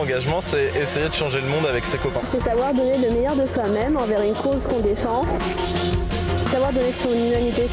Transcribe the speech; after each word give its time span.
l'engagement, 0.00 0.40
c'est 0.40 0.72
essayer 0.80 1.08
de 1.10 1.14
changer 1.14 1.40
le 1.42 1.48
monde 1.48 1.66
avec 1.66 1.84
ses 1.84 1.98
copains. 1.98 2.20
C'est 2.32 2.42
savoir 2.42 2.72
donner 2.72 2.96
le 2.96 3.10
meilleur 3.10 3.36
de 3.36 3.46
soi-même 3.46 3.98
envers 3.98 4.22
une 4.22 4.32
cause 4.32 4.66
qu'on 4.66 4.80
défend. 4.80 5.26
Savoir 6.50 6.72
donner 6.72 6.94
son 7.02 7.10
humanité. 7.10 7.68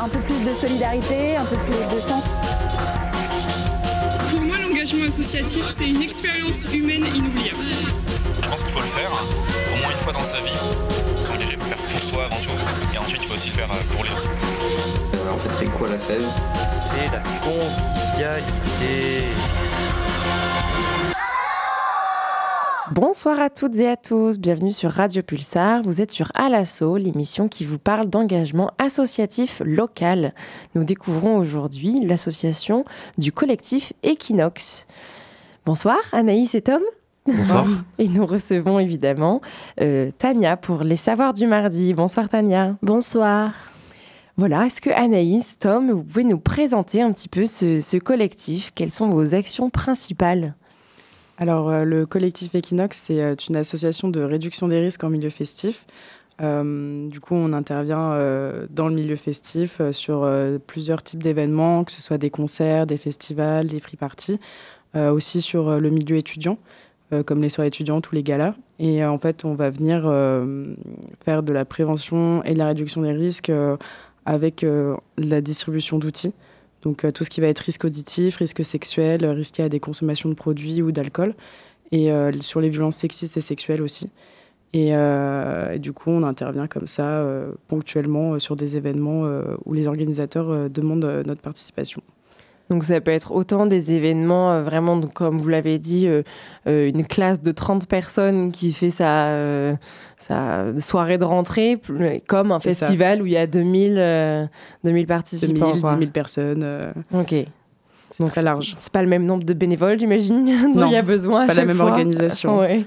Un 0.00 0.08
peu 0.08 0.20
plus 0.20 0.44
de 0.44 0.54
solidarité, 0.54 1.36
un 1.36 1.44
peu 1.44 1.56
plus 1.56 1.96
de 1.96 2.00
sens. 2.00 2.22
Pour 4.30 4.40
moi, 4.42 4.56
l'engagement 4.62 5.04
associatif, 5.08 5.64
c'est 5.76 5.88
une 5.88 6.02
expérience 6.02 6.64
humaine 6.72 7.04
inoubliable. 7.12 8.05
Je 8.46 8.50
pense 8.52 8.62
qu'il 8.62 8.72
faut 8.72 8.80
le 8.80 8.86
faire 8.86 9.10
au 9.10 9.82
moins 9.82 9.90
une 9.90 9.96
fois 9.96 10.12
dans 10.12 10.22
sa 10.22 10.40
vie. 10.40 10.54
S'engager, 11.24 11.54
il 11.54 11.58
faut 11.58 11.64
le 11.64 11.70
faire 11.70 11.84
pour 11.84 12.00
soi 12.00 12.24
avant 12.26 12.36
tout. 12.36 12.94
Et 12.94 12.98
ensuite, 12.98 13.20
il 13.24 13.26
faut 13.26 13.34
aussi 13.34 13.48
le 13.48 13.54
faire 13.54 13.66
pour 13.66 14.04
les 14.04 14.10
autres. 14.12 14.30
Euh, 15.14 15.32
en 15.32 15.36
fait, 15.38 15.50
c'est 15.50 15.66
quoi 15.66 15.88
la 15.88 15.98
fève 15.98 16.24
C'est 16.88 17.10
la 17.10 17.22
convivialité. 17.42 19.24
Bonsoir 22.92 23.40
à 23.40 23.50
toutes 23.50 23.74
et 23.78 23.88
à 23.88 23.96
tous, 23.96 24.38
bienvenue 24.38 24.70
sur 24.70 24.92
Radio 24.92 25.24
Pulsar. 25.24 25.82
Vous 25.82 26.00
êtes 26.00 26.12
sur 26.12 26.30
Alasso, 26.36 26.96
l'émission 26.98 27.48
qui 27.48 27.64
vous 27.64 27.80
parle 27.80 28.08
d'engagement 28.08 28.70
associatif 28.78 29.60
local. 29.64 30.34
Nous 30.76 30.84
découvrons 30.84 31.36
aujourd'hui 31.36 31.98
l'association 32.04 32.84
du 33.18 33.32
collectif 33.32 33.92
Equinox. 34.04 34.86
Bonsoir 35.64 35.98
Anaïs 36.12 36.54
et 36.54 36.62
Tom. 36.62 36.80
Bonsoir. 37.26 37.66
Et 37.98 38.08
nous 38.08 38.24
recevons 38.24 38.78
évidemment 38.78 39.40
euh, 39.80 40.10
Tania 40.16 40.56
pour 40.56 40.84
les 40.84 40.96
savoirs 40.96 41.34
du 41.34 41.46
mardi. 41.46 41.92
Bonsoir 41.92 42.28
Tania. 42.28 42.76
Bonsoir. 42.82 43.52
Voilà, 44.36 44.66
est-ce 44.66 44.80
que 44.80 44.90
Anaïs, 44.90 45.58
Tom, 45.58 45.90
vous 45.90 46.04
pouvez 46.04 46.24
nous 46.24 46.38
présenter 46.38 47.02
un 47.02 47.10
petit 47.10 47.28
peu 47.28 47.46
ce, 47.46 47.80
ce 47.80 47.96
collectif? 47.96 48.70
Quelles 48.74 48.90
sont 48.90 49.08
vos 49.08 49.34
actions 49.34 49.70
principales? 49.70 50.54
Alors, 51.38 51.68
euh, 51.68 51.84
le 51.84 52.06
collectif 52.06 52.54
Equinox, 52.54 53.02
c'est 53.06 53.22
euh, 53.22 53.34
une 53.48 53.56
association 53.56 54.08
de 54.08 54.20
réduction 54.20 54.68
des 54.68 54.78
risques 54.80 55.04
en 55.04 55.10
milieu 55.10 55.30
festif. 55.30 55.86
Euh, 56.42 57.08
du 57.08 57.18
coup, 57.18 57.34
on 57.34 57.52
intervient 57.54 58.12
euh, 58.12 58.66
dans 58.70 58.88
le 58.88 58.94
milieu 58.94 59.16
festif 59.16 59.78
euh, 59.80 59.90
sur 59.90 60.22
euh, 60.22 60.58
plusieurs 60.64 61.02
types 61.02 61.22
d'événements, 61.22 61.84
que 61.84 61.92
ce 61.92 62.02
soit 62.02 62.18
des 62.18 62.30
concerts, 62.30 62.86
des 62.86 62.98
festivals, 62.98 63.66
des 63.66 63.80
free 63.80 63.96
parties, 63.96 64.38
euh, 64.94 65.10
aussi 65.10 65.40
sur 65.40 65.68
euh, 65.68 65.80
le 65.80 65.88
milieu 65.88 66.16
étudiant, 66.16 66.58
euh, 67.12 67.22
comme 67.22 67.40
les 67.40 67.50
soirées 67.50 67.68
étudiantes 67.68 68.10
ou 68.10 68.16
les 68.16 68.24
galas. 68.24 68.54
Et 68.80 69.04
euh, 69.04 69.10
en 69.10 69.18
fait, 69.20 69.44
on 69.44 69.54
va 69.54 69.70
venir 69.70 70.02
euh, 70.06 70.74
faire 71.24 71.44
de 71.44 71.52
la 71.52 71.64
prévention 71.64 72.42
et 72.42 72.52
de 72.52 72.58
la 72.58 72.66
réduction 72.66 73.02
des 73.02 73.12
risques 73.12 73.52
avec 74.24 74.66
la 75.18 75.40
distribution 75.40 75.98
d'outils. 75.98 76.34
Donc 76.82 77.06
tout 77.12 77.22
ce 77.22 77.30
qui 77.30 77.40
va 77.40 77.46
être 77.46 77.60
risque 77.60 77.84
auditif, 77.84 78.36
risque 78.36 78.64
sexuel, 78.64 79.24
risqué 79.24 79.62
à 79.62 79.68
des 79.68 79.78
consommations 79.78 80.28
de 80.28 80.34
produits 80.34 80.82
ou 80.82 80.90
d'alcool. 80.90 81.34
Et 81.92 82.10
sur 82.40 82.60
les 82.60 82.68
violences 82.68 82.96
sexistes 82.96 83.36
et 83.36 83.40
sexuelles 83.40 83.82
aussi. 83.82 84.10
Et, 84.72 84.92
du 85.78 85.92
coup, 85.92 86.10
on 86.10 86.24
intervient 86.24 86.66
comme 86.66 86.88
ça 86.88 87.24
ponctuellement 87.68 88.40
sur 88.40 88.56
des 88.56 88.76
événements 88.76 89.30
où 89.64 89.74
les 89.74 89.86
organisateurs 89.86 90.68
demandent 90.68 91.22
notre 91.24 91.40
participation. 91.40 92.02
Donc 92.68 92.82
ça 92.82 93.00
peut 93.00 93.12
être 93.12 93.30
autant 93.32 93.66
des 93.66 93.92
événements, 93.92 94.50
euh, 94.50 94.62
vraiment, 94.64 94.96
donc, 94.96 95.12
comme 95.12 95.38
vous 95.38 95.48
l'avez 95.48 95.78
dit, 95.78 96.08
euh, 96.08 96.22
euh, 96.66 96.88
une 96.88 97.04
classe 97.06 97.40
de 97.40 97.52
30 97.52 97.86
personnes 97.86 98.50
qui 98.50 98.72
fait 98.72 98.90
sa, 98.90 99.76
sa 100.16 100.64
soirée 100.80 101.16
de 101.18 101.24
rentrée, 101.24 101.80
comme 102.26 102.50
un 102.50 102.58
ça. 102.58 102.70
festival 102.70 103.22
où 103.22 103.26
il 103.26 103.32
y 103.32 103.36
a 103.36 103.46
2000, 103.46 103.94
euh, 103.98 104.46
2000 104.82 105.06
participants. 105.06 105.68
2000, 105.68 105.80
quoi. 105.82 105.94
10 105.94 106.00
000 106.00 106.10
personnes, 106.12 106.92
Ok. 107.12 107.34
Donc 108.18 108.32
très 108.32 108.42
large. 108.42 108.74
C'est 108.78 108.92
pas 108.92 109.02
le 109.02 109.08
même 109.08 109.26
nombre 109.26 109.44
de 109.44 109.52
bénévoles, 109.52 110.00
j'imagine, 110.00 110.72
dont 110.74 110.86
il 110.86 110.92
y 110.92 110.96
a 110.96 111.02
besoin. 111.02 111.42
c'est 111.42 111.48
pas 111.48 111.54
la 111.54 111.64
même 111.66 111.76
fois. 111.76 111.90
organisation. 111.90 112.58
Ouais. 112.60 112.84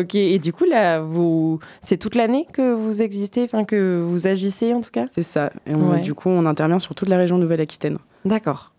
Ok. 0.00 0.14
Et 0.14 0.38
du 0.38 0.52
coup, 0.52 0.64
là, 0.64 1.00
vous, 1.00 1.58
c'est 1.80 1.96
toute 1.96 2.14
l'année 2.14 2.46
que 2.52 2.72
vous 2.72 3.02
existez, 3.02 3.42
enfin 3.44 3.64
que 3.64 4.02
vous 4.04 4.26
agissez 4.26 4.74
en 4.74 4.80
tout 4.80 4.90
cas? 4.90 5.06
C'est 5.10 5.22
ça. 5.22 5.50
Et 5.66 5.74
on- 5.74 5.92
Ouais. 5.92 6.00
du 6.00 6.14
coup, 6.14 6.28
on 6.28 6.46
intervient 6.46 6.78
sur 6.78 6.94
toute 6.94 7.08
la 7.08 7.16
région 7.16 7.38
Nouvelle-Aquitaine. 7.38 7.98
D'accord. 8.24 8.72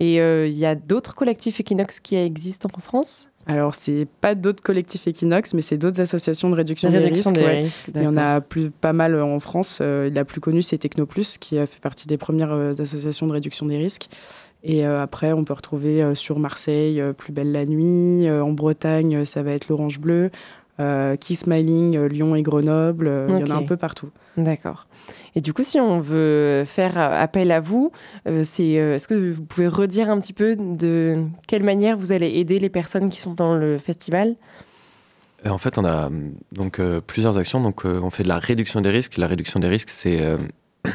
Et 0.00 0.20
euh, 0.20 0.46
il 0.46 0.54
y 0.56 0.64
a 0.66 0.74
d'autres 0.76 1.14
collectifs 1.14 1.58
Equinox 1.60 1.98
qui 2.00 2.14
existent 2.16 2.68
en 2.76 2.80
France? 2.80 3.30
Alors, 3.50 3.74
c'est 3.74 4.06
pas 4.20 4.34
d'autres 4.34 4.62
collectifs 4.62 5.06
Equinox, 5.08 5.54
mais 5.54 5.62
c'est 5.62 5.78
d'autres 5.78 6.00
associations 6.02 6.50
de 6.50 6.54
réduction, 6.54 6.90
des 6.90 6.98
risques. 6.98 7.32
des 7.32 7.40
ouais. 7.40 7.62
risques, 7.62 7.90
Il 7.94 8.02
y 8.02 8.06
en 8.06 8.16
a 8.18 8.40
plus, 8.42 8.70
pas 8.70 8.92
mal 8.92 9.20
en 9.20 9.40
France. 9.40 9.78
Euh, 9.80 10.10
la 10.14 10.24
plus 10.26 10.40
connue, 10.40 10.62
c'est 10.62 10.76
Technoplus, 10.78 11.38
qui 11.40 11.58
a 11.58 11.64
fait 11.66 11.80
partie 11.80 12.06
des 12.06 12.18
premières 12.18 12.52
euh, 12.52 12.74
associations 12.78 13.26
de 13.26 13.32
réduction 13.32 13.64
des 13.66 13.78
risques. 13.78 14.08
Et 14.64 14.86
euh, 14.86 15.00
après, 15.00 15.32
on 15.32 15.44
peut 15.44 15.54
retrouver 15.54 16.02
euh, 16.02 16.14
sur 16.14 16.38
Marseille 16.38 17.00
euh, 17.00 17.12
Plus 17.12 17.32
belle 17.32 17.52
la 17.52 17.64
nuit. 17.64 18.28
Euh, 18.28 18.42
en 18.42 18.52
Bretagne, 18.52 19.24
ça 19.24 19.42
va 19.42 19.52
être 19.52 19.68
l'Orange 19.68 20.00
Bleu. 20.00 20.30
Euh, 20.80 21.16
Key 21.16 21.34
Smiling, 21.34 21.96
euh, 21.96 22.08
Lyon 22.08 22.36
et 22.36 22.42
Grenoble. 22.42 23.08
Euh, 23.08 23.26
Il 23.30 23.46
y 23.46 23.50
en 23.50 23.54
a 23.54 23.58
un 23.58 23.64
peu 23.64 23.76
partout. 23.76 24.10
D'accord. 24.36 24.86
Et 25.34 25.40
du 25.40 25.52
coup, 25.52 25.64
si 25.64 25.80
on 25.80 25.98
veut 25.98 26.62
faire 26.64 26.96
appel 26.98 27.50
à 27.50 27.60
vous, 27.60 27.90
euh, 28.28 28.44
c'est, 28.44 28.78
euh, 28.78 28.94
est-ce 28.94 29.08
que 29.08 29.32
vous 29.32 29.42
pouvez 29.42 29.66
redire 29.66 30.10
un 30.10 30.20
petit 30.20 30.32
peu 30.32 30.54
de 30.56 31.24
quelle 31.48 31.64
manière 31.64 31.96
vous 31.96 32.12
allez 32.12 32.28
aider 32.38 32.60
les 32.60 32.68
personnes 32.68 33.10
qui 33.10 33.18
sont 33.18 33.34
dans 33.34 33.56
le 33.56 33.78
festival? 33.78 34.36
En 35.48 35.58
fait, 35.58 35.78
on 35.78 35.84
a 35.84 36.06
hum, 36.06 36.32
donc 36.52 36.78
euh, 36.78 37.00
plusieurs 37.04 37.38
actions. 37.38 37.60
Donc, 37.60 37.84
euh, 37.84 38.00
on 38.02 38.10
fait 38.10 38.22
de 38.22 38.28
la 38.28 38.38
réduction 38.38 38.80
des 38.80 38.90
risques. 38.90 39.16
La 39.16 39.26
réduction 39.26 39.58
des 39.60 39.68
risques, 39.68 39.90
c'est 39.90 40.20
euh, 40.20 40.38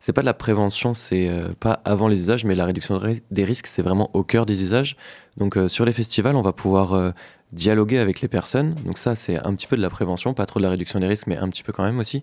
c'est 0.00 0.12
pas 0.12 0.20
de 0.20 0.26
la 0.26 0.34
prévention, 0.34 0.94
c'est 0.94 1.28
euh, 1.28 1.48
pas 1.58 1.80
avant 1.84 2.08
les 2.08 2.16
usages, 2.18 2.44
mais 2.44 2.54
la 2.54 2.64
réduction 2.66 2.98
des 2.98 3.06
ris- 3.06 3.22
des 3.30 3.44
risques, 3.44 3.66
c'est 3.66 3.82
vraiment 3.82 4.10
au 4.14 4.22
cœur 4.22 4.46
des 4.46 4.62
usages. 4.62 4.96
Donc, 5.36 5.56
euh, 5.56 5.68
sur 5.68 5.84
les 5.84 5.92
festivals, 5.92 6.36
on 6.36 6.42
va 6.42 6.52
pouvoir 6.52 6.94
euh, 6.94 7.10
dialoguer 7.52 7.98
avec 7.98 8.20
les 8.20 8.28
personnes. 8.28 8.74
Donc, 8.84 8.98
ça, 8.98 9.14
c'est 9.16 9.38
un 9.44 9.54
petit 9.54 9.66
peu 9.66 9.76
de 9.76 9.82
la 9.82 9.90
prévention, 9.90 10.34
pas 10.34 10.46
trop 10.46 10.60
de 10.60 10.64
la 10.64 10.70
réduction 10.70 11.00
des 11.00 11.06
risques, 11.06 11.26
mais 11.26 11.36
un 11.36 11.48
petit 11.48 11.62
peu 11.62 11.72
quand 11.72 11.84
même 11.84 11.98
aussi. 11.98 12.22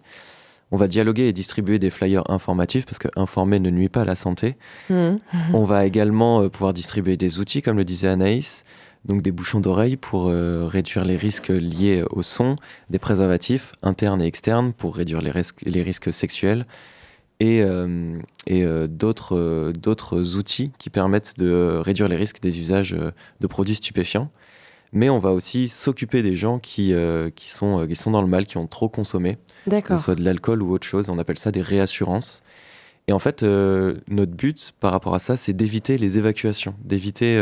On 0.72 0.78
va 0.78 0.88
dialoguer 0.88 1.24
et 1.28 1.34
distribuer 1.34 1.78
des 1.78 1.92
flyers 1.92 2.28
informatifs 2.32 2.86
parce 2.86 2.98
que 2.98 3.08
informer 3.16 3.60
ne 3.60 3.70
nuit 3.70 3.90
pas 3.90 4.02
à 4.02 4.06
la 4.06 4.16
santé. 4.16 4.56
Mhm. 4.90 5.18
On 5.54 5.66
va 5.66 5.86
également 5.86 6.42
euh, 6.42 6.50
pouvoir 6.50 6.74
distribuer 6.74 7.18
des 7.18 7.40
outils, 7.40 7.62
comme 7.62 7.78
le 7.78 7.86
disait 7.86 8.08
Anaïs, 8.08 8.64
donc 9.06 9.22
des 9.22 9.32
bouchons 9.32 9.60
d'oreille 9.60 9.98
pour 9.98 10.30
euh, 10.30 10.66
réduire 10.66 11.04
les 11.06 11.18
risques 11.18 11.50
liés 11.50 12.04
au 12.10 12.24
son, 12.24 12.56
des 12.90 12.98
préservatifs 13.00 13.74
internes 13.84 14.22
et 14.22 14.26
externes 14.26 14.74
pour 14.74 14.96
réduire 14.96 15.22
les 15.22 15.82
risques 15.84 16.14
sexuels, 16.14 16.66
et, 17.40 17.62
euh, 17.64 18.20
et 18.48 18.64
euh, 18.64 18.88
d'autres 18.88 19.36
euh, 19.36 19.74
d'autres 19.74 20.38
outils 20.38 20.72
qui 20.78 20.90
permettent 20.90 21.38
de 21.38 21.80
réduire 21.84 22.08
les 22.08 22.16
risques 22.16 22.42
des 22.42 22.60
usages 22.60 22.96
de 23.40 23.48
produits 23.48 23.76
stupéfiants. 23.76 24.30
Mais 24.96 25.10
on 25.10 25.18
va 25.18 25.32
aussi 25.32 25.70
s'occuper 25.70 26.22
des 26.22 26.36
gens 26.36 26.60
qui, 26.60 26.94
qui, 27.36 27.50
sont, 27.50 27.88
qui 27.88 27.96
sont 27.96 28.12
dans 28.12 28.22
le 28.22 28.28
mal, 28.28 28.46
qui 28.46 28.58
ont 28.58 28.68
trop 28.68 28.90
consommé 28.90 29.40
que 29.68 29.82
ce 29.90 29.98
soit 29.98 30.14
de 30.14 30.24
l'alcool 30.24 30.62
ou 30.62 30.72
autre 30.72 30.86
chose. 30.86 31.10
On 31.10 31.18
appelle 31.18 31.40
ça 31.40 31.52
des 31.52 31.64
réassurances. 31.64 32.44
Et 33.08 33.12
en 33.12 33.18
fait, 33.18 33.42
notre 33.42 34.34
but 34.34 34.72
par 34.80 34.92
rapport 34.92 35.16
à 35.16 35.20
ça, 35.20 35.36
c'est 35.36 35.54
d'éviter 35.54 35.98
les 35.98 36.20
évacuations, 36.20 36.76
d'éviter 36.86 37.38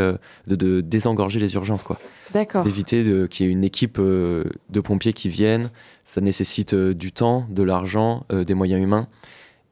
de, 0.46 0.56
de 0.56 0.80
désengorger 0.80 1.40
les 1.40 1.52
urgences, 1.52 1.82
quoi. 1.82 1.98
D'accord. 2.32 2.64
D'éviter 2.64 3.04
qu'il 3.28 3.44
y 3.44 3.48
ait 3.50 3.52
une 3.52 3.64
équipe 3.64 3.98
de 4.00 4.80
pompiers 4.82 5.12
qui 5.12 5.28
viennent. 5.28 5.68
Ça 6.06 6.22
nécessite 6.22 6.74
du 6.74 7.12
temps, 7.12 7.46
de 7.50 7.62
l'argent, 7.62 8.24
des 8.30 8.54
moyens 8.54 8.82
humains. 8.82 9.08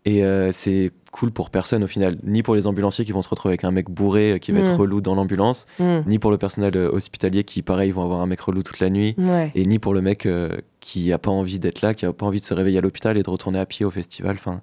Et 0.07 0.25
euh, 0.25 0.51
c'est 0.53 0.93
cool 1.13 1.31
pour 1.31 1.51
personne 1.51 1.85
au 1.85 1.87
final, 1.87 2.17
ni 2.25 2.43
pour 2.43 2.55
les 2.55 2.67
ambulanciers 2.67 3.05
qui 3.05 3.13
vont 3.13 3.21
se 3.21 3.29
retrouver 3.29 3.51
avec 3.53 3.65
un 3.65 3.71
mec 3.71 3.91
bourré 3.91 4.33
euh, 4.33 4.39
qui 4.39 4.51
va 4.53 4.61
Mm. 4.61 4.63
être 4.63 4.77
relou 4.77 5.01
dans 5.03 5.15
l'ambulance, 5.15 5.67
Mhm. 5.79 6.05
ni 6.07 6.19
pour 6.19 6.31
le 6.31 6.39
personnel 6.39 6.75
euh, 6.77 6.91
hospitalier 6.91 7.45
qui, 7.45 7.61
pareil, 7.63 7.91
vont 7.91 8.03
avoir 8.03 8.21
un 8.21 8.27
mec 8.27 8.41
relou 8.41 8.63
toute 8.63 8.81
la 8.81 8.89
nuit 8.89 9.15
Ouais. 9.19 9.53
et 9.55 9.67
ni 9.67 9.79
pour 9.79 9.93
le 9.93 10.01
mec 10.01 10.25
euh, 10.25 10.57
qui 10.81 11.13
a 11.13 11.19
pas 11.19 11.31
envie 11.31 11.59
d'être 11.59 11.83
là, 11.83 11.93
qui 11.93 12.07
a 12.07 12.13
pas 12.15 12.25
envie 12.25 12.41
de 12.41 12.45
se 12.47 12.55
réveiller 12.55 12.79
à 12.79 12.81
l'hôpital 12.81 13.19
et 13.19 13.23
de 13.23 13.29
retourner 13.29 13.59
à 13.59 13.67
pied 13.67 13.85
au 13.85 13.91
festival. 13.91 14.37
Enfin, 14.39 14.63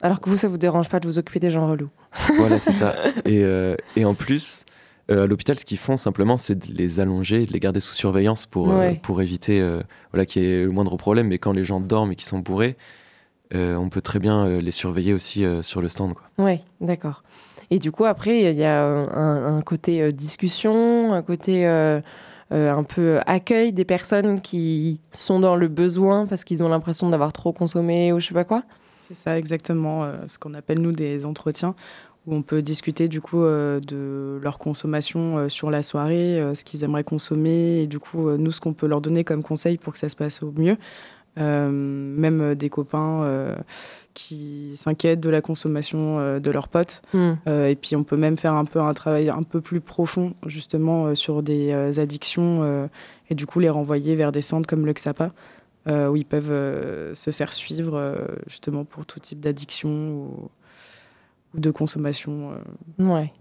Alors 0.00 0.20
que 0.20 0.28
vous, 0.28 0.36
ça 0.36 0.48
vous 0.48 0.58
dérange 0.58 0.88
pas 0.88 0.98
de 0.98 1.06
vous 1.06 1.18
occuper 1.20 1.38
des 1.38 1.52
gens 1.52 1.68
relous. 1.70 1.90
voilà, 2.38 2.58
c'est 2.58 2.72
ça. 2.72 2.96
Et, 3.24 3.44
euh, 3.44 3.76
et 3.96 4.04
en 4.04 4.14
plus, 4.14 4.64
euh, 5.12 5.24
à 5.24 5.26
l'hôpital, 5.28 5.56
ce 5.60 5.64
qu'ils 5.64 5.78
font 5.78 5.96
simplement, 5.96 6.36
c'est 6.38 6.56
de 6.58 6.74
les 6.74 6.98
allonger, 6.98 7.46
de 7.46 7.52
les 7.52 7.60
garder 7.60 7.78
sous 7.78 7.94
surveillance 7.94 8.46
pour, 8.46 8.72
euh, 8.72 8.94
pour 9.00 9.22
éviter 9.22 9.64
voilà, 10.12 10.26
qu'il 10.26 10.42
y 10.42 10.46
ait 10.46 10.64
le 10.64 10.72
moindre 10.72 10.96
problème. 10.96 11.28
Mais 11.28 11.38
quand 11.38 11.52
les 11.52 11.62
gens 11.64 11.78
dorment 11.78 12.10
et 12.12 12.16
qu'ils 12.16 12.26
sont 12.26 12.40
bourrés, 12.40 12.76
on 13.54 13.88
peut 13.88 14.00
très 14.00 14.18
bien 14.18 14.46
euh, 14.46 14.60
les 14.60 14.70
surveiller 14.70 15.12
aussi 15.12 15.44
euh, 15.44 15.62
sur 15.62 15.80
le 15.82 15.88
stand. 15.88 16.14
Quoi. 16.14 16.44
Ouais, 16.44 16.62
d'accord. 16.80 17.22
Et 17.70 17.78
du 17.78 17.90
coup, 17.90 18.04
après, 18.04 18.40
il 18.42 18.56
y 18.56 18.64
a 18.64 18.84
un, 18.84 19.56
un 19.56 19.62
côté 19.62 20.02
euh, 20.02 20.12
discussion, 20.12 21.12
un 21.12 21.22
côté 21.22 21.66
euh, 21.66 22.00
euh, 22.52 22.70
un 22.70 22.84
peu 22.84 23.20
accueil 23.26 23.72
des 23.72 23.84
personnes 23.84 24.40
qui 24.40 25.00
sont 25.10 25.40
dans 25.40 25.56
le 25.56 25.68
besoin 25.68 26.26
parce 26.26 26.44
qu'ils 26.44 26.62
ont 26.62 26.68
l'impression 26.68 27.08
d'avoir 27.08 27.32
trop 27.32 27.52
consommé 27.52 28.12
ou 28.12 28.20
je 28.20 28.26
sais 28.28 28.34
pas 28.34 28.44
quoi. 28.44 28.62
C'est 28.98 29.14
ça 29.14 29.38
exactement 29.38 30.04
euh, 30.04 30.16
ce 30.26 30.38
qu'on 30.38 30.52
appelle 30.52 30.80
nous 30.80 30.92
des 30.92 31.24
entretiens 31.24 31.74
où 32.26 32.34
on 32.34 32.42
peut 32.42 32.62
discuter 32.62 33.08
du 33.08 33.20
coup 33.20 33.42
euh, 33.42 33.80
de 33.80 34.38
leur 34.42 34.58
consommation 34.58 35.38
euh, 35.38 35.48
sur 35.48 35.70
la 35.70 35.82
soirée, 35.82 36.38
euh, 36.40 36.54
ce 36.54 36.64
qu'ils 36.64 36.84
aimeraient 36.84 37.04
consommer 37.04 37.82
et 37.82 37.86
du 37.86 37.98
coup 37.98 38.28
euh, 38.28 38.36
nous 38.36 38.52
ce 38.52 38.60
qu'on 38.60 38.74
peut 38.74 38.86
leur 38.86 39.00
donner 39.00 39.24
comme 39.24 39.42
conseil 39.42 39.78
pour 39.78 39.94
que 39.94 39.98
ça 39.98 40.08
se 40.08 40.16
passe 40.16 40.42
au 40.42 40.52
mieux. 40.56 40.76
Même 41.36 42.54
des 42.54 42.68
copains 42.68 43.56
qui 44.14 44.74
s'inquiètent 44.76 45.20
de 45.20 45.30
la 45.30 45.40
consommation 45.40 46.38
de 46.38 46.50
leurs 46.50 46.68
potes. 46.68 47.02
Hmm. 47.14 47.34
et 47.46 47.76
puis 47.76 47.96
on 47.96 48.04
peut 48.04 48.16
même 48.16 48.36
faire 48.36 48.52
un 48.52 48.64
peu 48.64 48.80
un 48.80 48.92
travail 48.94 49.30
un 49.30 49.42
peu 49.42 49.60
plus 49.60 49.80
profond 49.80 50.34
justement 50.46 51.14
sur 51.14 51.42
des 51.42 51.98
addictions 51.98 52.88
et 53.30 53.34
du 53.34 53.46
coup 53.46 53.60
les 53.60 53.70
renvoyer 53.70 54.14
vers 54.14 54.32
des 54.32 54.42
centres 54.42 54.68
comme 54.68 54.84
le 54.84 54.92
XAPA. 54.92 55.30
où 55.86 56.16
ils 56.16 56.26
peuvent 56.26 57.14
se 57.14 57.30
faire 57.30 57.52
suivre 57.52 58.26
justement 58.46 58.84
pour 58.84 59.06
tout 59.06 59.20
type 59.20 59.40
d'addiction 59.40 59.90
ou, 59.90 60.50
ou, 61.54 61.60
de 61.60 61.70
consommation. 61.70 62.50
Ouais. 62.98 63.32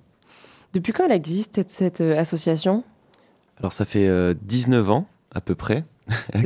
Depuis 0.74 0.94
quand 0.94 1.06
elle 1.06 1.12
existe, 1.12 1.56
cette, 1.56 1.72
cette 1.72 2.02
association? 2.02 2.86
Alors 3.60 3.74
ça 3.74 3.86
fait 3.86 4.34
19 4.36 4.90
ans 4.90 5.08
à 5.34 5.42
peu 5.42 5.56
près, 5.56 5.84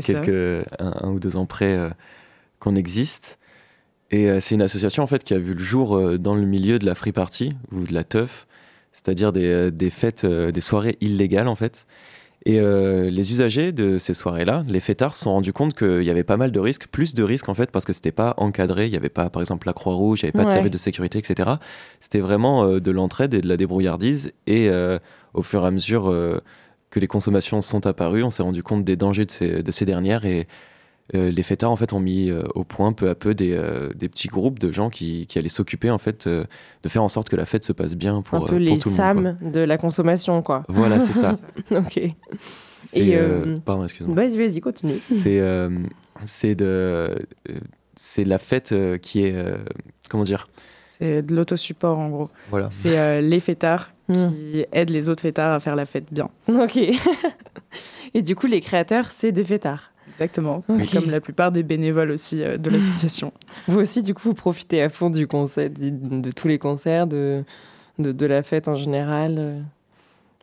quelques 0.04 0.66
un, 0.80 1.10
ou 1.10 1.20
deux 1.20 1.38
ans 1.38 1.46
près 1.46 1.78
qu'on 2.60 2.76
existe. 2.76 3.40
Et 4.12 4.40
c'est 4.40 4.56
une 4.56 4.62
association 4.62 5.04
en 5.04 5.08
fait 5.08 5.24
qui 5.24 5.34
a 5.34 5.40
vu 5.40 5.54
le 5.54 5.64
jour 5.64 6.20
dans 6.20 6.36
le 6.36 6.46
milieu 6.46 6.80
de 6.80 6.86
la 6.86 6.96
free 6.96 7.12
party 7.12 7.54
ou 7.72 7.82
de 7.82 7.94
la 7.94 8.04
teuf, 8.04 8.48
c'est-à-dire 8.92 9.34
des, 9.34 9.72
des, 9.72 9.90
fêtes, 9.90 10.26
des 10.26 10.62
soirées 10.62 10.98
illégales 11.02 11.48
en 11.48 11.56
fait. 11.56 11.88
Et 12.46 12.60
les 12.60 13.32
usagers 13.32 13.72
de 13.72 13.98
ces 13.98 14.14
soirées-là, 14.14 14.64
les 14.70 14.80
fêtards, 14.80 15.16
se 15.16 15.24
sont 15.24 15.32
rendus 15.32 15.54
compte 15.54 15.74
qu'il 15.74 16.04
y 16.04 16.12
avait 16.12 16.24
pas 16.24 16.38
mal 16.38 16.52
de 16.52 16.60
risques, 16.60 16.88
plus 16.88 17.16
de 17.16 17.24
risques 17.24 17.50
en 17.50 17.56
fait, 17.56 17.72
parce 17.72 17.86
que 17.86 17.94
c'était 17.94 18.12
pas 18.12 18.36
encadré, 18.38 18.86
il 18.86 18.92
n'y 18.92 18.98
avait 18.98 19.10
pas 19.10 19.32
par 19.32 19.42
exemple 19.42 19.66
la 19.66 19.74
Croix-Rouge, 19.74 20.22
il 20.22 20.26
n'y 20.26 20.30
avait 20.30 20.44
pas 20.44 20.46
de 20.46 20.52
service 20.52 20.72
de 20.72 20.78
sécurité, 20.78 21.18
etc. 21.18 21.50
C'était 22.00 22.20
vraiment 22.20 22.78
de 22.78 22.92
l'entraide 22.92 23.34
et 23.34 23.42
de 23.42 23.48
la 23.48 23.58
débrouillardise. 23.58 24.32
Et 24.46 24.70
au 25.34 25.42
fur 25.42 25.64
et 25.64 25.68
à 25.68 25.72
mesure 25.72 26.14
que 26.96 27.00
les 27.02 27.08
consommations 27.08 27.62
sont 27.62 27.86
apparues, 27.86 28.24
on 28.24 28.32
s'est 28.32 28.42
rendu 28.44 28.64
compte 28.64 28.84
des 28.84 28.96
dangers 28.96 29.26
de 29.26 29.32
ces, 29.32 29.62
de 29.62 29.72
ces 29.72 29.86
dernières 29.86 30.26
et 30.26 30.48
les 31.14 31.44
fêtards 31.44 31.70
en 31.70 31.76
fait 31.76 31.94
ont 31.94 32.00
mis 32.00 32.32
au 32.56 32.64
point 32.64 32.92
peu 32.92 33.10
à 33.10 33.14
peu 33.14 33.36
des, 33.36 33.56
des 33.96 34.10
petits 34.10 34.28
groupes 34.28 34.58
de 34.58 34.72
gens 34.72 34.90
qui, 34.90 35.28
qui 35.28 35.38
allaient 35.38 35.50
s'occuper 35.50 35.92
en 35.92 36.00
fait 36.00 36.28
de 36.28 36.90
faire 36.90 37.04
en 37.04 37.10
sorte 37.10 37.30
que 37.30 37.36
la 37.36 37.46
fête 37.46 37.64
se 37.64 37.74
passe 37.74 37.94
bien 37.94 38.24
pour, 38.24 38.38
un 38.38 38.42
peu 38.42 38.48
pour 38.48 38.58
les 38.58 38.80
tout 38.80 38.90
le 38.90 38.96
SAM 38.96 39.22
monde. 39.22 39.52
de 39.52 39.60
la 39.60 39.78
consommation 39.78 40.42
quoi. 40.42 40.64
Voilà, 40.68 41.00
c'est 41.00 41.14
ça. 41.14 41.36
ok. 41.72 41.98
Et, 41.98 43.18
euh, 43.18 43.44
euh, 43.46 43.58
pardon, 43.64 43.84
excuse-moi. 43.84 44.16
Vas-y, 44.16 44.38
vas-y, 44.38 44.62
continue. 44.62 44.92
C'est 44.92 45.40
euh, 45.40 45.70
c'est 46.26 46.56
de 46.56 46.66
euh, 46.66 47.16
c'est 47.96 48.26
la 48.26 48.38
fête 48.38 48.72
euh, 48.72 48.98
qui 48.98 49.24
est 49.26 49.36
euh, 49.36 49.58
comment 50.10 50.24
dire 50.24 50.48
C'est 50.98 51.22
de 51.22 51.36
l'autosupport 51.36 51.98
en 52.00 52.10
gros. 52.10 52.30
voilà. 52.50 52.70
C'est 52.72 52.98
euh, 52.98 53.22
les 53.22 53.40
fêtards 53.40 53.92
Hmm. 54.08 54.30
qui 54.30 54.64
aident 54.72 54.92
les 54.92 55.10
autres 55.10 55.24
fêtards 55.24 55.52
à 55.54 55.60
faire 55.60 55.76
la 55.76 55.88
fête 55.88 56.06
bien. 56.14 56.30
Ok. 56.48 56.78
Et 58.14 58.22
du 58.22 58.36
coup, 58.36 58.46
les 58.46 58.62
créateurs, 58.62 59.10
c'est 59.10 59.32
des 59.32 59.44
fêtards. 59.44 59.92
Exactement. 60.12 60.64
Comme 60.94 61.10
la 61.10 61.20
plupart 61.20 61.52
des 61.52 61.64
bénévoles 61.64 62.12
aussi 62.12 62.44
euh, 62.44 62.58
de 62.58 62.70
l'association. 62.70 63.34
Vous 63.68 63.80
aussi, 63.80 64.04
du 64.04 64.14
coup, 64.14 64.28
vous 64.30 64.34
profitez 64.36 64.84
à 64.84 64.90
fond 64.90 65.10
du 65.10 65.26
concert, 65.28 65.72
de, 65.72 65.90
de 65.90 66.32
tous 66.32 66.48
les 66.48 66.60
concerts, 66.60 67.08
de, 67.08 67.44
de, 67.98 68.12
de 68.12 68.26
la 68.28 68.44
fête 68.44 68.68
en 68.68 68.76
général. 68.76 69.36
euh? 69.40 69.60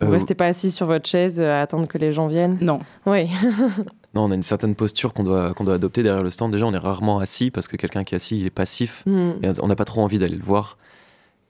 Vous 0.01 0.09
Euh, 0.09 0.11
restez 0.11 0.35
pas 0.35 0.47
assis 0.47 0.73
sur 0.73 0.87
votre 0.87 1.09
chaise 1.09 1.41
à 1.41 1.61
attendre 1.61 1.87
que 1.87 1.99
les 1.99 2.13
gens 2.13 2.27
viennent? 2.27 2.59
Non. 2.61 2.81
Oui. 3.07 3.29
Non, 4.15 4.25
on 4.25 4.31
a 4.31 4.35
une 4.35 4.43
certaine 4.43 4.75
posture 4.75 5.15
qu'on 5.15 5.25
doit 5.25 5.55
qu'on 5.55 5.65
doit 5.65 5.75
adopter 5.75 6.03
derrière 6.03 6.23
le 6.23 6.31
stand. 6.31 6.53
Déjà, 6.53 6.67
on 6.67 6.75
est 6.75 6.79
rarement 6.79 7.19
assis 7.19 7.51
parce 7.51 7.69
que 7.69 7.77
quelqu'un 7.77 8.05
qui 8.05 8.15
est 8.15 8.17
assis, 8.17 8.39
il 8.39 8.47
est 8.47 8.51
passif. 8.51 9.05
Et 9.07 9.49
on 9.61 9.69
n'a 9.69 9.77
pas 9.77 9.85
trop 9.85 10.03
envie 10.03 10.19
d'aller 10.19 10.37
le 10.37 10.45
voir. 10.45 10.79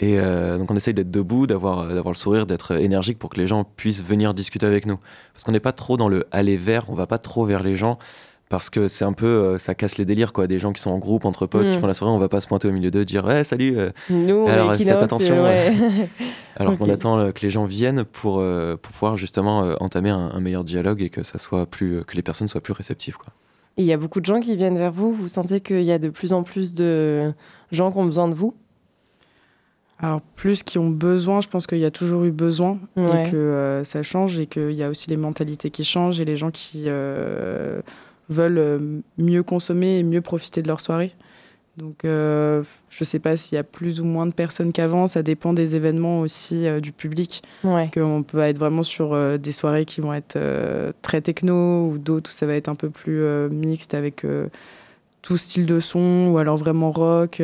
Et 0.01 0.19
euh, 0.19 0.59
donc 0.59 0.71
on 0.71 0.77
essaye 0.77 0.95
d'être 0.95 1.13
debout, 1.13 1.47
d'avoir 1.47 1.87
d'avoir 1.87 2.13
le 2.13 2.17
sourire, 2.17 2.47
d'être 2.47 2.73
énergique 2.73 3.19
pour 3.21 3.31
que 3.31 3.39
les 3.39 3.47
gens 3.47 3.63
puissent 3.65 4.03
venir 4.03 4.35
discuter 4.35 4.67
avec 4.67 4.87
nous. 4.87 4.99
Parce 5.33 5.45
qu'on 5.45 5.53
n'est 5.53 5.61
pas 5.61 5.73
trop 5.73 5.97
dans 5.97 6.09
le 6.09 6.27
aller 6.33 6.57
vers, 6.57 6.91
on 6.91 6.95
va 6.95 7.07
pas 7.07 7.19
trop 7.19 7.45
vers 7.45 7.63
les 7.63 7.77
gens 7.77 7.99
parce 8.53 8.69
que 8.69 8.87
c'est 8.87 9.07
un 9.07 9.15
peu 9.15 9.25
euh, 9.27 9.57
ça 9.59 9.75
casse 9.75 9.97
les 9.97 10.05
délires 10.05 10.35
quoi. 10.35 10.47
Des 10.47 10.59
gens 10.59 10.73
qui 10.75 10.83
sont 10.83 10.91
en 10.91 10.99
groupe 10.99 11.25
entre 11.25 11.47
potes 11.47 11.71
qui 11.71 11.77
Mm. 11.79 11.81
font 11.81 11.87
la 11.87 11.95
soirée, 11.95 12.13
on 12.15 12.19
va 12.19 12.29
pas 12.29 12.43
se 12.43 12.47
pointer 12.47 12.69
au 12.69 12.73
milieu 12.73 12.91
d'eux, 12.91 13.07
dire 13.07 13.25
ouais 13.25 13.45
salut. 13.45 13.79
euh, 13.79 13.91
Nous, 14.11 14.47
Alors, 14.47 14.75
faites 14.77 14.89
attention, 14.91 15.37
euh, 15.37 15.71
ouais. 15.71 16.09
Alors 16.57 16.75
Ok. 16.75 16.81
qu'on 16.81 16.91
attend 16.91 17.19
euh, 17.19 17.31
que 17.33 17.41
les 17.41 17.49
gens 17.51 17.65
viennent 17.65 18.05
pour 18.05 18.41
euh, 18.41 18.77
pour 18.77 18.93
pouvoir 18.93 19.17
justement 19.17 19.65
euh, 19.65 19.75
entamer 19.81 20.11
un, 20.11 20.31
un 20.35 20.41
meilleur 20.41 20.65
dialogue 20.65 21.01
et 21.01 21.09
que 21.09 21.23
ça 21.23 21.39
soit 21.39 21.65
plus 21.65 22.05
que 22.05 22.15
les 22.15 22.23
personnes 22.23 22.47
soient 22.47 22.61
plus 22.61 22.75
réceptives 22.75 23.17
quoi. 23.17 23.33
Et 23.79 23.83
Il 23.85 23.87
y 23.87 23.93
a 23.95 23.97
beaucoup 23.97 24.21
de 24.21 24.27
gens 24.27 24.39
qui 24.41 24.55
viennent 24.55 24.77
vers 24.77 24.93
vous. 24.93 25.13
Vous 25.15 25.29
sentez 25.29 25.61
qu'il 25.63 25.83
y 25.83 25.91
a 25.93 25.99
de 25.99 26.11
plus 26.11 26.35
en 26.35 26.43
plus 26.43 26.75
de 26.75 27.33
gens 27.71 27.91
qui 27.91 27.97
ont 27.99 28.05
besoin 28.05 28.29
de 28.29 28.35
vous? 28.35 28.53
Alors, 29.99 30.21
plus 30.21 30.63
qui 30.65 30.79
ont 30.79 30.91
besoin, 30.91 31.41
je 31.41 31.49
pense 31.49 31.67
qu'il 31.67 31.79
y 31.79 31.85
a 31.85 31.91
toujours 31.93 32.25
eu 32.25 32.33
besoin 32.33 32.79
Ouais. 32.97 33.29
et 33.29 33.31
que 33.31 33.37
euh, 33.37 33.85
ça 33.85 34.03
change 34.03 34.39
et 34.41 34.47
qu'il 34.47 34.73
y 34.73 34.83
a 34.83 34.89
aussi 34.91 35.09
les 35.09 35.17
mentalités 35.17 35.71
qui 35.71 35.85
changent 35.85 36.21
et 36.21 36.25
les 36.25 36.37
gens 36.37 36.51
qui 36.51 36.85
euh, 36.87 37.81
veulent 38.29 38.59
euh, 38.59 38.79
mieux 39.19 39.43
consommer 39.43 39.99
et 39.99 40.03
mieux 40.03 40.21
profiter 40.21 40.63
de 40.63 40.69
leur 40.69 40.81
soirée. 40.81 41.15
Donc, 41.79 42.05
euh, 42.05 42.63
je 42.91 42.99
ne 43.01 43.05
sais 43.07 43.19
pas 43.19 43.37
s'il 43.39 43.57
y 43.57 43.59
a 43.59 43.65
plus 43.65 44.01
ou 44.01 44.05
moins 44.05 44.27
de 44.27 44.33
personnes 44.33 44.73
qu'avant, 44.73 45.07
ça 45.07 45.23
dépend 45.23 45.55
des 45.55 45.75
événements 45.75 46.21
aussi 46.21 46.67
euh, 46.67 46.81
du 46.81 46.93
public. 46.93 47.43
Ouais. 47.65 47.73
Parce 47.73 47.91
qu'on 47.91 48.23
peut 48.23 48.41
être 48.41 48.59
vraiment 48.59 48.83
sur 48.83 49.15
euh, 49.15 49.39
des 49.39 49.53
soirées 49.53 49.87
qui 49.87 50.03
vont 50.03 50.13
être 50.13 50.39
très 51.01 51.23
techno 51.23 51.89
ou 51.89 51.99
d'autres 51.99 52.31
où 52.31 52.33
ça 52.33 52.47
va 52.47 52.55
être 52.55 52.69
un 52.69 52.75
peu 52.75 52.91
plus 52.91 53.23
mixte 53.51 53.95
avec 53.95 54.27
tout 55.23 55.37
style 55.37 55.67
de 55.67 55.81
son 55.81 56.29
ou 56.33 56.39
alors 56.39 56.57
vraiment 56.57 56.91
rock. 56.91 57.41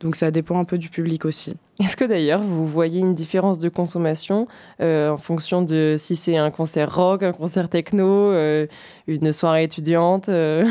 Donc 0.00 0.16
ça 0.16 0.30
dépend 0.30 0.58
un 0.58 0.64
peu 0.64 0.76
du 0.76 0.88
public 0.90 1.24
aussi. 1.24 1.54
Est-ce 1.82 1.96
que 1.96 2.04
d'ailleurs 2.04 2.40
vous 2.42 2.66
voyez 2.66 3.00
une 3.00 3.14
différence 3.14 3.58
de 3.58 3.68
consommation 3.68 4.46
euh, 4.80 5.08
en 5.10 5.16
fonction 5.16 5.62
de 5.62 5.96
si 5.98 6.14
c'est 6.14 6.36
un 6.36 6.50
concert 6.50 6.94
rock, 6.94 7.22
un 7.22 7.32
concert 7.32 7.68
techno, 7.68 8.06
euh, 8.30 8.66
une 9.08 9.32
soirée 9.32 9.64
étudiante 9.64 10.28
euh, 10.28 10.68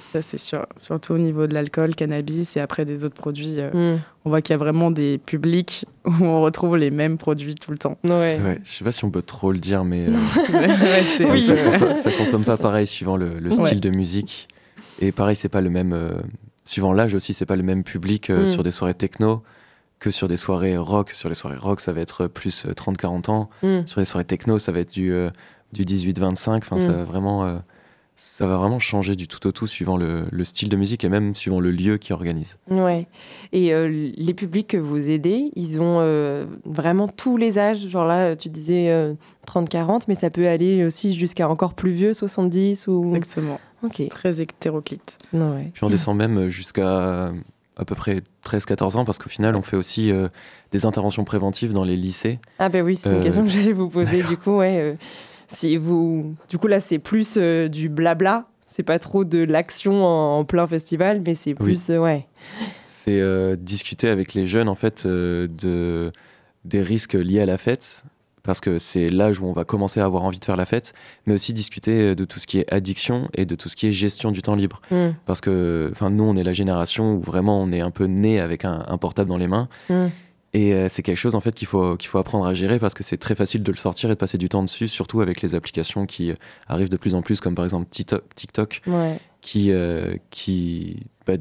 Ça 0.00 0.22
c'est 0.22 0.38
sûr, 0.38 0.64
surtout 0.76 1.14
au 1.14 1.18
niveau 1.18 1.46
de 1.46 1.54
l'alcool, 1.54 1.94
cannabis 1.94 2.56
et 2.56 2.60
après 2.60 2.84
des 2.84 3.04
autres 3.04 3.16
produits. 3.16 3.56
euh, 3.58 3.96
hmm, 3.96 4.00
On 4.24 4.30
voit 4.30 4.40
qu'il 4.42 4.52
y 4.52 4.54
a 4.54 4.58
vraiment 4.58 4.90
des 4.90 5.18
publics 5.18 5.84
où 6.06 6.24
on 6.24 6.40
retrouve 6.40 6.76
les 6.76 6.90
mêmes 6.90 7.18
produits 7.18 7.56
tout 7.56 7.70
le 7.72 7.78
temps. 7.78 7.98
Ouais. 8.04 8.38
Ouais, 8.42 8.60
je 8.64 8.70
sais 8.72 8.84
pas 8.84 8.92
si 8.92 9.04
on 9.04 9.10
peut 9.10 9.22
trop 9.22 9.50
le 9.52 9.58
dire, 9.58 9.84
mais 9.84 10.06
euh, 10.08 10.12
Ouais, 10.52 11.30
Oui. 11.30 11.42
ça, 11.42 11.56
consomme, 11.56 11.96
ça 11.98 12.10
consomme 12.12 12.44
pas 12.44 12.56
pareil 12.56 12.86
suivant 12.86 13.16
le, 13.16 13.38
le 13.38 13.50
Ouais. 13.50 13.64
style 13.66 13.80
de 13.80 13.90
musique. 13.90 14.48
Et 15.00 15.12
pareil, 15.12 15.36
c'est 15.36 15.48
pas 15.48 15.60
le 15.60 15.70
même. 15.70 15.92
Euh, 16.68 16.70
suivant 16.70 16.92
l'âge 16.92 17.14
aussi, 17.14 17.34
c'est 17.34 17.46
pas 17.46 17.56
le 17.56 17.62
même 17.62 17.82
public 17.84 18.30
euh, 18.30 18.42
Mm. 18.42 18.46
sur 18.46 18.62
des 18.62 18.70
soirées 18.70 18.94
techno 18.94 19.42
que 19.98 20.10
sur 20.10 20.28
des 20.28 20.36
soirées 20.36 20.76
rock. 20.76 21.10
Sur 21.10 21.28
les 21.28 21.34
soirées 21.34 21.56
rock, 21.56 21.80
ça 21.80 21.92
va 21.92 22.00
être 22.00 22.26
plus 22.28 22.66
euh, 22.66 22.72
30-40 22.72 23.30
ans. 23.30 23.48
Hmm. 23.62 23.80
Sur 23.86 24.00
les 24.00 24.04
soirées 24.04 24.24
techno, 24.24 24.58
ça 24.58 24.70
va 24.72 24.78
être 24.80 24.92
du, 24.92 25.12
euh, 25.12 25.30
du 25.72 25.84
18-25. 25.84 26.58
Enfin, 26.58 26.78
ça 26.78 26.88
Mm. 26.88 26.92
va 26.92 27.04
vraiment. 27.04 27.44
euh, 27.46 27.58
ça 28.20 28.48
va 28.48 28.56
vraiment 28.56 28.80
changer 28.80 29.14
du 29.14 29.28
tout 29.28 29.46
au 29.46 29.52
tout 29.52 29.68
suivant 29.68 29.96
le, 29.96 30.24
le 30.32 30.42
style 30.42 30.68
de 30.68 30.74
musique 30.76 31.04
et 31.04 31.08
même 31.08 31.36
suivant 31.36 31.60
le 31.60 31.70
lieu 31.70 31.98
qui 31.98 32.12
organise. 32.12 32.58
Ouais. 32.68 33.06
Et 33.52 33.72
euh, 33.72 33.86
les 34.16 34.34
publics 34.34 34.66
que 34.66 34.76
vous 34.76 35.08
aidez, 35.08 35.52
ils 35.54 35.80
ont 35.80 35.98
euh, 36.00 36.44
vraiment 36.64 37.06
tous 37.06 37.36
les 37.36 37.60
âges. 37.60 37.86
Genre 37.86 38.04
là, 38.04 38.34
tu 38.34 38.48
disais 38.48 38.90
euh, 38.90 39.14
30-40, 39.46 40.02
mais 40.08 40.16
ça 40.16 40.30
peut 40.30 40.48
aller 40.48 40.84
aussi 40.84 41.14
jusqu'à 41.14 41.48
encore 41.48 41.74
plus 41.74 41.92
vieux, 41.92 42.12
70 42.12 42.88
ou. 42.88 43.14
Exactement. 43.14 43.60
Ok. 43.82 44.02
Très 44.10 44.40
hétéroclite. 44.40 45.18
Ouais. 45.32 45.70
Puis 45.72 45.84
on 45.84 45.90
descend 45.90 46.16
même 46.16 46.48
jusqu'à 46.48 46.88
euh, 46.88 47.32
à 47.76 47.84
peu 47.84 47.94
près 47.94 48.16
13-14 48.44 48.96
ans 48.96 49.04
parce 49.04 49.18
qu'au 49.18 49.28
final, 49.28 49.54
on 49.56 49.62
fait 49.62 49.76
aussi 49.76 50.10
euh, 50.10 50.28
des 50.72 50.84
interventions 50.86 51.24
préventives 51.24 51.72
dans 51.72 51.84
les 51.84 51.96
lycées. 51.96 52.38
Ah 52.58 52.68
ben 52.68 52.82
oui, 52.84 52.96
c'est 52.96 53.10
une 53.10 53.16
Euh, 53.16 53.22
question 53.22 53.42
que 53.44 53.50
j'allais 53.50 53.72
vous 53.72 53.88
poser 53.88 54.22
du 54.22 54.36
coup. 54.36 54.56
Ouais, 54.58 54.78
euh, 54.80 54.94
si 55.46 55.76
vous, 55.76 56.34
du 56.50 56.58
coup 56.58 56.66
là, 56.66 56.80
c'est 56.80 56.98
plus 56.98 57.34
euh, 57.36 57.68
du 57.68 57.88
blabla. 57.88 58.46
C'est 58.70 58.82
pas 58.82 58.98
trop 58.98 59.24
de 59.24 59.38
l'action 59.42 60.04
en, 60.04 60.40
en 60.40 60.44
plein 60.44 60.66
festival, 60.66 61.22
mais 61.24 61.34
c'est 61.34 61.54
plus 61.54 61.88
euh, 61.88 61.98
ouais. 61.98 62.26
c'est 62.84 63.18
euh, 63.18 63.56
discuter 63.56 64.08
avec 64.10 64.34
les 64.34 64.46
jeunes 64.46 64.68
en 64.68 64.74
fait 64.74 65.04
euh, 65.06 65.46
de 65.48 66.12
des 66.66 66.82
risques 66.82 67.14
liés 67.14 67.40
à 67.40 67.46
la 67.46 67.56
fête 67.56 68.04
parce 68.48 68.60
que 68.62 68.78
c'est 68.78 69.10
l'âge 69.10 69.40
où 69.40 69.44
on 69.44 69.52
va 69.52 69.64
commencer 69.66 70.00
à 70.00 70.06
avoir 70.06 70.24
envie 70.24 70.38
de 70.38 70.44
faire 70.46 70.56
la 70.56 70.64
fête, 70.64 70.94
mais 71.26 71.34
aussi 71.34 71.52
discuter 71.52 72.14
de 72.14 72.24
tout 72.24 72.38
ce 72.38 72.46
qui 72.46 72.58
est 72.60 72.72
addiction 72.72 73.28
et 73.34 73.44
de 73.44 73.54
tout 73.54 73.68
ce 73.68 73.76
qui 73.76 73.86
est 73.86 73.92
gestion 73.92 74.32
du 74.32 74.40
temps 74.40 74.54
libre. 74.54 74.80
Mm, 74.90 75.08
Parce 75.26 75.42
que, 75.42 75.92
nous, 76.10 76.24
on 76.24 76.34
est 76.34 76.42
la 76.44 76.54
génération 76.54 77.12
où 77.16 77.20
vraiment 77.20 77.60
on 77.62 77.70
est 77.72 77.82
un 77.82 77.90
peu 77.90 78.06
né 78.06 78.40
avec 78.40 78.64
un, 78.64 78.86
un 78.88 78.96
portable 78.96 79.28
dans 79.28 79.36
les 79.36 79.48
mains, 79.48 79.68
mm. 79.90 80.06
et 80.54 80.72
euh, 80.72 80.88
c'est 80.88 81.02
quelque 81.02 81.18
chose 81.18 81.34
en 81.34 81.40
fait 81.40 81.54
qu'il 81.54 81.68
faut 81.68 81.98
qu'il 81.98 82.08
faut 82.08 82.16
apprendre 82.16 82.46
à 82.46 82.54
gérer 82.54 82.78
parce 82.78 82.94
que 82.94 83.02
c'est 83.04 83.18
très 83.18 83.34
facile 83.34 83.62
de 83.62 83.70
le 83.70 83.76
sortir 83.76 84.08
et 84.08 84.14
de 84.14 84.18
passer 84.18 84.38
du 84.38 84.48
temps 84.48 84.62
dessus, 84.62 84.88
surtout 84.88 85.20
avec 85.20 85.42
les 85.42 85.54
applications 85.54 86.06
qui 86.06 86.30
euh, 86.30 86.34
arrivent 86.68 86.88
de 86.88 86.96
plus 86.96 87.14
en 87.14 87.20
plus, 87.20 87.40
comme 87.42 87.54
par 87.54 87.66
exemple 87.66 87.86
TikTok, 87.90 88.80
Ouais. 88.86 89.20
qui, 89.42 89.72
euh, 89.72 90.14
qui 90.30 91.02
bah, 91.26 91.34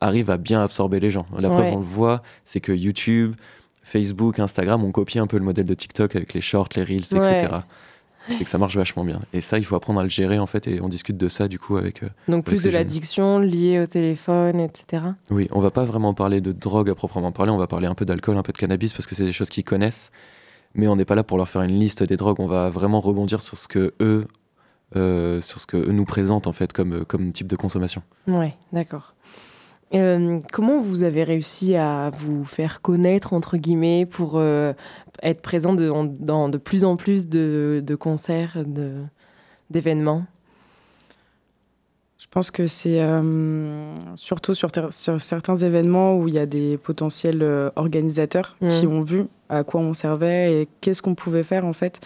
arrive 0.00 0.30
à 0.30 0.38
bien 0.38 0.64
absorber 0.64 0.98
les 0.98 1.10
gens. 1.10 1.26
La 1.38 1.50
preuve, 1.50 1.74
on 1.74 1.78
le 1.80 1.84
voit, 1.84 2.22
c'est 2.44 2.60
que 2.60 2.72
YouTube, 2.72 3.34
Facebook, 3.84 4.38
Instagram 4.40 4.82
ont 4.82 4.90
copié 4.90 5.20
un 5.20 5.26
peu 5.28 5.38
le 5.38 5.44
modèle 5.44 5.66
de 5.66 5.74
TikTok 5.74 6.16
avec 6.16 6.34
les 6.34 6.40
shorts, 6.40 6.70
les 6.74 6.82
reels, 6.82 7.04
etc. 7.04 7.46
C'est 8.30 8.42
que 8.44 8.48
ça 8.48 8.56
marche 8.56 8.74
vachement 8.76 9.04
bien. 9.04 9.20
Et 9.34 9.42
ça, 9.42 9.58
il 9.58 9.64
faut 9.66 9.76
apprendre 9.76 10.00
à 10.00 10.02
le 10.02 10.08
gérer, 10.08 10.38
en 10.38 10.46
fait, 10.46 10.66
et 10.66 10.80
on 10.80 10.88
discute 10.88 11.18
de 11.18 11.28
ça, 11.28 11.46
du 11.46 11.58
coup, 11.58 11.76
avec... 11.76 12.02
euh, 12.02 12.08
Donc 12.26 12.46
plus 12.46 12.62
de 12.62 12.70
l'addiction 12.70 13.38
liée 13.38 13.78
au 13.80 13.86
téléphone, 13.86 14.60
etc. 14.60 15.04
Oui, 15.30 15.46
on 15.52 15.60
va 15.60 15.70
pas 15.70 15.84
vraiment 15.84 16.14
parler 16.14 16.40
de 16.40 16.50
drogue 16.50 16.88
à 16.88 16.94
proprement 16.94 17.32
parler, 17.32 17.52
on 17.52 17.58
va 17.58 17.66
parler 17.66 17.86
un 17.86 17.94
peu 17.94 18.06
d'alcool, 18.06 18.38
un 18.38 18.42
peu 18.42 18.52
de 18.52 18.58
cannabis, 18.58 18.94
parce 18.94 19.06
que 19.06 19.14
c'est 19.14 19.26
des 19.26 19.32
choses 19.32 19.50
qu'ils 19.50 19.64
connaissent. 19.64 20.10
Mais 20.74 20.88
on 20.88 20.96
n'est 20.96 21.04
pas 21.04 21.14
là 21.14 21.22
pour 21.22 21.36
leur 21.36 21.48
faire 21.50 21.60
une 21.62 21.78
liste 21.78 22.02
des 22.02 22.16
drogues, 22.16 22.40
on 22.40 22.46
va 22.46 22.70
vraiment 22.70 23.00
rebondir 23.00 23.42
sur 23.42 23.58
ce 23.58 23.68
que 23.68 23.92
eux 24.00 24.24
euh, 24.96 25.40
sur 25.40 25.58
ce 25.60 25.66
que 25.66 25.76
eux 25.76 25.92
nous 25.92 26.04
présentent 26.04 26.46
en 26.46 26.52
fait 26.52 26.72
comme, 26.72 27.04
comme 27.04 27.32
type 27.32 27.46
de 27.48 27.56
consommation. 27.56 28.02
Ouais, 28.28 28.54
d'accord. 28.72 29.14
Euh, 29.92 30.40
comment 30.52 30.80
vous 30.80 31.02
avez 31.02 31.22
réussi 31.24 31.76
à 31.76 32.10
vous 32.10 32.44
faire 32.44 32.80
connaître, 32.82 33.32
entre 33.32 33.56
guillemets, 33.56 34.06
pour 34.06 34.32
euh, 34.36 34.72
être 35.22 35.40
présent 35.42 35.74
de, 35.74 35.88
en- 35.90 36.04
dans 36.04 36.48
de 36.48 36.58
plus 36.58 36.84
en 36.84 36.96
plus 36.96 37.28
de, 37.28 37.82
de 37.84 37.94
concerts, 37.94 38.56
d'événements? 39.70 40.24
Je 42.18 42.26
pense 42.30 42.50
que 42.50 42.66
c'est 42.66 43.00
euh, 43.02 43.94
surtout 44.16 44.54
sur, 44.54 44.68
certains 44.90 45.56
événements 45.56 46.16
où 46.16 46.26
il 46.26 46.34
y 46.34 46.38
a 46.38 46.46
des 46.46 46.76
potentiels 46.78 47.70
organisateurs 47.76 48.56
Mhm. 48.60 48.68
qui 48.70 48.86
ont 48.86 49.02
vu 49.02 49.26
à 49.50 49.62
quoi 49.62 49.80
on 49.80 49.94
servait 49.94 50.62
et 50.62 50.68
qu'est-ce 50.80 51.02
qu'on 51.02 51.14
pouvait 51.14 51.42
faire 51.44 51.64
en 51.64 51.72
fait. 51.74 52.00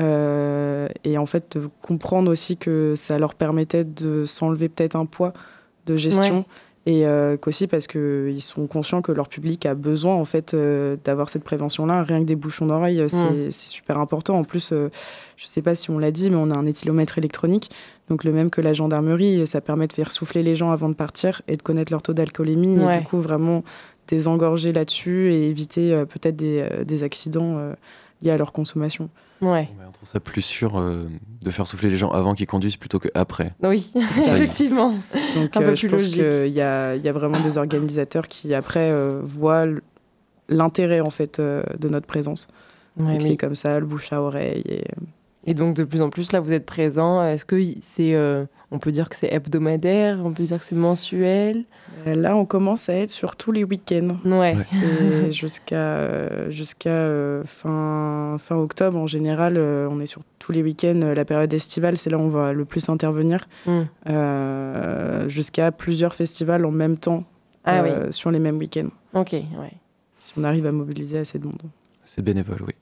Et 0.00 1.18
en 1.18 1.26
fait, 1.26 1.58
comprendre 1.82 2.30
aussi 2.30 2.56
que 2.56 2.94
ça 2.96 3.18
leur 3.18 3.34
permettait 3.34 3.84
de 3.84 4.24
s'enlever 4.24 4.68
peut-être 4.68 4.96
un 4.96 5.06
poids 5.06 5.32
de 5.86 5.96
gestion. 5.96 6.38
Ouais. 6.38 6.44
Et 6.86 7.06
euh, 7.06 7.38
qu'aussi 7.38 7.66
parce 7.66 7.86
qu'ils 7.86 8.42
sont 8.42 8.66
conscients 8.66 9.00
que 9.00 9.10
leur 9.10 9.28
public 9.28 9.64
a 9.64 9.74
besoin 9.74 10.14
en 10.14 10.26
fait 10.26 10.52
euh, 10.52 10.96
d'avoir 11.02 11.30
cette 11.30 11.42
prévention-là. 11.42 12.02
Rien 12.02 12.20
que 12.20 12.26
des 12.26 12.36
bouchons 12.36 12.66
d'oreille, 12.66 13.00
euh, 13.00 13.08
c'est 13.08 13.50
super 13.52 13.98
important. 13.98 14.38
En 14.38 14.44
plus, 14.44 14.70
euh, 14.72 14.90
je 15.38 15.46
sais 15.46 15.62
pas 15.62 15.74
si 15.74 15.90
on 15.90 15.98
l'a 15.98 16.10
dit, 16.10 16.28
mais 16.28 16.36
on 16.36 16.50
a 16.50 16.58
un 16.58 16.66
éthylomètre 16.66 17.16
électronique, 17.16 17.70
donc 18.10 18.22
le 18.24 18.32
même 18.32 18.50
que 18.50 18.60
la 18.60 18.74
gendarmerie. 18.74 19.40
et 19.40 19.46
Ça 19.46 19.62
permet 19.62 19.86
de 19.86 19.94
faire 19.94 20.12
souffler 20.12 20.42
les 20.42 20.56
gens 20.56 20.72
avant 20.72 20.90
de 20.90 20.94
partir 20.94 21.40
et 21.48 21.56
de 21.56 21.62
connaître 21.62 21.90
leur 21.90 22.02
taux 22.02 22.12
d'alcoolémie. 22.12 22.74
Et 22.74 22.98
du 22.98 23.04
coup, 23.04 23.20
vraiment 23.20 23.64
désengorger 24.08 24.72
là-dessus 24.72 25.32
et 25.32 25.48
éviter 25.48 25.92
euh, 25.92 26.04
peut-être 26.04 26.36
des, 26.36 26.60
euh, 26.60 26.84
des 26.84 27.02
accidents 27.02 27.56
euh, 27.58 27.74
liés 28.22 28.30
à 28.30 28.36
leur 28.36 28.52
consommation. 28.52 29.08
Ouais, 29.42 29.68
on 29.86 29.92
trouve 29.92 30.08
ça 30.08 30.20
plus 30.20 30.42
sûr 30.42 30.78
euh, 30.78 31.06
de 31.44 31.50
faire 31.50 31.66
souffler 31.66 31.90
les 31.90 31.96
gens 31.96 32.10
avant 32.10 32.34
qu'ils 32.34 32.46
conduisent 32.46 32.76
plutôt 32.76 32.98
qu'après. 32.98 33.52
oui, 33.62 33.92
effectivement. 33.96 34.94
Donc 35.34 35.56
Un 35.56 35.60
peu 35.60 35.68
euh, 35.70 35.74
je 35.74 35.80
plus 35.86 35.88
pense 35.90 36.00
logique. 36.00 36.14
qu'il 36.14 36.52
y 36.52 36.60
a, 36.62 36.94
il 36.96 37.02
y 37.04 37.08
a 37.08 37.12
vraiment 37.12 37.40
des 37.40 37.58
organisateurs 37.58 38.28
qui 38.28 38.54
après 38.54 38.90
euh, 38.90 39.20
voient 39.22 39.66
l'intérêt 40.48 41.00
en 41.00 41.10
fait 41.10 41.38
euh, 41.40 41.62
de 41.78 41.88
notre 41.88 42.06
présence. 42.06 42.48
Ouais, 42.96 43.16
Et 43.16 43.18
que 43.18 43.22
mais- 43.24 43.30
C'est 43.30 43.36
comme 43.36 43.54
ça, 43.56 43.78
le 43.80 43.86
bouche 43.86 44.12
à 44.12 44.22
oreille. 44.22 44.62
Et... 44.66 44.84
Et 45.46 45.54
donc 45.54 45.74
de 45.74 45.84
plus 45.84 46.02
en 46.02 46.10
plus, 46.10 46.32
là, 46.32 46.40
vous 46.40 46.52
êtes 46.52 46.64
présent. 46.64 47.22
Est-ce 47.22 47.44
que 47.44 47.56
c'est, 47.80 48.14
euh, 48.14 48.46
on 48.70 48.78
peut 48.78 48.92
dire 48.92 49.08
que 49.08 49.16
c'est 49.16 49.32
hebdomadaire, 49.32 50.18
on 50.24 50.32
peut 50.32 50.44
dire 50.44 50.58
que 50.58 50.64
c'est 50.64 50.74
mensuel? 50.74 51.64
Euh, 52.06 52.14
Là, 52.14 52.36
on 52.36 52.46
commence 52.46 52.88
à 52.88 52.94
être 52.94 53.10
sur 53.10 53.36
tous 53.36 53.52
les 53.52 53.64
week-ends. 53.64 54.16
Ouais. 54.24 54.54
Jusqu'à 55.30 56.48
jusqu'à 56.50 56.90
euh, 56.90 57.42
fin, 57.44 58.36
fin 58.38 58.56
octobre, 58.56 58.98
en 58.98 59.06
général, 59.06 59.54
euh, 59.56 59.88
on 59.90 60.00
est 60.00 60.06
sur 60.06 60.22
tous 60.38 60.52
les 60.52 60.62
week-ends. 60.62 61.12
La 61.14 61.24
période 61.24 61.52
estivale, 61.52 61.96
c'est 61.96 62.10
là 62.10 62.18
où 62.18 62.22
on 62.22 62.28
va 62.28 62.52
le 62.52 62.64
plus 62.64 62.88
intervenir. 62.88 63.46
Mm. 63.66 63.80
Euh, 64.08 65.28
jusqu'à 65.28 65.72
plusieurs 65.72 66.14
festivals 66.14 66.64
en 66.64 66.70
même 66.70 66.96
temps 66.96 67.24
Ah 67.64 67.82
euh, 67.82 68.12
sur 68.12 68.30
les 68.30 68.38
mêmes 68.38 68.58
week-ends. 68.58 68.90
Ok, 69.12 69.32
ouais. 69.32 69.72
Si 70.18 70.32
on 70.38 70.44
arrive 70.44 70.66
à 70.66 70.72
mobiliser 70.72 71.18
assez 71.18 71.38
de 71.38 71.46
monde. 71.46 71.62
C'est 72.04 72.22
bénévole, 72.22 72.62
oui. 72.66 72.74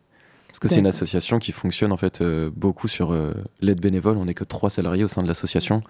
Parce 0.53 0.59
que 0.61 0.69
c'est 0.69 0.81
une 0.81 0.87
association 0.87 1.39
qui 1.39 1.51
fonctionne 1.51 1.93
en 1.93 1.97
fait 1.97 2.21
euh, 2.21 2.51
beaucoup 2.55 2.87
sur 2.87 3.13
euh, 3.13 3.33
l'aide 3.63 3.81
bénévole. 3.81 4.19
On 4.19 4.27
n'est 4.27 4.35
que 4.35 4.45
trois 4.45 4.69
salariés 4.69 5.03
au 5.03 5.09
sein 5.09 5.23
de 5.23 5.29
l'association. 5.29 5.81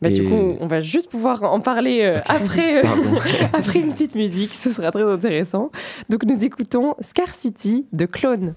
Bah, 0.00 0.08
Du 0.08 0.24
coup, 0.24 0.56
on 0.60 0.66
va 0.66 0.80
juste 0.80 1.10
pouvoir 1.10 1.42
en 1.42 1.60
parler 1.60 2.00
euh, 2.02 2.20
après, 2.26 2.82
après 3.52 3.80
une 3.80 3.92
petite 3.92 4.14
musique. 4.14 4.54
Ce 4.54 4.72
sera 4.72 4.90
très 4.90 5.02
intéressant. 5.02 5.70
Donc 6.08 6.24
nous 6.24 6.42
écoutons 6.42 6.94
Scarcity 7.00 7.84
de 7.92 8.06
Clone. 8.06 8.54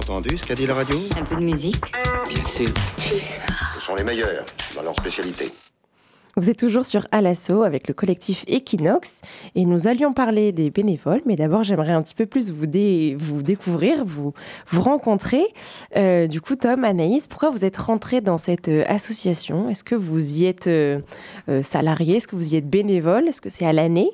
Entendu 0.00 0.38
ce 0.38 0.46
qu'a 0.46 0.54
dit 0.54 0.66
la 0.66 0.74
radio 0.74 0.96
Un 1.18 1.24
peu 1.24 1.36
de 1.36 1.42
musique. 1.42 1.84
Bien 2.32 2.44
sûr. 2.46 2.68
Ce 2.96 3.80
sont 3.80 3.94
les 3.96 4.04
meilleurs 4.04 4.46
dans 4.74 4.82
leur 4.82 4.94
spécialité. 4.98 5.44
Vous 6.36 6.48
êtes 6.48 6.58
toujours 6.58 6.86
sur 6.86 7.06
Alasso 7.12 7.64
avec 7.64 7.86
le 7.86 7.92
collectif 7.92 8.44
Equinox 8.48 9.20
et 9.54 9.66
nous 9.66 9.88
allions 9.88 10.14
parler 10.14 10.52
des 10.52 10.70
bénévoles, 10.70 11.20
mais 11.26 11.36
d'abord 11.36 11.64
j'aimerais 11.64 11.92
un 11.92 12.00
petit 12.00 12.14
peu 12.14 12.24
plus 12.24 12.50
vous, 12.50 12.66
vous 13.18 13.42
découvrir, 13.42 14.04
vous, 14.06 14.32
vous 14.68 14.80
rencontrer. 14.80 15.42
Euh, 15.96 16.26
du 16.28 16.40
coup, 16.40 16.56
Tom, 16.56 16.84
Anaïs, 16.84 17.26
pourquoi 17.26 17.50
vous 17.50 17.66
êtes 17.66 17.76
rentrés 17.76 18.22
dans 18.22 18.38
cette 18.38 18.68
euh, 18.68 18.84
association? 18.86 19.68
Est-ce 19.68 19.84
que 19.84 19.96
vous 19.96 20.38
y 20.38 20.46
êtes 20.46 20.68
euh, 20.68 21.00
salarié 21.62 22.16
Est-ce 22.16 22.28
que 22.28 22.36
vous 22.36 22.54
y 22.54 22.56
êtes 22.56 22.70
bénévole 22.70 23.28
Est-ce 23.28 23.42
que 23.42 23.50
c'est 23.50 23.66
à 23.66 23.74
l'année? 23.74 24.10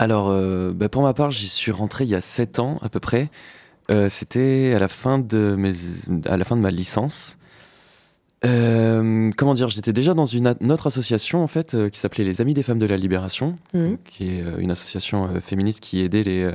Alors, 0.00 0.34
bah, 0.74 0.88
pour 0.88 1.02
ma 1.02 1.14
part, 1.14 1.30
j'y 1.30 1.46
suis 1.46 1.70
rentré 1.70 2.02
il 2.02 2.10
y 2.10 2.16
a 2.16 2.20
7 2.20 2.58
ans 2.58 2.78
à 2.82 2.88
peu 2.88 2.98
près. 2.98 3.30
C'était 4.08 4.72
à, 4.74 4.78
la 4.78 4.88
fin 4.88 5.18
de 5.18 5.54
mes, 5.56 5.72
à 6.26 6.36
la 6.36 6.44
fin 6.44 6.56
de 6.56 6.62
ma 6.62 6.70
licence. 6.70 7.38
Euh, 8.44 9.30
comment 9.36 9.54
dire 9.54 9.68
J'étais 9.68 9.92
déjà 9.92 10.14
dans 10.14 10.26
une, 10.26 10.48
autre 10.70 10.86
association 10.86 11.42
en 11.42 11.46
fait 11.46 11.74
euh, 11.74 11.88
qui 11.88 11.98
s'appelait 11.98 12.24
les 12.24 12.40
Amis 12.40 12.54
des 12.54 12.62
femmes 12.62 12.78
de 12.78 12.86
la 12.86 12.96
libération, 12.96 13.56
mmh. 13.72 13.94
qui 14.04 14.36
est 14.36 14.42
euh, 14.42 14.58
une 14.58 14.70
association 14.70 15.40
féministe 15.40 15.80
qui 15.80 16.02
aidait 16.02 16.22
les, 16.22 16.50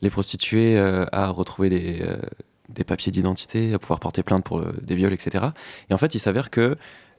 les 0.00 0.10
prostituées 0.10 0.78
à 0.78 1.28
retrouver 1.28 1.68
des, 1.68 2.02
des 2.68 2.84
papiers 2.84 3.12
d'identité, 3.12 3.74
à 3.74 3.78
pouvoir 3.78 4.00
porter 4.00 4.22
plainte 4.22 4.44
pour 4.44 4.64
des 4.64 4.94
viols, 4.94 5.12
etc. 5.12 5.46
Et 5.90 5.94
en 5.94 5.98
fait, 5.98 6.14
il 6.14 6.18
s'avère 6.18 6.50
que 6.50 6.76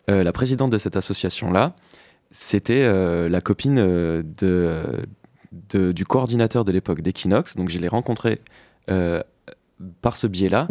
la 0.08 0.32
présidente 0.32 0.72
de 0.72 0.79
cette 0.79 0.96
association 0.96 1.51
là, 1.51 1.75
c'était 2.32 2.88
la 3.29 3.41
copine 3.41 3.75
de, 3.75 4.26
de, 5.52 5.91
du 5.91 6.06
coordinateur 6.06 6.65
de 6.65 6.71
l'époque 6.71 7.02
d'Equinox. 7.02 7.56
Donc 7.58 7.69
je 7.69 7.80
l'ai 7.80 7.89
rencontrée 7.89 8.41
par 10.02 10.18
ce 10.18 10.28
biais-là. 10.28 10.68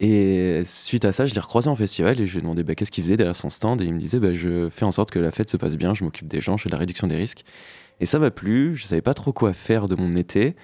Et 0.00 0.62
suite 0.64 1.04
à 1.04 1.12
ça, 1.12 1.26
je 1.26 1.34
l'ai 1.34 1.40
recroisé 1.40 1.68
en 1.68 1.76
festival 1.76 2.20
et 2.20 2.26
je 2.26 2.32
lui 2.32 2.38
ai 2.38 2.42
demandé 2.42 2.62
bah, 2.62 2.74
qu'est-ce 2.74 2.90
qu'il 2.90 3.04
faisait 3.04 3.16
derrière 3.16 3.36
son 3.36 3.50
stand? 3.50 3.80
Et 3.80 3.84
il 3.84 3.94
me 3.94 3.98
disait 3.98 4.18
bah, 4.18 4.32
Je 4.32 4.68
fais 4.70 4.84
en 4.84 4.90
sorte 4.92 5.10
que 5.10 5.18
la 5.18 5.30
fête 5.30 5.50
se 5.50 5.56
passe 5.56 5.76
bien, 5.76 5.94
je 5.94 6.04
m'occupe 6.04 6.28
des 6.28 6.40
gens, 6.40 6.56
je 6.56 6.64
fais 6.64 6.68
de 6.68 6.74
la 6.74 6.80
réduction 6.80 7.06
des 7.06 7.16
risques. 7.16 7.44
Et 8.00 8.06
ça 8.06 8.18
m'a 8.18 8.30
plu, 8.30 8.76
je 8.76 8.86
savais 8.86 9.02
pas 9.02 9.14
trop 9.14 9.32
quoi 9.32 9.52
faire 9.52 9.88
de 9.88 9.94
mon 9.94 10.16
été. 10.16 10.56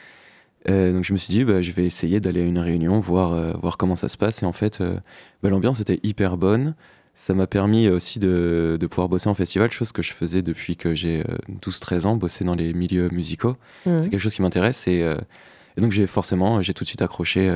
Euh, 0.68 0.92
donc 0.92 1.04
je 1.04 1.12
me 1.12 1.18
suis 1.18 1.32
dit, 1.32 1.44
bah, 1.44 1.62
je 1.62 1.70
vais 1.72 1.84
essayer 1.84 2.18
d'aller 2.18 2.42
à 2.42 2.44
une 2.44 2.58
réunion, 2.58 2.98
voir, 2.98 3.32
euh, 3.32 3.52
voir 3.60 3.76
comment 3.76 3.94
ça 3.94 4.08
se 4.08 4.16
passe. 4.16 4.42
Et 4.42 4.46
en 4.46 4.52
fait, 4.52 4.80
euh, 4.80 4.98
bah, 5.42 5.50
l'ambiance 5.50 5.80
était 5.80 6.00
hyper 6.02 6.36
bonne. 6.36 6.74
Ça 7.14 7.32
m'a 7.32 7.46
permis 7.46 7.88
aussi 7.88 8.18
de, 8.18 8.76
de, 8.78 8.86
pouvoir 8.86 9.08
bosser 9.08 9.30
en 9.30 9.34
festival, 9.34 9.70
chose 9.70 9.92
que 9.92 10.02
je 10.02 10.12
faisais 10.12 10.42
depuis 10.42 10.76
que 10.76 10.94
j'ai 10.94 11.24
12-13 11.62 12.06
ans, 12.06 12.16
bosser 12.16 12.44
dans 12.44 12.54
les 12.54 12.74
milieux 12.74 13.08
musicaux. 13.08 13.56
Mmh. 13.86 14.02
C'est 14.02 14.10
quelque 14.10 14.20
chose 14.20 14.34
qui 14.34 14.42
m'intéresse. 14.42 14.86
Et, 14.86 14.98
et, 14.98 15.80
donc 15.80 15.92
j'ai 15.92 16.06
forcément, 16.06 16.60
j'ai 16.60 16.74
tout 16.74 16.84
de 16.84 16.88
suite 16.88 17.00
accroché 17.00 17.50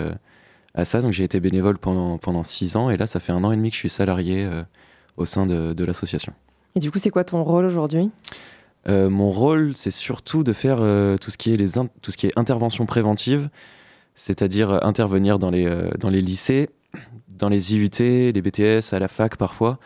à 0.75 0.85
ça. 0.85 1.01
Donc 1.03 1.13
j'ai 1.13 1.25
été 1.25 1.41
bénévole 1.41 1.79
pendant, 1.79 2.19
pendant 2.19 2.43
six 2.43 2.77
ans 2.77 2.91
et 2.91 2.97
là, 2.97 3.07
ça 3.07 3.21
fait 3.21 3.33
un 3.33 3.45
an 3.45 3.53
et 3.53 3.57
demi 3.57 3.71
que 3.71 3.75
je 3.75 3.81
suis 3.81 3.91
salarié 3.91 4.45
euh, 4.45 4.63
au 5.17 5.25
sein 5.25 5.47
de, 5.47 5.73
de 5.73 5.85
l'association. 5.85 6.33
Et 6.75 6.81
du 6.81 6.91
coup, 6.91 6.99
c'est 6.99 7.11
quoi 7.11 7.25
ton 7.25 7.43
rôle 7.43 7.65
aujourd'hui? 7.65 8.11
Euh, 8.89 9.11
Mon 9.11 9.31
rôle, 9.31 9.73
c'est 9.75 9.91
surtout 9.91 10.45
de 10.45 10.53
faire 10.53 10.79
euh, 10.81 11.17
tout, 11.19 11.31
ce 11.31 11.39
qui 11.39 11.53
est 11.53 11.57
les 11.57 11.73
tout 12.01 12.11
ce 12.11 12.17
qui 12.17 12.27
est 12.27 12.39
intervention 12.39 12.87
préventive, 12.87 13.49
c'est-à-dire 14.15 14.85
intervenir 14.85 15.39
dans 15.39 15.51
les, 15.51 15.91
dans 15.99 16.11
les 16.11 16.23
lycées, 16.23 16.71
dans 17.29 17.49
les 17.49 17.75
IUT, 17.75 17.91
les 17.99 18.43
BTS, 18.43 18.93
à 18.93 18.99
la 18.99 19.09
fac 19.09 19.37
parfois. 19.37 19.79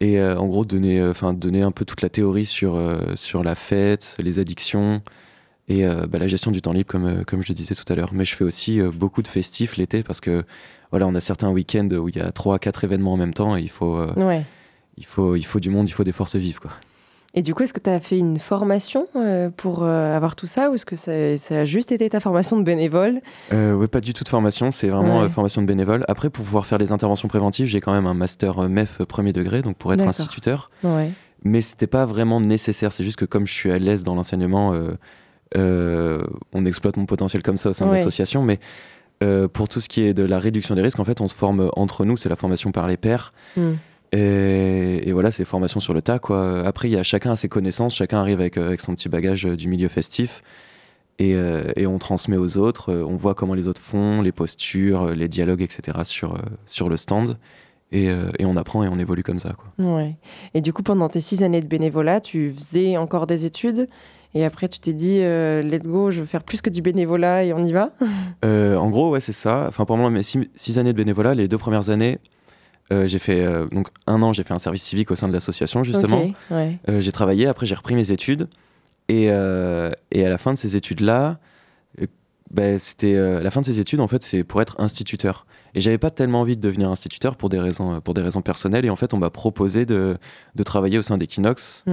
Et 0.00 0.20
en 0.22 0.46
gros, 0.46 0.64
donner, 0.64 1.12
donner 1.34 1.62
un 1.62 1.70
peu 1.70 1.84
toute 1.84 2.02
la 2.02 2.10
théorie 2.10 2.44
sur, 2.44 2.78
sur 3.14 3.42
la 3.42 3.54
fête, 3.54 4.16
les 4.18 4.38
addictions, 4.38 5.00
et 5.68 5.86
euh, 5.86 6.06
bah, 6.06 6.18
la 6.18 6.26
gestion 6.26 6.50
du 6.50 6.60
temps 6.60 6.72
libre, 6.72 6.90
comme, 6.90 7.06
euh, 7.06 7.22
comme 7.26 7.42
je 7.42 7.48
le 7.48 7.54
disais 7.54 7.74
tout 7.74 7.90
à 7.90 7.94
l'heure. 7.96 8.10
Mais 8.12 8.24
je 8.24 8.36
fais 8.36 8.44
aussi 8.44 8.80
euh, 8.80 8.90
beaucoup 8.90 9.22
de 9.22 9.28
festifs 9.28 9.76
l'été 9.76 10.02
parce 10.02 10.20
que 10.20 10.44
voilà, 10.90 11.06
on 11.06 11.14
a 11.14 11.20
certains 11.20 11.50
week-ends 11.50 11.88
où 11.90 12.08
il 12.08 12.16
y 12.16 12.20
a 12.20 12.30
3-4 12.30 12.84
événements 12.84 13.14
en 13.14 13.16
même 13.16 13.34
temps 13.34 13.56
et 13.56 13.60
il 13.60 13.70
faut, 13.70 13.98
il, 14.96 15.06
faut, 15.06 15.34
il 15.34 15.42
faut 15.42 15.58
du 15.58 15.70
monde, 15.70 15.88
il 15.88 15.92
faut 15.92 16.04
des 16.04 16.12
forces 16.12 16.36
vives. 16.36 16.60
Quoi. 16.60 16.70
Et 17.36 17.42
du 17.42 17.52
coup, 17.52 17.64
est-ce 17.64 17.72
que 17.72 17.80
tu 17.80 17.90
as 17.90 17.98
fait 17.98 18.16
une 18.16 18.38
formation 18.38 19.08
pour 19.56 19.82
avoir 19.82 20.36
tout 20.36 20.46
ça 20.46 20.70
ou 20.70 20.74
est-ce 20.74 20.86
que 20.86 20.94
ça, 20.94 21.36
ça, 21.36 21.60
a 21.60 21.64
juste 21.64 21.90
été 21.90 22.08
ta 22.10 22.20
formation 22.20 22.56
de 22.56 22.62
bénévole? 22.62 23.22
Oui, 23.50 23.88
pas 23.88 24.00
du 24.00 24.14
tout 24.14 24.22
de 24.22 24.28
formation, 24.28 24.70
c'est 24.70 24.88
vraiment 24.88 25.28
formation 25.30 25.62
de 25.62 25.66
bénévole. 25.66 26.04
Après, 26.06 26.30
pour 26.30 26.44
pouvoir 26.44 26.64
faire 26.64 26.78
les 26.78 26.92
interventions 26.92 27.26
préventives, 27.26 27.66
j'ai 27.66 27.80
quand 27.80 27.92
même 27.92 28.06
un 28.06 28.14
master 28.14 28.68
MEF 28.68 28.98
premier 29.02 29.32
degré, 29.32 29.62
donc 29.62 29.76
pour 29.76 29.92
être 29.92 30.06
instituteur. 30.06 30.70
Ouais. 30.84 31.10
Mais 31.42 31.60
c'était 31.60 31.88
pas 31.88 32.06
vraiment 32.06 32.40
nécessaire, 32.40 32.92
c'est 32.92 33.02
juste 33.02 33.18
que 33.18 33.24
comme 33.24 33.48
je 33.48 33.52
suis 33.52 33.72
à 33.72 33.78
l'aise 33.78 34.04
dans 34.04 34.14
l'enseignement, 34.14 34.72
on 35.56 36.64
exploite 36.64 36.96
mon 36.96 37.06
potentiel 37.06 37.42
comme 37.42 37.56
ça 37.56 37.70
au 37.70 37.72
sein 37.72 37.86
de 37.86 37.92
l'association, 37.92 38.42
mais 38.42 38.58
euh, 39.22 39.48
pour 39.48 39.68
tout 39.68 39.80
ce 39.80 39.88
qui 39.88 40.02
est 40.02 40.14
de 40.14 40.22
la 40.22 40.38
réduction 40.38 40.74
des 40.74 40.82
risques, 40.82 40.98
en 40.98 41.04
fait, 41.04 41.20
on 41.20 41.28
se 41.28 41.34
forme 41.34 41.70
entre 41.76 42.04
nous, 42.04 42.16
c'est 42.16 42.28
la 42.28 42.36
formation 42.36 42.72
par 42.72 42.86
les 42.86 42.96
pairs. 42.96 43.32
Hmm. 43.56 43.74
Et, 44.12 45.10
voilà, 45.12 45.32
c'est 45.32 45.44
formation 45.44 45.80
sur 45.80 45.92
le 45.92 46.02
tas. 46.02 46.18
Quoi. 46.18 46.64
Après, 46.64 46.88
il 46.88 46.92
y 46.92 46.96
a 46.96 47.02
chacun 47.02 47.32
a 47.32 47.36
ses 47.36 47.48
connaissances, 47.48 47.96
chacun 47.96 48.18
arrive 48.20 48.40
avec, 48.40 48.56
euh, 48.58 48.66
avec 48.66 48.80
son 48.80 48.94
petit 48.94 49.08
bagage 49.08 49.44
du 49.44 49.68
milieu 49.68 49.88
festif. 49.88 50.42
Et, 51.18 51.36
on 51.86 51.98
transmet 51.98 52.36
aux 52.36 52.56
autres, 52.56 52.92
on 52.92 53.16
voit 53.16 53.34
comment 53.34 53.54
les 53.54 53.68
autres 53.68 53.80
font, 53.80 54.20
les 54.20 54.32
postures, 54.32 55.10
les 55.14 55.28
dialogues, 55.28 55.62
etc. 55.62 55.98
sur, 56.02 56.36
sur 56.66 56.88
le 56.88 56.96
stand. 56.96 57.38
Et, 57.92 58.06
et, 58.06 58.44
on 58.44 58.56
apprend 58.56 58.82
et 58.82 58.88
on 58.88 58.98
évolue 58.98 59.22
comme 59.22 59.38
ça. 59.38 59.52
Quoi. 59.52 59.94
Ouais. 59.96 60.16
Et 60.54 60.60
du 60.60 60.72
coup, 60.72 60.82
pendant 60.82 61.08
tes 61.08 61.20
six 61.20 61.44
années 61.44 61.60
de 61.60 61.68
bénévolat, 61.68 62.20
tu 62.20 62.52
faisais 62.52 62.96
encore 62.96 63.28
des 63.28 63.44
études? 63.44 63.88
Et 64.34 64.44
après, 64.44 64.68
tu 64.68 64.80
t'es 64.80 64.92
dit, 64.92 65.18
euh, 65.20 65.62
let's 65.62 65.86
go, 65.86 66.10
je 66.10 66.20
veux 66.20 66.26
faire 66.26 66.42
plus 66.42 66.60
que 66.60 66.68
du 66.68 66.82
bénévolat 66.82 67.44
et 67.44 67.52
on 67.52 67.64
y 67.64 67.72
va 67.72 67.92
euh, 68.44 68.76
En 68.76 68.90
gros, 68.90 69.10
ouais, 69.10 69.20
c'est 69.20 69.32
ça. 69.32 69.66
Enfin, 69.68 69.84
pendant 69.84 70.10
mes 70.10 70.22
six, 70.24 70.78
années 70.78 70.92
de 70.92 70.98
bénévolat, 70.98 71.34
les 71.34 71.46
deux 71.46 71.58
premières 71.58 71.90
années, 71.90 72.18
euh, 72.92 73.06
j'ai 73.06 73.20
fait 73.20 73.44
donc 73.70 73.88
un 74.06 74.20
an, 74.22 74.32
j'ai 74.32 74.42
fait 74.42 74.52
un 74.52 74.58
service 74.58 74.82
civique 74.82 75.10
au 75.10 75.14
sein 75.14 75.28
de 75.28 75.32
l'association 75.32 75.84
justement. 75.84 76.22
j'ai 76.88 77.12
travaillé, 77.12 77.46
après 77.46 77.64
j'ai 77.64 77.74
repris 77.74 77.94
mes 77.94 78.10
études 78.10 78.48
et, 79.08 79.24
et, 79.26 79.30
à 79.30 80.28
la 80.28 80.38
fin 80.38 80.52
de 80.52 80.58
ces 80.58 80.76
études-là, 80.76 81.38
bah, 82.50 82.78
c'était 82.78 83.14
la 83.40 83.50
fin 83.50 83.62
de 83.62 83.66
ces 83.66 83.80
études 83.80 84.00
en 84.00 84.08
fait, 84.08 84.22
c'est 84.22 84.44
pour 84.44 84.60
être 84.60 84.80
instituteur. 84.80 85.46
Et 85.74 85.80
j'avais 85.80 85.98
pas 85.98 86.10
tellement 86.10 86.42
envie 86.42 86.56
de 86.56 86.60
devenir 86.60 86.90
instituteur 86.90 87.36
pour 87.36 87.48
des 87.48 87.58
raisons, 87.58 88.00
pour 88.00 88.14
des 88.14 88.22
raisons 88.22 88.42
personnelles. 88.42 88.84
Et 88.84 88.90
en 88.90 88.96
fait, 88.96 89.12
on 89.12 89.18
m'a 89.18 89.30
proposé 89.30 89.86
de, 89.86 90.16
de, 90.54 90.62
travailler 90.62 90.98
au 90.98 91.02
sein 91.02 91.18
d'Equinox. 91.18 91.84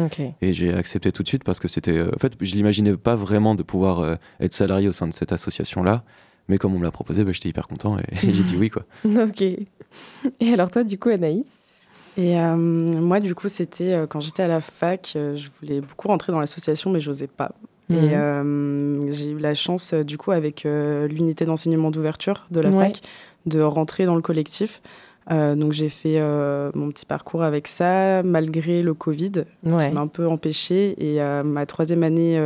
Et 0.41 0.53
j'ai 0.53 0.73
accepté 0.73 1.11
tout 1.11 1.23
de 1.23 1.27
suite 1.27 1.43
parce 1.43 1.59
que 1.59 1.67
c'était. 1.67 1.97
Euh, 1.97 2.11
en 2.15 2.19
fait, 2.19 2.33
je 2.39 2.53
l'imaginais 2.53 2.95
pas 2.95 3.15
vraiment 3.15 3.55
de 3.55 3.63
pouvoir 3.63 3.99
euh, 3.99 4.15
être 4.39 4.53
salarié 4.53 4.87
au 4.87 4.91
sein 4.91 5.07
de 5.07 5.13
cette 5.13 5.31
association-là. 5.31 6.03
Mais 6.47 6.57
comme 6.57 6.75
on 6.75 6.79
me 6.79 6.83
l'a 6.83 6.91
proposé, 6.91 7.23
bah, 7.23 7.31
j'étais 7.31 7.49
hyper 7.49 7.67
content 7.67 7.97
et, 7.97 8.15
j'ai 8.21 8.43
dit 8.43 8.55
oui. 8.57 8.69
Quoi. 8.69 8.83
ok. 9.05 9.41
Et 9.41 10.53
alors, 10.53 10.69
toi, 10.69 10.83
du 10.83 10.99
coup, 10.99 11.09
Anaïs? 11.09 11.61
Et 12.17 12.37
euh, 12.37 12.55
moi, 12.55 13.19
du 13.19 13.33
coup, 13.33 13.47
c'était 13.47 14.05
quand 14.09 14.19
j'étais 14.19 14.43
à 14.43 14.47
la 14.47 14.61
fac, 14.61 15.11
je 15.13 15.47
voulais 15.59 15.81
beaucoup 15.81 16.07
rentrer 16.07 16.31
dans 16.31 16.39
l'association, 16.39 16.91
mais 16.91 16.99
j'osais 16.99 17.27
pas. 17.27 17.51
Et 17.89 18.15
mhm. 18.15 19.11
j'ai 19.11 19.31
eu 19.31 19.37
la 19.37 19.53
chance, 19.53 19.93
du 19.93 20.17
coup, 20.17 20.31
avec 20.31 20.65
l'unité 20.65 21.45
d'enseignement 21.45 21.91
d'ouverture 21.91 22.47
de 22.49 22.61
la 22.61 22.71
fac, 22.71 23.01
de 23.45 23.61
rentrer 23.61 24.05
dans 24.05 24.15
le 24.15 24.21
collectif. 24.21 24.81
Euh, 25.29 25.55
donc 25.55 25.71
j'ai 25.71 25.89
fait 25.89 26.19
euh, 26.19 26.71
mon 26.73 26.89
petit 26.89 27.05
parcours 27.05 27.43
avec 27.43 27.67
ça, 27.67 28.23
malgré 28.23 28.81
le 28.81 28.93
Covid, 28.93 29.31
qui 29.63 29.69
m'a 29.69 30.01
un 30.01 30.07
peu 30.07 30.27
empêché. 30.27 30.95
Et 30.97 31.21
euh, 31.21 31.43
ma 31.43 31.65
troisième 31.65 32.03
année 32.03 32.41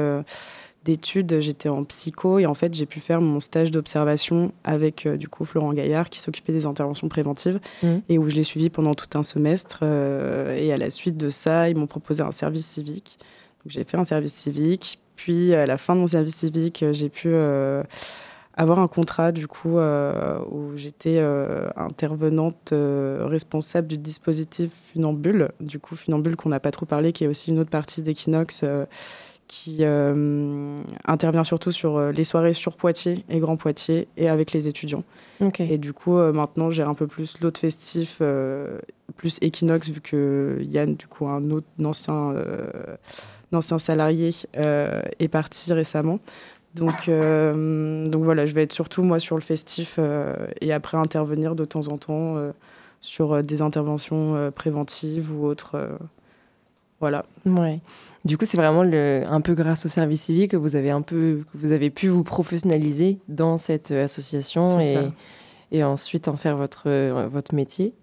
d'études, 0.84 1.40
j'étais 1.40 1.70
en 1.70 1.84
psycho 1.84 2.38
et 2.38 2.46
en 2.46 2.54
fait 2.54 2.76
j'ai 2.76 2.86
pu 2.86 3.00
faire 3.00 3.20
mon 3.20 3.40
stage 3.40 3.72
d'observation 3.72 4.52
avec 4.64 5.08
du 5.08 5.28
coup 5.28 5.44
Florent 5.44 5.74
Gaillard 5.74 6.12
qui 6.12 6.20
s'occupait 6.20 6.54
des 6.54 6.68
interventions 6.68 7.10
préventives 7.10 7.60
mmh. 7.82 7.88
et 8.08 8.20
où 8.20 8.30
je 8.30 8.36
l'ai 8.36 8.44
suivi 8.44 8.70
pendant 8.70 8.94
tout 8.94 9.18
un 9.18 9.24
semestre. 9.24 9.82
et 9.82 10.72
à 10.72 10.78
la 10.78 10.92
suite 10.92 11.18
de 11.18 11.30
ça, 11.30 11.70
ils 11.70 11.78
m'ont 11.78 11.88
proposé 11.88 12.22
un 12.22 12.32
service 12.32 12.68
civique. 12.68 13.18
Donc 13.64 13.72
j'ai 13.72 13.84
fait 13.84 13.98
un 13.98 14.06
service 14.06 14.34
civique. 14.34 15.00
Puis 15.16 15.56
à 15.56 15.66
la 15.66 15.78
fin 15.78 15.96
de 15.96 16.02
mon 16.02 16.08
service 16.08 16.36
civique, 16.36 16.86
j'ai 16.92 17.10
pu 17.10 17.34
avoir 18.56 18.80
un 18.80 18.88
contrat 18.88 19.32
du 19.32 19.48
coup 19.48 19.78
euh, 19.78 20.40
où 20.50 20.76
j'étais 20.76 21.18
euh, 21.18 21.68
intervenante 21.76 22.72
euh, 22.72 23.26
responsable 23.26 23.88
du 23.88 23.98
dispositif 23.98 24.72
Funambule, 24.92 25.50
du 25.60 25.80
coup 25.80 25.96
Funambule 25.96 26.36
qu'on 26.36 26.50
n'a 26.50 26.60
pas 26.60 26.72
trop 26.72 26.86
parlé, 26.86 27.12
qui 27.12 27.26
est 27.26 27.28
aussi 27.28 27.52
une 27.52 27.60
autre 27.60 27.70
partie 27.70 28.02
d'Equinox 28.02 28.64
qui 29.48 29.84
intervient 31.06 31.44
surtout 31.44 31.72
sur 31.72 32.12
les 32.12 32.24
soirées 32.24 32.54
sur 32.54 32.76
Poitiers 32.76 33.24
et 33.30 33.40
Grand 33.40 33.58
Poitiers 33.58 34.08
et 34.18 34.28
avec 34.28 34.52
les 34.54 34.68
étudiants. 34.68 35.04
Et 35.60 35.78
du 35.78 35.94
coup 35.94 36.14
maintenant 36.14 36.72
j'ai 36.72 36.82
un 36.82 36.96
peu 36.96 37.06
plus 37.06 37.38
l'autre 37.42 37.60
festif, 37.60 38.22
plus 39.18 39.38
Equinox 39.42 39.90
vu 39.90 40.02
que 40.02 40.58
Yann 40.62 40.96
du 40.96 41.08
coup 41.08 41.28
un 41.28 41.52
autre 41.52 41.68
ancien 41.84 42.34
ancien 43.54 43.78
salarié 43.78 44.32
est 44.56 45.28
parti 45.28 45.72
récemment. 45.74 46.20
Donc, 46.76 47.08
euh, 47.08 48.08
donc 48.08 48.24
voilà, 48.24 48.46
je 48.46 48.54
vais 48.54 48.64
être 48.64 48.74
surtout 48.74 49.02
moi 49.02 49.20
sur 49.20 49.36
le 49.36 49.42
festif 49.42 49.96
euh, 49.98 50.36
et 50.60 50.74
après 50.74 50.98
intervenir 50.98 51.56
de 51.56 51.64
temps 51.64 51.88
en 51.88 51.98
temps 51.98 52.36
euh, 52.36 52.52
sur 53.00 53.42
des 53.42 53.62
interventions 53.62 54.52
préventives 54.54 55.32
ou 55.32 55.46
autres. 55.46 55.98
voilà. 57.00 57.24
Ouais. 57.46 57.80
Du 58.26 58.38
coup, 58.38 58.46
c'est 58.46 58.58
vraiment 58.58 58.84
le, 58.84 59.24
un 59.28 59.42
peu 59.42 59.54
grâce 59.54 59.86
au 59.86 59.90
service 59.90 60.24
civique 60.24 60.52
que 60.52 60.58
vous 60.58 60.76
avez 60.76 60.90
un 60.90 61.02
peu, 61.02 61.44
que 61.54 61.58
vous 61.58 61.72
avez 61.72 61.90
pu 61.90 62.08
vous 62.08 62.24
professionnaliser 62.24 63.20
dans 63.30 63.58
cette 63.58 63.92
association 63.92 64.80
et, 64.80 64.98
et 65.72 65.84
ensuite 65.84 66.28
en 66.28 66.36
faire 66.36 66.58
votre, 66.58 66.90
votre 67.28 67.56
métier. 67.56 67.94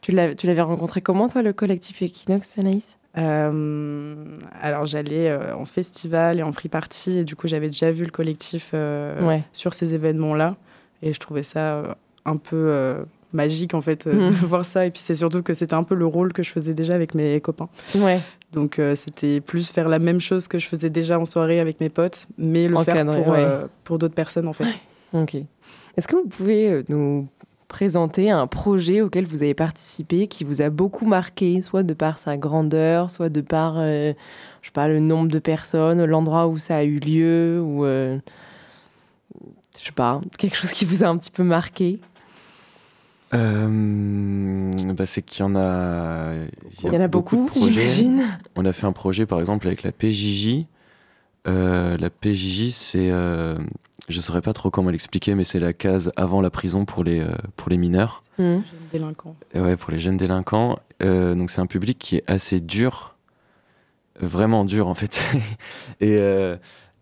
Tu 0.00 0.10
l'avais 0.10 0.62
rencontré 0.62 1.00
comment, 1.00 1.28
toi, 1.28 1.42
le 1.42 1.52
collectif 1.52 2.02
Equinox, 2.02 2.58
Anaïs? 2.58 2.98
Euh, 3.18 4.24
alors 4.60 4.86
j'allais 4.86 5.28
euh, 5.28 5.54
en 5.54 5.66
festival 5.66 6.38
et 6.38 6.42
en 6.42 6.52
free 6.52 6.70
party 6.70 7.18
et 7.18 7.24
du 7.24 7.36
coup 7.36 7.46
j'avais 7.46 7.66
déjà 7.66 7.92
vu 7.92 8.04
le 8.04 8.10
collectif 8.10 8.70
euh, 8.72 9.38
sur 9.52 9.74
ces 9.74 9.92
événements-là 9.92 10.56
et 11.02 11.12
je 11.12 11.20
trouvais 11.20 11.42
ça 11.42 11.96
un 12.24 12.36
peu 12.38 12.96
magique 13.32 13.74
en 13.74 13.82
fait 13.82 14.08
de 14.08 14.14
hmm. 14.14 14.30
voir 14.46 14.64
ça 14.64 14.86
et 14.86 14.90
puis 14.90 15.00
c'est 15.00 15.14
surtout 15.14 15.42
que 15.42 15.52
c'était 15.52 15.74
un 15.74 15.82
peu 15.82 15.94
le 15.94 16.06
rôle 16.06 16.32
que 16.32 16.42
je 16.42 16.50
faisais 16.50 16.72
déjà 16.72 16.94
avec 16.94 17.14
mes 17.14 17.40
copains. 17.40 17.68
Ouais. 17.96 18.20
Donc 18.52 18.80
c'était 18.94 19.40
plus 19.40 19.70
faire 19.70 19.88
la 19.88 19.98
même 19.98 20.20
chose 20.20 20.48
que 20.48 20.58
je 20.58 20.66
faisais 20.66 20.90
déjà 20.90 21.18
en 21.18 21.26
soirée 21.26 21.60
avec 21.60 21.80
mes 21.80 21.88
potes 21.90 22.28
mais 22.38 22.66
le 22.68 22.82
faire 22.82 23.04
pour, 23.04 23.36
pour 23.84 23.98
d'autres 23.98 24.14
personnes 24.14 24.48
en 24.48 24.52
fait. 24.54 24.68
Ok. 25.12 25.34
Est-ce 25.96 26.08
que 26.08 26.16
vous 26.16 26.28
pouvez 26.28 26.82
nous 26.88 27.28
présenter 27.72 28.30
un 28.30 28.46
projet 28.46 29.00
auquel 29.00 29.24
vous 29.24 29.42
avez 29.42 29.54
participé 29.54 30.28
qui 30.28 30.44
vous 30.44 30.60
a 30.60 30.68
beaucoup 30.68 31.06
marqué, 31.06 31.62
soit 31.62 31.82
de 31.82 31.94
par 31.94 32.18
sa 32.18 32.36
grandeur, 32.36 33.10
soit 33.10 33.30
de 33.30 33.40
par, 33.40 33.76
euh, 33.78 34.12
je 34.60 34.68
sais 34.68 34.72
pas, 34.72 34.88
le 34.88 35.00
nombre 35.00 35.28
de 35.28 35.38
personnes, 35.38 36.04
l'endroit 36.04 36.48
où 36.48 36.58
ça 36.58 36.76
a 36.76 36.82
eu 36.84 36.98
lieu, 36.98 37.62
ou 37.62 37.86
euh, 37.86 38.18
je 39.78 39.86
sais 39.86 39.92
pas, 39.92 40.20
quelque 40.36 40.54
chose 40.54 40.72
qui 40.72 40.84
vous 40.84 41.02
a 41.02 41.06
un 41.06 41.16
petit 41.16 41.30
peu 41.30 41.42
marqué? 41.44 41.98
Euh, 43.32 44.70
bah 44.92 45.06
c'est 45.06 45.22
qu'il 45.22 45.40
y 45.40 45.42
en 45.42 45.56
a. 45.56 46.34
Il 46.82 46.92
y, 46.92 46.94
en 46.94 47.00
a 47.00 47.08
beaucoup, 47.08 47.48
j'imagine. 47.56 48.22
On 48.54 48.66
a 48.66 48.74
fait 48.74 48.84
un 48.84 48.92
projet 48.92 49.24
par 49.24 49.40
exemple 49.40 49.66
avec 49.66 49.82
la 49.82 49.92
PJJ. 49.92 50.66
la 51.46 52.10
PJJ, 52.10 52.70
c'est 52.72 53.10
je 54.08 54.16
ne 54.16 54.22
saurais 54.22 54.40
pas 54.40 54.52
trop 54.52 54.70
comment 54.70 54.90
l'expliquer, 54.90 55.34
mais 55.34 55.44
c'est 55.44 55.60
la 55.60 55.72
case 55.72 56.10
avant 56.16 56.40
la 56.40 56.50
prison 56.50 56.84
pour 56.84 57.04
les, 57.04 57.20
euh, 57.20 57.34
pour 57.56 57.70
les 57.70 57.76
mineurs. 57.76 58.22
Mmh. 58.38 58.44
Jeunes 58.44 58.64
délinquants. 58.92 59.36
ouais, 59.54 59.76
pour 59.76 59.92
les 59.92 59.98
jeunes 59.98 60.16
délinquants. 60.16 60.78
Euh, 61.02 61.34
donc 61.34 61.50
c'est 61.50 61.60
un 61.60 61.66
public 61.66 61.98
qui 61.98 62.16
est 62.16 62.24
assez 62.26 62.60
dur, 62.60 63.16
vraiment 64.20 64.64
dur 64.64 64.88
en 64.88 64.94
fait. 64.94 65.22
et, 66.00 66.16
euh, 66.18 66.56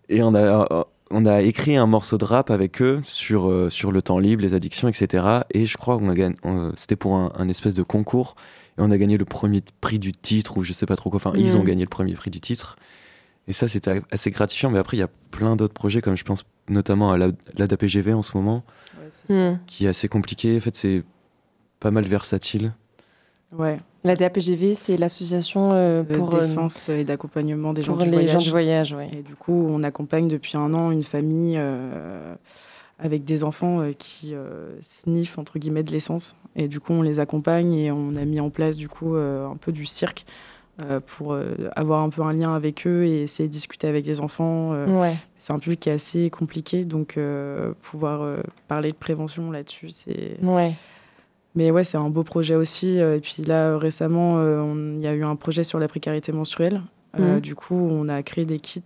et 0.09 0.23
on 0.23 0.35
a 0.35 0.87
on 1.13 1.27
a 1.27 1.43
écrit 1.43 1.77
un 1.77 1.87
morceau 1.87 2.19
de 2.19 2.25
rap 2.25 2.53
avec 2.53 2.81
eux 2.81 3.01
sur, 3.03 3.73
sur 3.73 3.91
le 3.91 4.01
temps 4.01 4.21
libre, 4.21 4.43
les 4.43 4.55
addictions, 4.55 4.87
etc. 4.87 5.41
Et 5.53 5.67
je 5.67 5.77
crois 5.77 5.99
qu'on 5.99 6.73
c'était 6.77 6.95
pour 6.95 7.17
un, 7.17 7.49
espèce 7.49 7.75
de 7.75 7.83
concours. 7.83 8.37
Et 8.79 8.83
on 8.83 8.93
a 8.93 8.97
gagné 8.97 9.19
le 9.19 9.25
premier 9.25 9.61
prix 9.81 9.99
du 9.99 10.13
titre, 10.13 10.57
ou 10.57 10.63
je 10.63 10.73
sais 10.73 10.87
pas 10.87 10.95
trop 10.95 11.11
quoi. 11.11 11.17
Enfin, 11.17 11.33
ils 11.35 11.57
ont 11.57 11.63
mmh. 11.63 11.67
gagné 11.67 11.83
le 11.83 11.89
premier 11.89 12.15
prix 12.15 12.31
du 12.31 12.41
titre. 12.41 12.77
Et 13.51 13.53
ça, 13.53 13.67
c'était 13.67 14.01
assez 14.13 14.31
gratifiant. 14.31 14.71
Mais 14.71 14.79
après, 14.79 14.97
il 14.97 15.01
y 15.01 15.03
a 15.03 15.11
plein 15.33 15.57
d'autres 15.57 15.75
projets, 15.75 16.01
comme 16.01 16.17
je 16.17 16.23
pense 16.23 16.45
notamment 16.69 17.11
à 17.11 17.19
l'ADAPGV 17.19 18.15
en 18.15 18.23
ce 18.23 18.37
moment, 18.37 18.63
hmm. 19.29 19.55
qui 19.67 19.87
est 19.87 19.89
assez 19.89 20.07
compliqué. 20.07 20.57
En 20.57 20.61
fait, 20.61 20.77
c'est 20.77 21.03
pas 21.81 21.91
mal 21.91 22.05
versatile. 22.05 22.73
Ouais. 23.51 23.81
L'ADAPGV, 24.05 24.77
c'est 24.77 24.97
l'association 24.97 25.73
euh, 25.73 26.05
pour 26.05 26.33
euh, 26.37 26.47
défense 26.47 26.89
et 26.89 27.03
d'accompagnement 27.03 27.73
des 27.73 27.83
gens 27.83 27.97
du 27.97 28.05
les 28.05 28.13
voyage. 28.13 28.33
gens 28.35 28.39
du 28.39 28.51
voyage. 28.51 28.93
Ouais. 28.93 29.11
Et 29.13 29.23
du 29.23 29.35
coup, 29.35 29.67
on 29.69 29.83
accompagne 29.83 30.29
depuis 30.29 30.57
un 30.57 30.73
an 30.73 30.93
une 30.93 31.03
famille 31.03 31.57
euh, 31.59 32.37
avec 33.01 33.25
des 33.25 33.43
enfants 33.43 33.83
qui 33.99 34.33
sniffent 34.81 35.39
entre 35.41 35.59
guillemets 35.59 35.83
de 35.83 35.91
l'essence. 35.91 36.37
Et 36.55 36.69
du 36.69 36.79
coup, 36.79 36.93
on 36.93 37.03
les 37.03 37.19
accompagne 37.19 37.75
et 37.75 37.91
on 37.91 38.15
a 38.15 38.25
mis 38.25 38.39
en 38.39 38.51
place 38.51 38.77
du 38.77 38.89
coup 38.89 39.17
un 39.17 39.57
peu 39.61 39.73
du 39.73 39.87
cirque 39.87 40.25
euh, 40.25 40.50
pour 41.07 41.33
euh, 41.33 41.55
avoir 41.77 42.03
un 42.03 42.11
peu 42.11 42.23
un 42.23 42.33
lien 42.33 42.55
avec 42.55 42.87
eux 42.87 43.05
et 43.05 43.23
essayer 43.23 43.49
de 43.49 43.53
discuter 43.53 43.87
avec 43.87 44.05
des 44.05 44.21
enfants. 44.21 44.71
Euh, 44.73 45.13
c'est 45.39 45.53
un 45.53 45.59
public 45.59 45.81
qui 45.81 45.89
est 45.89 45.93
assez 45.93 46.31
compliqué, 46.31 46.85
donc 46.85 47.19
pouvoir 47.83 48.39
parler 48.69 48.91
de 48.91 48.97
prévention 48.97 49.51
là-dessus, 49.51 49.91
c'est... 49.91 50.37
Ouais. 50.43 50.73
Mais 51.57 51.73
ouais, 51.73 51.83
c'est 51.83 51.97
un 51.97 52.11
beau 52.11 52.23
projet 52.23 52.55
aussi. 52.55 52.99
Et 52.99 53.19
puis 53.21 53.43
là, 53.43 53.77
récemment, 53.77 54.41
il 54.65 55.01
y 55.01 55.07
a 55.07 55.15
eu 55.15 55.25
un 55.25 55.35
projet 55.35 55.65
sur 55.65 55.81
la 55.81 55.89
précarité 55.89 56.31
menstruelle. 56.31 56.83
Mmh. 57.19 57.41
Du 57.41 57.57
coup, 57.57 57.89
on 57.91 58.09
a 58.09 58.23
créé 58.23 58.45
des 58.45 58.61
kits 58.61 58.83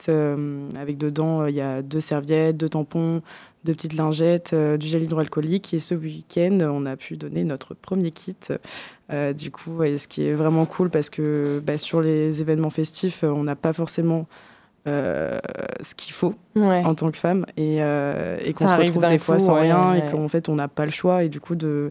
avec 0.79 0.97
dedans, 0.97 1.47
il 1.47 1.55
y 1.55 1.61
a 1.61 1.83
deux 1.83 2.01
serviettes, 2.01 2.57
deux 2.57 2.71
tampons, 2.71 3.21
de 3.64 3.72
petites 3.72 3.94
lingettes, 3.94 4.53
euh, 4.53 4.77
du 4.77 4.87
gel 4.87 5.03
hydroalcoolique. 5.03 5.74
Et 5.74 5.79
ce 5.79 5.94
week-end, 5.94 6.59
on 6.61 6.87
a 6.87 6.96
pu 6.96 7.16
donner 7.16 7.44
notre 7.44 7.74
premier 7.74 8.11
kit. 8.11 8.37
Euh, 9.12 9.33
du 9.33 9.50
coup, 9.50 9.79
ce 9.81 10.07
qui 10.07 10.27
est 10.27 10.35
vraiment 10.35 10.66
cool 10.66 10.90
parce 10.90 11.11
que 11.11 11.62
bah, 11.64 11.79
sur 11.79 12.00
les 12.00 12.40
événements 12.40 12.70
festifs, 12.70 13.22
on 13.22 13.44
n'a 13.44 13.57
pas 13.57 13.72
forcément 13.72 14.27
euh, 14.87 15.38
ce 15.81 15.94
qu'il 15.94 16.12
faut 16.12 16.35
en 16.57 16.94
tant 16.94 17.11
que 17.11 17.16
femme 17.16 17.46
et, 17.57 17.79
qu'on 18.55 18.68
se 18.68 18.74
retrouve 18.74 19.07
des 19.09 19.18
fois 19.18 19.38
sans 19.38 19.55
rien 19.55 19.94
et 19.94 20.11
qu'en 20.11 20.29
fait, 20.29 20.48
on 20.48 20.57
n'a 20.57 20.68
pas 20.68 20.85
le 20.85 20.92
choix. 20.92 21.24
Et 21.24 21.29
du 21.29 21.40
coup, 21.40 21.55
de 21.55 21.90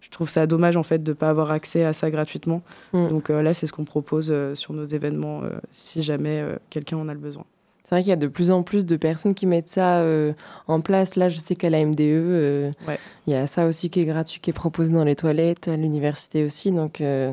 je 0.00 0.08
trouve 0.08 0.30
ça 0.30 0.46
dommage 0.46 0.78
en 0.78 0.82
fait 0.82 1.02
de 1.02 1.10
ne 1.10 1.14
pas 1.14 1.28
avoir 1.28 1.50
accès 1.50 1.84
à 1.84 1.92
ça 1.92 2.10
gratuitement. 2.10 2.62
Mm. 2.94 3.08
Donc 3.08 3.28
là, 3.28 3.52
c'est 3.52 3.66
ce 3.66 3.72
qu'on 3.74 3.84
propose 3.84 4.34
sur 4.54 4.72
nos 4.72 4.84
événements 4.84 5.42
si 5.70 6.02
jamais 6.02 6.42
quelqu'un 6.70 6.96
en 6.96 7.08
a 7.08 7.12
le 7.12 7.20
besoin. 7.20 7.44
C'est 7.90 7.96
vrai 7.96 8.02
qu'il 8.02 8.10
y 8.10 8.12
a 8.12 8.16
de 8.16 8.28
plus 8.28 8.52
en 8.52 8.62
plus 8.62 8.86
de 8.86 8.94
personnes 8.94 9.34
qui 9.34 9.46
mettent 9.46 9.68
ça 9.68 9.96
euh, 9.96 10.32
en 10.68 10.80
place. 10.80 11.16
Là, 11.16 11.28
je 11.28 11.40
sais 11.40 11.56
qu'à 11.56 11.70
la 11.70 11.84
MDE, 11.84 12.00
euh, 12.00 12.70
il 13.26 13.32
y 13.32 13.34
a 13.34 13.48
ça 13.48 13.66
aussi 13.66 13.90
qui 13.90 13.98
est 13.98 14.04
gratuit, 14.04 14.38
qui 14.40 14.50
est 14.50 14.52
proposé 14.52 14.92
dans 14.92 15.02
les 15.02 15.16
toilettes, 15.16 15.66
à 15.66 15.74
l'université 15.74 16.44
aussi. 16.44 16.70
Donc, 16.70 17.00
euh, 17.00 17.32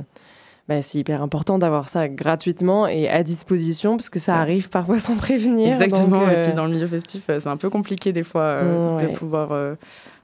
bah, 0.67 0.81
c'est 0.81 0.97
hyper 0.97 1.21
important 1.21 1.59
d'avoir 1.59 1.89
ça 1.89 2.07
gratuitement 2.07 2.87
et 2.87 3.07
à 3.07 3.21
disposition, 3.21 3.97
parce 3.97 4.09
que 4.09 4.17
ça 4.17 4.37
arrive 4.37 4.69
parfois 4.69 4.97
sans 4.99 5.15
prévenir. 5.15 5.67
Exactement. 5.67 6.27
et 6.27 6.41
puis 6.41 6.53
dans 6.53 6.65
le 6.65 6.71
milieu 6.71 6.87
festif, 6.87 7.25
c'est 7.27 7.45
un 7.45 7.57
peu 7.57 7.69
compliqué 7.69 8.11
des 8.11 8.23
fois 8.23 8.63
de 8.63 9.13
pouvoir 9.13 9.75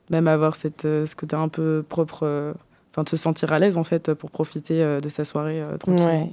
même 0.10 0.28
avoir 0.28 0.56
cette, 0.56 0.82
ce 0.82 1.16
côté 1.16 1.36
un 1.36 1.48
peu 1.48 1.86
propre, 1.88 2.56
enfin, 2.92 3.04
de 3.04 3.10
se 3.10 3.18
sentir 3.18 3.54
à 3.54 3.60
l'aise 3.60 3.78
en 3.78 3.84
fait 3.84 4.16
pour 4.16 4.32
profiter 4.32 4.84
de 5.00 5.10
sa 5.10 5.26
soirée 5.26 5.64
tranquille. 5.80 6.32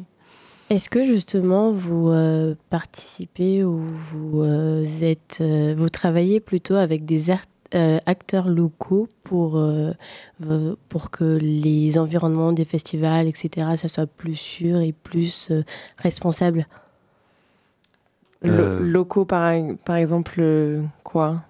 Est-ce 0.70 0.88
que 0.88 1.02
justement 1.02 1.72
vous 1.72 2.10
euh, 2.10 2.54
participez 2.70 3.64
ou 3.64 3.80
vous 3.80 4.42
euh, 4.42 4.84
êtes, 5.02 5.38
euh, 5.40 5.74
vous 5.76 5.88
travaillez 5.88 6.38
plutôt 6.38 6.76
avec 6.76 7.04
des 7.04 7.24
acteurs 7.72 8.48
locaux 8.48 9.08
pour 9.24 9.60
pour 10.88 11.10
que 11.10 11.38
les 11.40 11.98
environnements 11.98 12.52
des 12.52 12.64
festivals, 12.64 13.26
etc., 13.28 13.74
ça 13.76 13.88
soit 13.88 14.06
plus 14.06 14.34
sûr 14.34 14.78
et 14.78 14.92
plus 14.92 15.52
responsable? 15.98 16.66
Locaux, 18.42 19.24
par, 19.24 19.52
par 19.84 19.96
exemple, 19.96 20.42
quoi? 21.04 21.42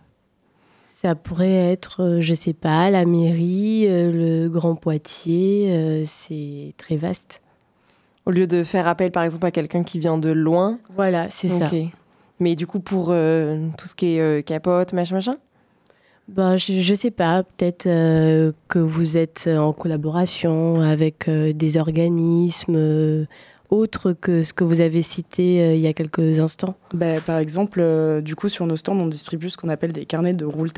Ça 0.85 1.15
pourrait 1.15 1.73
être, 1.73 2.19
je 2.21 2.35
sais 2.35 2.53
pas, 2.53 2.91
la 2.91 3.07
mairie, 3.07 3.87
le 3.89 4.49
Grand 4.49 4.75
Poitiers, 4.75 6.05
c'est 6.07 6.75
très 6.77 6.99
vaste. 6.99 7.41
Au 8.31 8.33
lieu 8.33 8.47
de 8.47 8.63
faire 8.63 8.87
appel, 8.87 9.11
par 9.11 9.25
exemple, 9.25 9.45
à 9.45 9.51
quelqu'un 9.51 9.83
qui 9.83 9.99
vient 9.99 10.17
de 10.17 10.31
loin. 10.31 10.79
Voilà, 10.95 11.29
c'est 11.31 11.49
ça. 11.49 11.69
Mais 12.39 12.55
du 12.55 12.65
coup, 12.65 12.79
pour 12.79 13.09
euh, 13.11 13.67
tout 13.77 13.89
ce 13.89 13.97
qui 13.97 14.15
est 14.15 14.21
euh, 14.21 14.41
capote, 14.41 14.93
machin, 14.93 15.17
machin? 15.17 15.35
Bah, 16.29 16.57
je, 16.57 16.75
ne 16.75 16.95
sais 16.95 17.11
pas, 17.11 17.43
peut-être 17.43 17.89
euh, 17.89 18.53
que 18.69 18.79
vous 18.79 19.17
êtes 19.17 19.49
en 19.49 19.73
collaboration 19.73 20.81
avec 20.81 21.29
des 21.29 21.77
organismes 21.77 23.27
autres 23.69 24.13
que 24.13 24.45
ce 24.45 24.53
que 24.53 24.63
vous 24.63 24.81
avez 24.81 25.03
cité 25.03 25.75
il 25.75 25.81
y 25.81 25.89
a 25.89 25.93
quelques 25.93 26.39
instants. 26.39 26.77
Bah, 26.95 27.21
par 27.27 27.39
exemple, 27.39 27.83
du 28.23 28.37
coup, 28.37 28.49
sur 28.49 28.65
nos 28.65 28.77
stands, 28.77 28.97
on 28.97 29.09
distribue 29.09 29.51
ce 29.51 29.57
qu'on 29.57 29.71
appelle 29.71 29.93
des 29.93 30.07
carnets 30.07 30.35
de 30.35 30.45
roule 30.45 30.73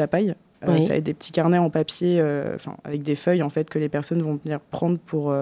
tapaille. 0.67 0.83
Ça 0.83 0.91
va 0.91 0.97
être 0.97 1.05
des 1.05 1.15
petits 1.15 1.33
carnets 1.33 1.59
en 1.59 1.71
papier, 1.71 2.23
enfin 2.55 2.77
avec 2.85 3.03
des 3.03 3.17
feuilles 3.17 3.43
en 3.43 3.51
fait 3.51 3.69
que 3.71 3.79
les 3.79 3.89
personnes 3.89 4.23
vont 4.23 4.39
venir 4.43 4.61
prendre 4.61 4.99
pour 4.99 5.35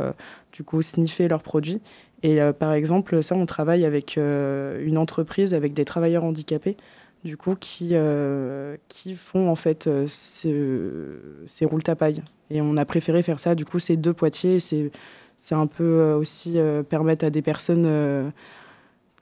du 0.53 0.65
coup 0.65 0.83
sniffer 0.83 1.29
leurs 1.29 1.43
produits. 1.43 1.81
Et 2.23 2.41
euh, 2.41 2.53
par 2.53 2.73
exemple, 2.73 3.23
ça, 3.23 3.35
on 3.35 3.47
travaille 3.47 3.85
avec 3.85 4.19
euh, 4.19 4.85
une 4.85 4.99
entreprise 4.99 5.55
avec 5.55 5.73
des 5.73 5.85
travailleurs 5.85 6.25
handicapés, 6.25 6.77
du 7.25 7.37
coup, 7.37 7.55
qui, 7.59 7.91
euh, 7.93 8.77
qui 8.89 9.15
font 9.15 9.49
en 9.49 9.57
fait 9.57 9.89
ces, 10.07 10.55
ces 11.47 11.65
roules. 11.65 11.83
Et 12.51 12.61
on 12.61 12.77
a 12.77 12.85
préféré 12.85 13.23
faire 13.23 13.39
ça, 13.39 13.55
du 13.55 13.65
coup, 13.65 13.79
ces 13.79 13.97
deux 13.97 14.13
Poitiers. 14.13 14.61
C'est, 14.61 14.91
c'est 15.37 15.55
un 15.55 15.67
peu 15.67 16.13
aussi 16.13 16.59
permettre 16.89 17.25
à 17.25 17.31
des 17.31 17.43
personnes 17.43 18.33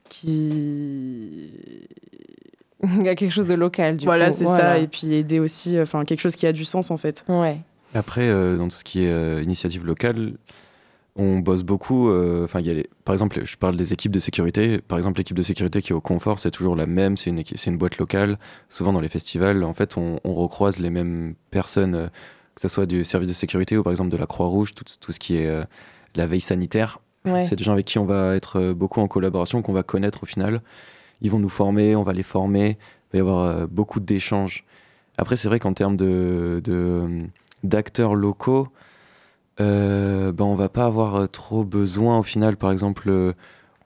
qui 0.08 1.52
il 2.98 3.04
y 3.04 3.08
a 3.08 3.14
quelque 3.14 3.32
chose 3.32 3.48
de 3.48 3.54
local 3.54 3.96
du 3.96 4.04
voilà 4.04 4.30
c'est 4.32 4.46
ça 4.46 4.78
et 4.78 4.86
puis 4.86 5.14
aider 5.14 5.40
aussi 5.40 5.80
enfin 5.80 6.04
quelque 6.04 6.20
chose 6.20 6.36
qui 6.36 6.46
a 6.46 6.52
du 6.52 6.64
sens 6.64 6.90
en 6.90 6.96
fait 6.96 7.24
ouais 7.28 7.58
après 7.94 8.28
dans 8.56 8.68
tout 8.68 8.76
ce 8.76 8.84
qui 8.84 9.04
est 9.04 9.42
initiative 9.42 9.84
locale 9.84 10.34
on 11.18 11.38
bosse 11.40 11.64
beaucoup. 11.64 12.08
Euh, 12.08 12.44
enfin, 12.44 12.60
il 12.60 12.66
y 12.66 12.80
a 12.80 12.82
par 13.04 13.12
exemple, 13.12 13.44
je 13.44 13.56
parle 13.56 13.76
des 13.76 13.92
équipes 13.92 14.12
de 14.12 14.20
sécurité. 14.20 14.78
Par 14.78 14.96
exemple, 14.98 15.18
l'équipe 15.18 15.36
de 15.36 15.42
sécurité 15.42 15.82
qui 15.82 15.92
est 15.92 15.94
au 15.94 16.00
confort, 16.00 16.38
c'est 16.38 16.52
toujours 16.52 16.76
la 16.76 16.86
même. 16.86 17.16
C'est 17.16 17.30
une, 17.30 17.42
c'est 17.56 17.70
une 17.70 17.76
boîte 17.76 17.98
locale. 17.98 18.38
Souvent 18.68 18.92
dans 18.92 19.00
les 19.00 19.08
festivals, 19.08 19.64
en 19.64 19.74
fait, 19.74 19.96
on, 19.96 20.18
recroise 20.24 20.78
les 20.78 20.90
mêmes 20.90 21.34
personnes, 21.50 21.94
euh, 21.96 22.06
que 22.54 22.60
ce 22.60 22.68
soit 22.68 22.86
du 22.86 23.04
service 23.04 23.28
de 23.28 23.32
sécurité 23.32 23.76
ou 23.76 23.82
par 23.82 23.90
exemple 23.90 24.10
de 24.10 24.16
la 24.16 24.26
Croix-Rouge, 24.26 24.74
tout, 24.74 24.84
tout, 25.00 25.12
ce 25.12 25.18
qui 25.18 25.38
est 25.38 25.48
euh, 25.48 25.64
la 26.14 26.26
veille 26.26 26.40
sanitaire. 26.40 27.00
C'est 27.42 27.56
des 27.56 27.64
gens 27.64 27.72
avec 27.72 27.84
qui 27.84 27.98
on 27.98 28.06
va 28.06 28.36
être 28.36 28.72
beaucoup 28.72 29.02
en 29.02 29.08
collaboration, 29.08 29.60
qu'on 29.60 29.74
va 29.74 29.82
connaître 29.82 30.22
au 30.22 30.26
final. 30.26 30.62
Ils 31.20 31.30
vont 31.30 31.38
nous 31.38 31.48
former, 31.48 31.96
on 31.96 32.02
va 32.02 32.12
les 32.12 32.22
former. 32.22 32.78
Il 33.12 33.12
va 33.12 33.18
y 33.18 33.20
avoir 33.20 33.68
beaucoup 33.68 34.00
d'échanges. 34.00 34.64
Après, 35.16 35.36
c'est 35.36 35.48
vrai 35.48 35.58
qu'en 35.58 35.72
termes 35.72 35.96
de, 35.96 36.60
de 36.64 37.22
d'acteurs 37.64 38.14
locaux, 38.14 38.68
euh, 39.60 40.32
ben, 40.32 40.44
on 40.44 40.54
va 40.54 40.68
pas 40.68 40.84
avoir 40.84 41.28
trop 41.28 41.64
besoin 41.64 42.18
au 42.18 42.22
final, 42.22 42.56
par 42.56 42.70
exemple, 42.70 43.08
euh, 43.08 43.32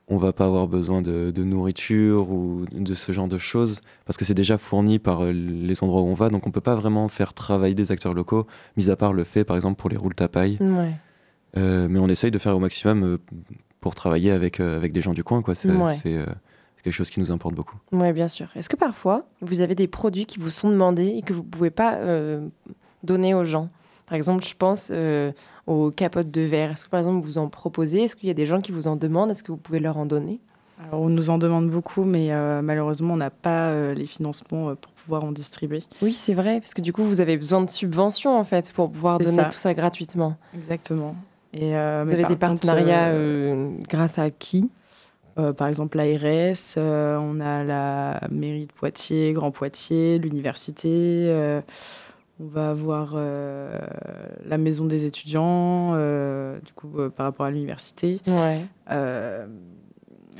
on 0.09 0.19
va 0.19 0.33
pas 0.33 0.45
avoir 0.45 0.69
besoin 0.69 1.01
de, 1.01 1.33
nourriture 1.43 2.31
ou 2.31 2.67
de 2.71 2.95
ce 2.95 3.13
genre 3.13 3.29
de 3.29 3.39
choses 3.39 3.81
parce 4.05 4.19
que 4.19 4.25
c'est 4.25 4.35
déjà 4.35 4.59
fourni 4.59 4.99
par 4.99 5.25
euh, 5.25 5.33
les 5.33 5.83
endroits 5.83 6.03
où 6.03 6.07
on 6.07 6.15
va, 6.15 6.29
donc 6.29 6.47
on 6.47 6.51
peut 6.51 6.61
pas 6.61 6.75
vraiment 6.75 7.09
faire 7.09 7.33
travailler 7.33 7.75
des 7.75 7.93
acteurs 7.93 8.13
locaux, 8.13 8.47
mis 8.77 8.91
à 8.91 8.97
part 8.97 9.13
le 9.13 9.25
fait, 9.25 9.45
par 9.45 9.57
exemple, 9.57 9.81
pour 9.81 9.89
les 9.89 9.97
roules 9.97 10.15
tapailles. 10.15 10.59
Ouais. 10.61 10.95
mais 11.57 11.99
on 11.99 12.09
essaye 12.09 12.31
de 12.31 12.39
faire 12.39 12.57
au 12.57 12.61
maximum 12.61 13.19
pour 13.81 13.95
travailler 13.95 14.31
avec, 14.31 14.61
avec 14.61 14.93
des 14.93 15.01
gens 15.01 15.15
du 15.15 15.25
coin, 15.25 15.41
quoi. 15.43 15.55
C'est 15.55 15.69
quelque 16.83 16.93
chose 16.93 17.11
qui 17.11 17.21
nous 17.21 17.31
importe 17.31 17.55
beaucoup. 17.55 17.77
Oui, 17.93 18.13
bien 18.13 18.29
sûr. 18.29 18.49
Est-ce 18.57 18.69
que 18.69 18.77
parfois, 18.77 19.25
vous 19.41 19.61
avez 19.61 19.75
des 19.75 19.87
produits 19.87 20.27
qui 20.27 20.39
vous 20.39 20.51
sont 20.51 20.71
demandés 20.71 21.15
et 21.17 21.23
que 21.23 21.33
vous 21.33 21.43
ne 21.43 21.49
pouvez 21.49 21.71
pas 21.71 21.99
donner 23.03 23.35
aux 23.35 23.45
gens? 23.45 23.69
Par 24.07 24.17
exemple, 24.17 24.45
je 24.45 24.55
pense 24.55 24.93
aux 25.67 25.91
capotes 25.91 26.31
de 26.31 26.43
verre 26.43 26.73
Est-ce 26.73 26.85
que 26.85 26.91
par 26.91 27.01
exemple 27.01 27.25
vous 27.25 27.39
en 27.39 27.49
proposez? 27.49 28.03
Est-ce 28.03 28.17
qu'il 28.17 28.29
y 28.29 28.31
a 28.31 28.35
des 28.35 28.47
gens 28.47 28.61
qui 28.61 28.73
vous 28.73 28.87
en 28.87 28.97
demandent? 28.97 29.31
Est-ce 29.31 29.43
que 29.43 29.53
vous 29.53 29.59
pouvez 29.59 29.81
leur 29.81 29.97
en 29.97 30.07
donner? 30.07 30.41
Alors, 30.89 31.03
On 31.03 31.09
nous 31.09 31.31
en 31.31 31.39
demande 31.39 31.71
beaucoup, 31.71 32.05
mais 32.05 32.33
euh, 32.33 32.61
malheureusement 32.63 33.15
on 33.15 33.19
n'a 33.19 33.31
pas 33.31 33.69
euh, 33.69 33.95
les 33.95 34.07
financements 34.07 34.71
euh, 34.71 34.75
pour 34.75 34.93
pouvoir 34.93 35.25
en 35.25 35.31
distribuer. 35.33 35.83
Oui, 36.01 36.13
c'est 36.13 36.35
vrai, 36.35 36.61
parce 36.61 36.75
que 36.75 36.81
du 36.81 36.93
coup 36.93 37.05
vous 37.05 37.21
avez 37.21 37.37
besoin 37.37 37.63
de 37.63 37.71
subventions 37.71 38.37
en 38.37 38.45
fait 38.45 38.73
pour 38.73 38.91
pouvoir 38.91 39.19
donner 39.19 39.45
tout 39.45 39.59
ça 39.59 39.75
gratuitement. 39.75 40.37
Exactement. 40.55 41.15
Et, 41.55 41.71
vous 41.71 42.13
avez 42.13 42.25
des 42.25 42.37
partenariats 42.37 43.13
grâce 43.89 44.19
à 44.19 44.31
qui? 44.31 44.71
Par 45.57 45.69
exemple 45.69 45.97
l'ARS, 45.97 46.77
on 46.77 47.41
a 47.41 47.65
la 47.65 48.21
mairie 48.31 48.67
de 48.67 48.73
Poitiers, 48.73 49.33
Grand 49.33 49.51
Poitiers, 49.51 50.19
l'université, 50.19 51.63
on 52.43 52.49
va 52.49 52.71
avoir 52.71 53.13
euh, 53.15 53.79
la 54.47 54.59
maison 54.59 54.87
des 54.87 55.05
étudiants, 55.05 55.93
euh, 55.95 56.59
du 56.61 56.73
coup, 56.73 56.99
euh, 56.99 57.09
par 57.09 57.27
rapport 57.27 57.47
à 57.47 57.51
l'université. 57.51 58.21
Ouais. 58.27 58.63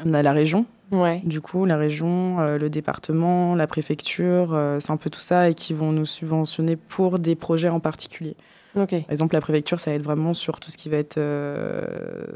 on 0.05 0.15
a 0.15 0.23
la 0.23 0.33
région. 0.33 0.67
Ouais. 0.91 1.23
Du 1.25 1.41
coup, 1.41 1.65
la 1.65 1.77
région, 1.77 2.39
le 2.41 2.69
département, 2.69 3.55
la 3.55 3.67
préfecture, 3.67 4.59
c'est 4.79 4.91
un 4.91 4.99
peu 4.99 5.09
tout 5.09 5.21
ça 5.21 5.49
et 5.49 5.55
qui 5.55 5.73
vont 5.73 5.91
nous 5.91 6.05
subventionner 6.05 6.77
pour 6.77 7.19
des 7.19 7.35
projets 7.35 7.71
en 7.71 7.81
particulier. 7.81 8.37
Par 8.75 8.89
exemple, 9.09 9.35
la 9.35 9.41
préfecture, 9.41 9.81
ça 9.81 9.95
aide 9.95 10.03
vraiment 10.03 10.35
sur 10.35 10.61
tout 10.61 10.71
ce 10.71 10.77
qui 10.77 10.91
va 10.91 10.99
être 10.99 11.19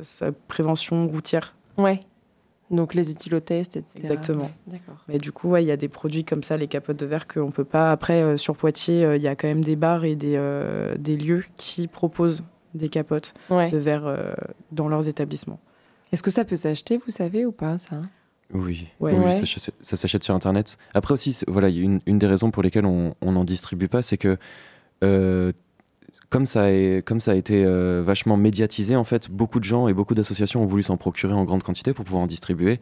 sa 0.03 0.33
prévention 0.49 1.07
routière. 1.07 1.55
Ouais. 1.77 2.01
Donc 2.71 2.95
les 2.95 3.11
éthylotests, 3.11 3.77
etc. 3.77 3.99
Exactement. 4.01 4.51
D'accord. 4.67 4.97
Mais 5.09 5.19
du 5.19 5.31
coup, 5.31 5.57
il 5.57 5.65
y 5.65 5.71
a 5.71 5.77
des 5.77 5.89
produits 5.89 6.25
comme 6.25 6.43
ça, 6.43 6.57
les 6.57 6.67
capotes 6.67 6.97
de 6.97 7.07
verre, 7.07 7.29
qu'on 7.29 7.51
peut 7.51 7.65
pas. 7.65 7.93
Après, 7.93 8.23
euh, 8.23 8.37
sur 8.37 8.57
Poitiers, 8.57 9.05
euh, 9.05 9.17
il 9.17 9.23
y 9.23 9.29
a 9.29 9.37
quand 9.37 9.47
même 9.47 9.63
des 9.63 9.77
bars 9.77 10.05
et 10.05 10.17
des, 10.17 10.35
euh, 10.37 10.97
des 10.99 11.17
lieux 11.17 11.45
qui 11.57 11.87
proposent 11.87 12.43
des 12.75 12.89
capotes 12.89 13.35
de 13.51 13.79
verre 13.79 14.35
dans 14.71 14.89
leurs 14.89 15.09
établissements. 15.09 15.61
Est-ce 16.13 16.23
que 16.23 16.31
ça 16.31 16.45
peut 16.45 16.57
s'acheter, 16.57 16.99
vous 16.99 17.11
savez, 17.11 17.47
ou 17.47 17.53
pas, 17.53 17.79
ça? 17.79 18.01
Oui, 18.53 18.87
oui, 19.01 19.13
ça, 19.81 19.97
s'achète 19.97 20.23
sur 20.23 20.35
Internet. 20.35 20.77
Après 20.93 21.15
aussi, 21.15 21.41
voilà, 21.49 21.69
une, 21.69 22.01
une 22.05 22.19
des 22.19 22.27
raisons 22.27 22.51
pour 22.51 22.63
lesquelles 22.63 22.85
on 22.85 23.15
n'en 23.23 23.45
distribue 23.45 23.89
pas, 23.89 24.03
c'est 24.03 24.19
que 24.19 24.37
comme 26.29 26.47
ça, 26.47 26.73
est, 26.73 27.07
comme 27.07 27.21
ça 27.21 27.33
a 27.33 27.35
été 27.35 27.65
euh, 27.65 28.03
vachement 28.05 28.37
médiatisé, 28.37 28.97
en 28.97 29.05
fait, 29.05 29.31
beaucoup 29.31 29.61
de 29.61 29.65
gens 29.65 29.89
et 29.89 29.95
beaucoup 29.95 30.15
d'associations 30.15 30.63
ont 30.63 30.67
voulu 30.67 30.83
s'en 30.83 30.97
procurer 30.97 31.35
en 31.35 31.45
grande 31.45 31.63
quantité 31.63 31.93
pour 31.93 32.05
pouvoir 32.05 32.23
en 32.23 32.27
distribuer. 32.27 32.81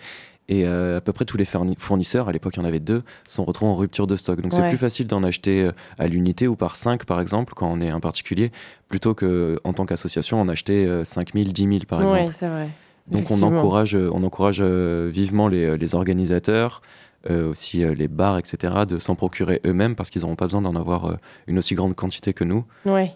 Et 0.49 0.67
euh, 0.67 0.99
à 0.99 1.01
peu 1.01 1.13
près 1.13 1.25
tous 1.25 1.39
les 1.39 1.47
fournisseurs, 1.47 2.29
à 2.29 2.33
l'époque 2.33 2.55
il 2.57 2.61
y 2.61 2.63
en 2.63 2.67
avait 2.67 2.81
deux, 2.81 3.03
sont 3.27 3.45
retrouvés 3.45 3.71
en 3.71 3.77
rupture 3.77 4.07
de 4.07 4.15
stock. 4.15 4.41
Donc 4.43 4.53
c'est 4.53 4.69
plus 4.69 4.77
facile 4.77 5.07
d'en 5.07 5.23
acheter 5.23 5.63
euh, 5.63 5.73
à 5.99 6.07
l'unité 6.07 6.47
ou 6.47 6.55
par 6.55 6.77
5 6.77 7.05
par 7.05 7.19
exemple, 7.21 7.55
quand 7.57 7.71
on 7.71 7.81
est 7.81 7.89
un 7.89 8.01
particulier, 8.01 8.53
plutôt 8.89 9.15
qu'en 9.15 9.73
tant 9.73 9.87
qu'association 9.87 10.39
en 10.41 10.49
acheter 10.49 10.87
5 11.05 11.33
000, 11.33 11.47
10 11.47 11.63
000 11.63 11.79
par 11.89 12.03
exemple. 12.03 12.33
c'est 12.33 12.49
vrai. 12.49 12.69
Donc 13.07 13.31
on 13.31 13.41
encourage, 13.43 13.95
on 13.95 14.23
encourage 14.23 14.61
vivement 14.61 15.49
les, 15.49 15.79
les 15.79 15.95
organisateurs, 15.95 16.83
euh, 17.31 17.49
aussi 17.49 17.83
euh, 17.83 17.95
les 17.95 18.07
bars, 18.07 18.37
etc., 18.37 18.75
de 18.87 18.99
s'en 18.99 19.15
procurer 19.15 19.59
eux-mêmes 19.65 19.95
parce 19.95 20.11
qu'ils 20.11 20.23
n'auront 20.23 20.37
pas 20.37 20.45
besoin 20.45 20.61
d'en 20.61 20.75
avoir 20.75 21.07
euh, 21.07 21.15
une 21.47 21.57
aussi 21.57 21.75
grande 21.75 21.95
quantité 21.95 22.35
que 22.35 22.45
nous. 22.45 22.65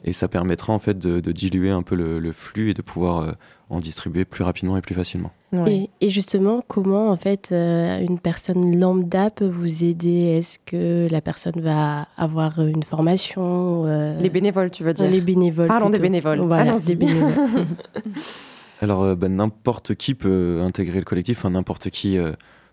Et 0.02 0.14
ça 0.14 0.28
permettra 0.28 0.72
en 0.72 0.78
fait 0.78 0.98
de, 0.98 1.20
diluer 1.30 1.70
un 1.70 1.82
peu 1.82 1.94
le, 1.94 2.32
flux 2.32 2.70
et 2.70 2.74
de 2.74 2.80
pouvoir 2.80 3.34
en 3.68 3.80
distribuer 3.80 4.24
plus 4.24 4.44
rapidement 4.44 4.78
et 4.78 4.80
plus 4.80 4.94
facilement. 4.94 5.30
Et, 5.66 6.08
justement, 6.08 6.64
comment 6.66 7.10
en 7.10 7.16
fait 7.16 7.52
une 7.52 8.18
personne 8.18 8.78
lambda 8.78 9.28
peut 9.28 9.48
vous 9.48 9.84
aider? 9.84 10.38
Est-ce 10.38 10.58
que 10.58 11.06
la 11.10 11.20
personne 11.20 11.60
va 11.60 12.08
avoir 12.16 12.60
une 12.60 12.82
formation 12.82 13.84
Les 14.20 14.30
bénévoles, 14.30 14.70
tu 14.70 14.84
veux 14.84 14.94
dire 14.94 15.10
Les 15.10 15.20
bénévoles. 15.20 15.68
Parlons 15.68 15.90
des 15.90 16.00
bénévoles. 16.00 16.40
Voilà, 16.40 16.76
des 16.76 16.96
bénévoles. 16.96 17.32
Alors, 18.80 19.16
ben, 19.16 19.36
n'importe 19.36 19.96
qui 19.96 20.14
peut 20.14 20.60
intégrer 20.62 20.98
le 20.98 21.04
collectif, 21.04 21.44
n'importe 21.44 21.90
qui 21.90 22.16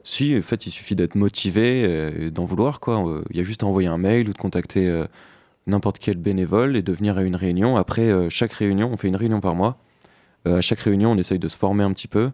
si, 0.05 0.37
en 0.37 0.41
fait, 0.43 0.67
il 0.67 0.69
suffit 0.69 0.95
d'être 0.95 1.15
motivé 1.15 1.81
et 1.81 2.29
d'en 2.29 2.45
vouloir. 2.45 2.79
quoi. 2.79 3.05
Euh, 3.09 3.23
il 3.31 3.37
y 3.37 3.39
a 3.39 3.43
juste 3.43 3.63
à 3.63 3.65
envoyer 3.65 3.89
un 3.89 3.97
mail 3.97 4.29
ou 4.29 4.33
de 4.33 4.37
contacter 4.37 4.87
euh, 4.87 5.05
n'importe 5.65 5.97
quel 5.97 6.17
bénévole 6.17 6.77
et 6.77 6.83
de 6.83 6.93
venir 6.93 7.17
à 7.17 7.23
une 7.23 7.35
réunion. 7.35 7.75
Après, 7.75 8.11
euh, 8.11 8.29
chaque 8.29 8.53
réunion, 8.53 8.91
on 8.93 8.97
fait 8.97 9.07
une 9.07 9.15
réunion 9.15 9.41
par 9.41 9.55
mois. 9.55 9.77
à 10.45 10.61
chaque 10.61 10.79
réunion, 10.81 11.11
on 11.11 11.17
essaye 11.17 11.39
de 11.39 11.47
se 11.47 11.57
former 11.57 11.83
un 11.83 11.91
petit 11.91 12.07
peu. 12.07 12.29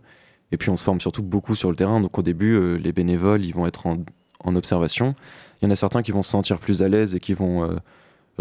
Et 0.52 0.58
puis, 0.58 0.70
on 0.70 0.76
se 0.76 0.84
forme 0.84 1.00
surtout 1.00 1.24
beaucoup 1.24 1.56
sur 1.56 1.70
le 1.70 1.78
terrain. 1.78 2.02
Donc, 2.02 2.18
au 2.20 2.22
début, 2.22 2.78
les 2.78 2.92
bénévoles, 2.92 3.46
ils 3.46 3.54
vont 3.54 3.66
être 3.66 3.88
en, 3.88 4.00
en, 4.44 4.56
observation. 4.58 5.16
Il 5.62 5.66
y 5.66 5.68
en 5.70 5.72
a 5.72 5.78
certains 5.78 6.04
qui 6.04 6.12
vont 6.12 6.24
se 6.24 6.32
sentir 6.32 6.60
plus 6.60 6.82
à 6.82 6.90
l'aise 6.90 7.16
et 7.16 7.22
qui 7.22 7.34
vont 7.34 7.74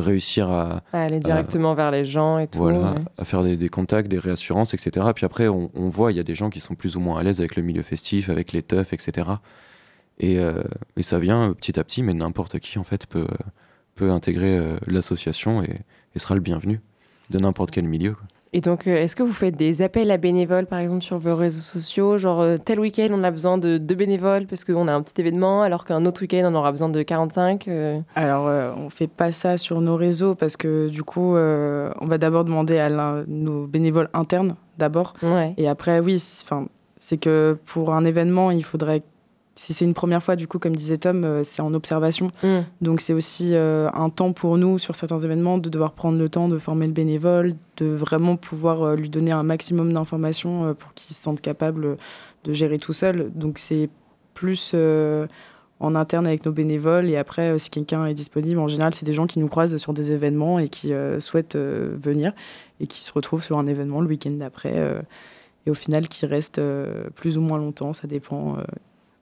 réussir 0.00 0.50
à, 0.50 0.82
aller 0.92 1.20
directement 1.20 1.74
vers 1.74 1.90
les 1.90 2.04
gens 2.04 2.38
et 2.38 2.46
tout. 2.46 2.58
Voilà, 2.58 2.94
à 3.18 3.24
faire 3.24 3.42
des, 3.42 3.68
contacts, 3.68 4.08
des 4.08 4.18
réassurances, 4.18 4.74
etc. 4.74 5.06
Puis 5.14 5.24
après, 5.24 5.48
on, 5.48 5.70
voit, 5.88 6.12
il 6.12 6.16
y 6.16 6.20
a 6.20 6.24
des 6.24 6.34
gens 6.34 6.50
qui 6.50 6.60
sont 6.60 6.74
plus 6.74 6.96
ou 6.96 7.00
moins 7.00 7.18
à 7.18 7.22
l'aise 7.22 7.40
avec 7.40 7.56
le 7.56 7.62
milieu 7.62 7.82
festif, 7.82 8.28
avec 8.28 8.52
les 8.52 8.62
teufs, 8.62 8.92
etc. 8.92 9.28
Et, 10.18 10.38
euh, 10.38 10.62
et, 10.96 11.02
ça 11.02 11.18
vient 11.18 11.52
petit 11.54 11.78
à 11.78 11.84
petit, 11.84 12.02
mais 12.02 12.14
n'importe 12.14 12.58
qui, 12.58 12.78
en 12.78 12.84
fait, 12.84 13.06
peut, 13.06 13.26
peut 13.94 14.10
intégrer 14.10 14.58
euh, 14.58 14.76
l'association 14.86 15.62
et, 15.62 15.80
et, 16.14 16.18
sera 16.18 16.34
le 16.34 16.40
bienvenu 16.40 16.80
de 17.30 17.38
n'importe 17.38 17.70
quel 17.70 17.84
milieu. 17.84 18.16
Et 18.52 18.60
donc, 18.60 18.86
euh, 18.86 18.96
est-ce 18.96 19.14
que 19.14 19.22
vous 19.22 19.32
faites 19.32 19.54
des 19.54 19.80
appels 19.82 20.10
à 20.10 20.16
bénévoles, 20.16 20.66
par 20.66 20.80
exemple, 20.80 21.02
sur 21.02 21.18
vos 21.18 21.36
réseaux 21.36 21.60
sociaux 21.60 22.18
Genre, 22.18 22.40
euh, 22.40 22.56
tel 22.56 22.80
week-end, 22.80 23.08
on 23.12 23.22
a 23.22 23.30
besoin 23.30 23.58
de 23.58 23.78
deux 23.78 23.94
bénévoles 23.94 24.46
parce 24.46 24.64
qu'on 24.64 24.88
a 24.88 24.92
un 24.92 25.02
petit 25.02 25.20
événement, 25.20 25.62
alors 25.62 25.84
qu'un 25.84 26.04
autre 26.04 26.22
week-end, 26.22 26.50
on 26.50 26.54
aura 26.54 26.72
besoin 26.72 26.88
de 26.88 27.02
45 27.02 27.68
euh? 27.68 28.00
Alors, 28.16 28.46
on 28.76 28.84
ne 28.84 28.90
fait 28.90 29.06
pas 29.06 29.30
ça 29.30 29.56
sur 29.56 29.80
nos 29.80 29.96
réseaux 29.96 30.34
parce 30.34 30.56
que, 30.56 30.88
du 30.88 31.04
coup, 31.04 31.36
on 31.36 32.06
va 32.06 32.18
d'abord 32.18 32.44
demander 32.44 32.78
à 32.78 32.90
nos 33.26 33.66
bénévoles 33.66 34.08
internes, 34.14 34.56
d'abord. 34.78 35.14
Et 35.56 35.68
après, 35.68 36.00
oui, 36.00 36.18
c'est 36.18 37.16
que 37.18 37.56
pour 37.66 37.94
un 37.94 38.04
événement, 38.04 38.50
il 38.50 38.64
faudrait 38.64 39.02
si 39.60 39.74
c'est 39.74 39.84
une 39.84 39.92
première 39.92 40.22
fois, 40.22 40.36
du 40.36 40.48
coup, 40.48 40.58
comme 40.58 40.74
disait 40.74 40.96
Tom, 40.96 41.22
euh, 41.22 41.44
c'est 41.44 41.60
en 41.60 41.74
observation. 41.74 42.30
Mm. 42.42 42.60
Donc 42.80 43.02
c'est 43.02 43.12
aussi 43.12 43.50
euh, 43.52 43.90
un 43.92 44.08
temps 44.08 44.32
pour 44.32 44.56
nous, 44.56 44.78
sur 44.78 44.96
certains 44.96 45.18
événements, 45.18 45.58
de 45.58 45.68
devoir 45.68 45.92
prendre 45.92 46.18
le 46.18 46.30
temps 46.30 46.48
de 46.48 46.56
former 46.56 46.86
le 46.86 46.94
bénévole, 46.94 47.54
de 47.76 47.84
vraiment 47.84 48.36
pouvoir 48.36 48.82
euh, 48.82 48.96
lui 48.96 49.10
donner 49.10 49.32
un 49.32 49.42
maximum 49.42 49.92
d'informations 49.92 50.74
pour 50.74 50.94
qu'il 50.94 51.14
se 51.14 51.22
sente 51.22 51.42
capable 51.42 51.98
de 52.44 52.52
gérer 52.54 52.78
tout 52.78 52.94
seul. 52.94 53.30
Donc 53.34 53.58
c'est 53.58 53.90
plus 54.32 54.74
en 54.74 55.94
interne 55.94 56.26
avec 56.26 56.46
nos 56.46 56.52
bénévoles. 56.52 57.10
Et 57.10 57.18
après, 57.18 57.58
si 57.58 57.68
quelqu'un 57.68 58.06
est 58.06 58.14
disponible, 58.14 58.60
en 58.60 58.68
général, 58.68 58.94
c'est 58.94 59.04
des 59.04 59.12
gens 59.12 59.26
qui 59.26 59.40
nous 59.40 59.48
croisent 59.48 59.76
sur 59.76 59.92
des 59.92 60.10
événements 60.10 60.58
et 60.58 60.70
qui 60.70 60.94
souhaitent 61.18 61.56
venir 61.56 62.32
et 62.80 62.86
qui 62.86 63.02
se 63.02 63.12
retrouvent 63.12 63.44
sur 63.44 63.58
un 63.58 63.66
événement 63.66 64.00
le 64.00 64.08
week-end 64.08 64.32
d'après. 64.32 64.74
et 65.66 65.70
au 65.70 65.74
final, 65.74 66.08
qui 66.08 66.24
restent 66.24 66.62
plus 67.14 67.36
ou 67.36 67.42
moins 67.42 67.58
longtemps, 67.58 67.92
ça 67.92 68.06
dépend. 68.06 68.56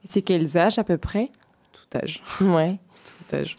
C'est 0.05 0.21
quels 0.21 0.57
âges 0.57 0.79
à 0.79 0.83
peu 0.83 0.97
près 0.97 1.29
Tout 1.71 1.97
âge. 1.97 2.23
Ouais. 2.41 2.79
Tout 3.27 3.35
âge. 3.35 3.55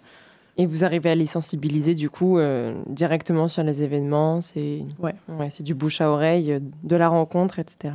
Et 0.57 0.67
vous 0.67 0.85
arrivez 0.85 1.11
à 1.11 1.15
les 1.15 1.27
sensibiliser 1.27 1.95
du 1.95 2.11
coup 2.11 2.39
euh, 2.39 2.75
directement 2.87 3.49
sur 3.49 3.63
les 3.63 3.83
événements 3.83 4.41
C'est 4.41 4.83
ouais. 4.99 5.15
ouais 5.29 5.49
c'est 5.49 5.63
du 5.63 5.75
bouche 5.75 6.01
à 6.01 6.11
oreille, 6.11 6.53
euh, 6.53 6.61
de 6.83 6.97
la 6.97 7.09
rencontre, 7.09 7.59
etc. 7.59 7.95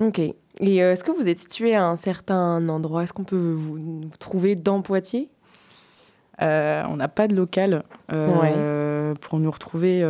Mhm. 0.00 0.08
Ok. 0.08 0.18
Et 0.18 0.82
euh, 0.82 0.92
est-ce 0.92 1.04
que 1.04 1.12
vous 1.12 1.28
êtes 1.28 1.38
situé 1.38 1.74
à 1.74 1.86
un 1.86 1.96
certain 1.96 2.68
endroit? 2.68 3.04
Est-ce 3.04 3.12
qu'on 3.12 3.24
peut 3.24 3.52
vous, 3.52 4.00
trouver 4.18 4.56
dans 4.56 4.82
Poitiers? 4.82 5.28
On 6.40 6.96
n'a 6.96 7.08
pas 7.08 7.28
de 7.28 7.36
local 7.36 7.84
pour 9.20 9.38
nous 9.38 9.50
retrouver. 9.50 10.04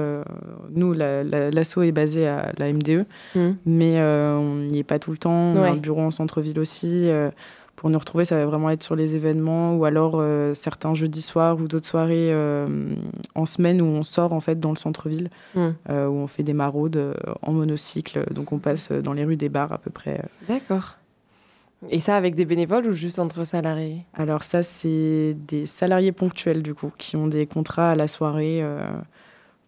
nous, 0.71 0.93
l'asso 0.93 1.79
est 1.83 1.93
basé 1.93 2.27
à 2.27 2.53
la 2.59 2.73
MDE, 2.73 3.07
mhm. 3.35 3.57
mais 3.67 4.01
on 4.01 4.57
n'y 4.57 4.79
est 4.79 4.85
pas 4.85 4.99
tout 4.99 5.11
le 5.11 5.19
temps. 5.19 5.53
On 5.55 5.63
a 5.63 5.71
un 5.71 5.77
bureau 5.77 6.03
en 6.03 6.11
centre-ville 6.11 6.59
aussi 6.59 7.11
pour 7.81 7.89
nous 7.89 7.99
retrouver, 7.99 8.27
ça 8.27 8.37
va 8.37 8.45
vraiment 8.45 8.69
être 8.69 8.83
sur 8.83 8.95
les 8.95 9.17
événements 9.17 9.75
ou 9.75 9.87
alors 9.87 10.17
euh, 10.17 10.53
certains 10.53 10.93
jeudis 10.93 11.23
soirs 11.23 11.59
ou 11.59 11.67
d'autres 11.67 11.87
soirées 11.87 12.31
euh, 12.31 12.67
en 13.35 13.47
semaine 13.47 13.81
où 13.81 13.87
on 13.87 14.03
sort 14.03 14.35
en 14.35 14.41
fait 14.41 14.61
dans 14.61 14.69
le 14.69 14.77
centre-ville, 14.77 15.31
hmm. 15.55 15.69
euh, 15.89 16.07
où 16.07 16.17
on 16.17 16.27
fait 16.27 16.43
des 16.43 16.53
maraudes 16.53 17.17
en 17.41 17.53
monocycle. 17.53 18.27
Donc 18.35 18.53
on 18.53 18.59
passe 18.59 18.93
dans 18.93 19.15
les 19.15 19.25
rues 19.25 19.39
des 19.39 19.49
bars 19.49 19.73
à 19.73 19.79
peu 19.79 19.89
près. 19.89 20.23
D'accord. 20.47 20.99
Et 21.89 22.01
ça 22.01 22.17
avec 22.17 22.35
des 22.35 22.45
bénévoles 22.45 22.87
ou 22.87 22.93
juste 22.93 23.19
entre 23.19 23.45
salariés? 23.45 24.05
Alors 24.13 24.43
ça, 24.43 24.63
c'est 24.63 25.35
des 25.35 25.65
salariés 25.65 26.13
ponctuels 26.13 26.63
du 26.63 26.75
coup, 26.75 26.93
qui 26.99 27.17
ont 27.17 27.27
des 27.27 27.47
contrats 27.47 27.93
à 27.93 27.95
la 27.95 28.07
soirée 28.07 28.61
euh, 28.63 28.85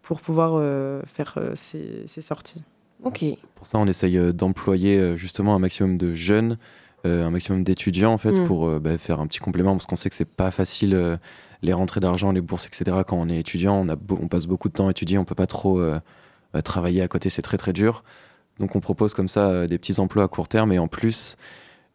pour 0.02 0.20
pouvoir 0.20 0.52
euh, 0.54 1.00
faire 1.06 1.34
euh, 1.38 1.52
ces, 1.54 2.20
sorties. 2.20 2.62
Ok. 3.02 3.24
Pour 3.54 3.66
ça, 3.66 3.78
on 3.78 3.86
essaye 3.86 4.18
d'employer 4.34 5.16
justement 5.16 5.54
un 5.54 5.58
maximum 5.58 5.96
de 5.96 6.12
jeunes, 6.12 6.58
un 7.04 7.30
maximum 7.30 7.64
d'étudiants 7.64 8.12
en 8.12 8.18
fait, 8.18 8.32
mm. 8.32 8.46
pour 8.46 8.68
bah, 8.78 8.96
faire 8.98 9.18
un 9.18 9.26
petit 9.26 9.40
complément, 9.40 9.72
parce 9.72 9.86
qu'on 9.86 9.96
sait 9.96 10.10
que 10.10 10.14
c'est 10.14 10.24
pas 10.24 10.50
facile 10.50 11.18
les 11.62 11.72
rentrées 11.72 12.00
d'argent, 12.00 12.30
les 12.30 12.40
bourses, 12.40 12.66
etc. 12.66 12.98
Quand 13.06 13.16
on 13.16 13.28
est 13.28 13.38
étudiant, 13.38 13.84
on, 13.88 13.96
on 14.10 14.28
passe 14.28 14.46
beaucoup 14.46 14.68
de 14.68 14.74
temps 14.74 14.86
à 14.86 14.90
étudier, 14.92 15.18
on 15.18 15.24
peut 15.24 15.34
pas 15.34 15.48
trop 15.48 15.82
travailler 16.62 17.02
à 17.02 17.08
côté, 17.08 17.28
c'est 17.28 17.42
très 17.42 17.56
très 17.56 17.72
dur. 17.72 18.04
Donc 18.60 18.76
on 18.76 18.80
propose 18.80 19.14
comme 19.14 19.28
ça 19.28 19.66
des 19.66 19.78
petits 19.78 19.98
emplois 19.98 20.24
à 20.24 20.28
court 20.28 20.46
terme 20.46 20.72
et 20.72 20.78
en 20.78 20.86
plus 20.86 21.38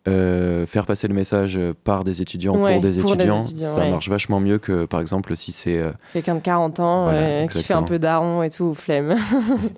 euh, 0.07 0.65
faire 0.65 0.85
passer 0.85 1.07
le 1.07 1.13
message 1.13 1.57
euh, 1.57 1.73
par 1.83 2.05
des 2.05 2.21
étudiants 2.21 2.53
pour, 2.53 2.79
des, 2.79 2.99
étudiants, 2.99 3.43
ça 3.43 3.85
marche 3.89 4.07
vachement 4.07 4.39
mieux 4.39 4.57
que 4.57 4.85
par 4.85 5.01
exemple 5.01 5.35
si 5.35 5.51
c'est 5.51 5.77
euh, 5.77 5.91
quelqu'un 6.13 6.35
de 6.35 6.39
40 6.39 6.79
ans 6.79 7.11
qui 7.49 7.61
fait 7.61 7.73
un 7.73 7.83
peu 7.83 7.99
daron 7.99 8.41
et 8.41 8.49
tout 8.49 8.65
ou 8.65 8.73
flemme. 8.73 9.17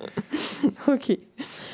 ok. 0.87 1.17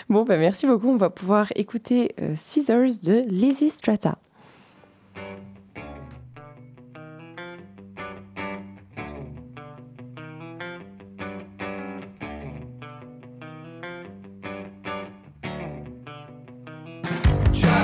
Bon, 0.08 0.24
bah, 0.24 0.38
merci 0.38 0.68
beaucoup. 0.68 0.90
On 0.90 0.98
va 0.98 1.10
pouvoir 1.10 1.48
écouter 1.56 2.16
Scissors 2.36 3.02
de 3.04 3.24
Lizzy 3.28 3.70
Strata. 3.70 4.18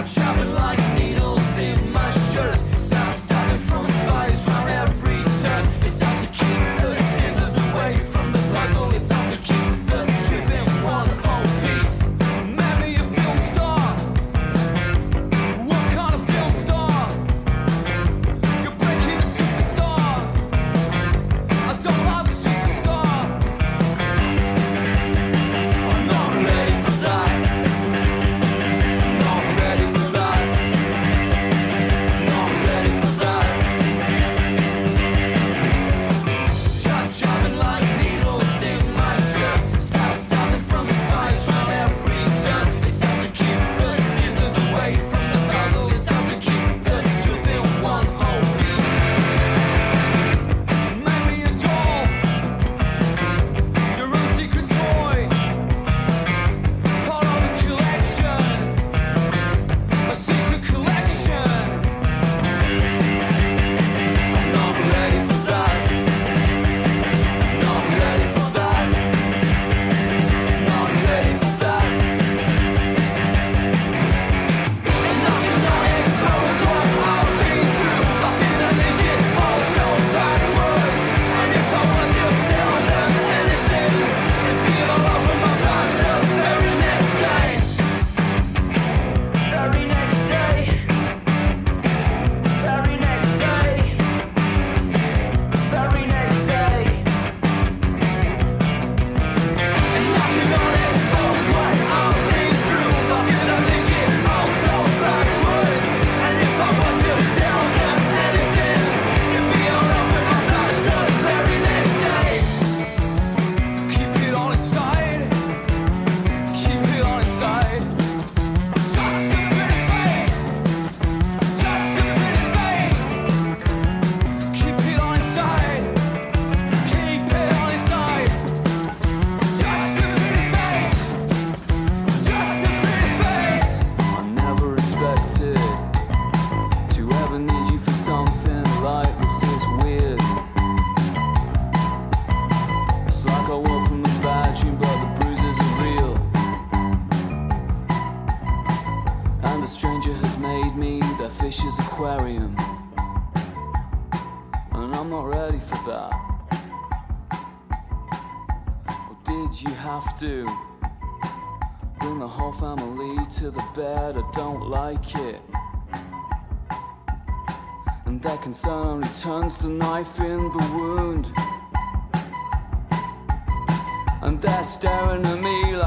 out 0.02 0.10
shopping 0.10 0.54
like 0.56 0.91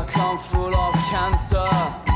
come 0.06 0.38
full 0.38 0.74
of 0.74 0.94
cancer. 1.10 2.13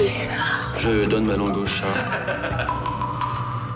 Je 0.00 1.06
donne 1.06 1.24
ma 1.24 1.34
langue 1.34 1.56
au 1.56 1.66
chat. 1.66 1.86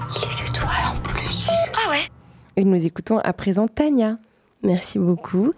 Il 0.08 0.22
est 0.22 0.54
de 0.54 0.60
en 0.62 0.96
plus. 1.02 1.50
Ah 1.74 1.90
ouais. 1.90 2.08
Et 2.56 2.64
nous 2.64 2.86
écoutons 2.86 3.18
à 3.18 3.32
présent 3.32 3.66
Tania. 3.66 4.18
Merci 4.64 5.00
beaucoup. 5.00 5.50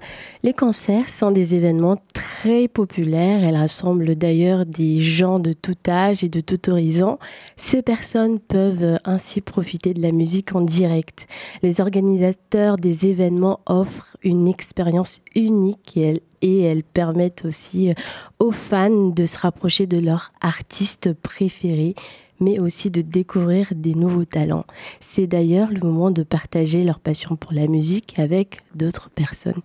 Les 0.42 0.55
concerts 0.55 1.11
sont 1.11 1.30
des 1.30 1.55
événements 1.55 1.98
très 2.14 2.68
populaires. 2.68 3.44
Elles 3.44 3.57
rassemblent 3.57 4.16
d'ailleurs 4.16 4.64
des 4.64 5.00
gens 5.00 5.38
de 5.38 5.52
tout 5.52 5.76
âge 5.86 6.24
et 6.24 6.30
de 6.30 6.40
tout 6.40 6.70
horizon. 6.70 7.18
Ces 7.57 7.82
personnes 7.82 8.40
peuvent 8.40 8.98
ainsi 9.05 9.42
profiter 9.42 9.92
de 9.92 10.00
la 10.00 10.11
musique 10.11 10.55
en 10.55 10.62
direct. 10.62 11.26
Les 11.62 11.82
organisateurs 11.82 12.76
des 12.76 13.07
événements 13.07 13.61
offrent 13.66 14.16
une 14.22 14.48
expérience 14.48 15.20
unique 15.34 15.98
et 15.98 16.00
elles, 16.00 16.20
et 16.40 16.62
elles 16.62 16.82
permettent 16.82 17.44
aussi 17.44 17.92
aux 18.38 18.52
fans 18.52 19.09
de 19.09 19.26
se 19.26 19.38
rapprocher 19.38 19.86
de 19.86 19.98
leur 19.98 20.32
artiste 20.40 21.12
préféré 21.12 21.94
mais 22.41 22.59
aussi 22.59 22.91
de 22.91 23.01
découvrir 23.01 23.72
des 23.74 23.95
nouveaux 23.95 24.24
talents. 24.24 24.64
C'est 25.01 25.26
d'ailleurs 25.26 25.70
le 25.70 25.80
moment 25.80 26.11
de 26.11 26.22
partager 26.22 26.85
leur 26.85 27.01
passion 27.01 27.37
pour 27.37 27.53
la 27.53 27.66
musique 27.66 28.18
avec 28.18 28.61
d'autres 28.74 29.11
personnes. 29.11 29.62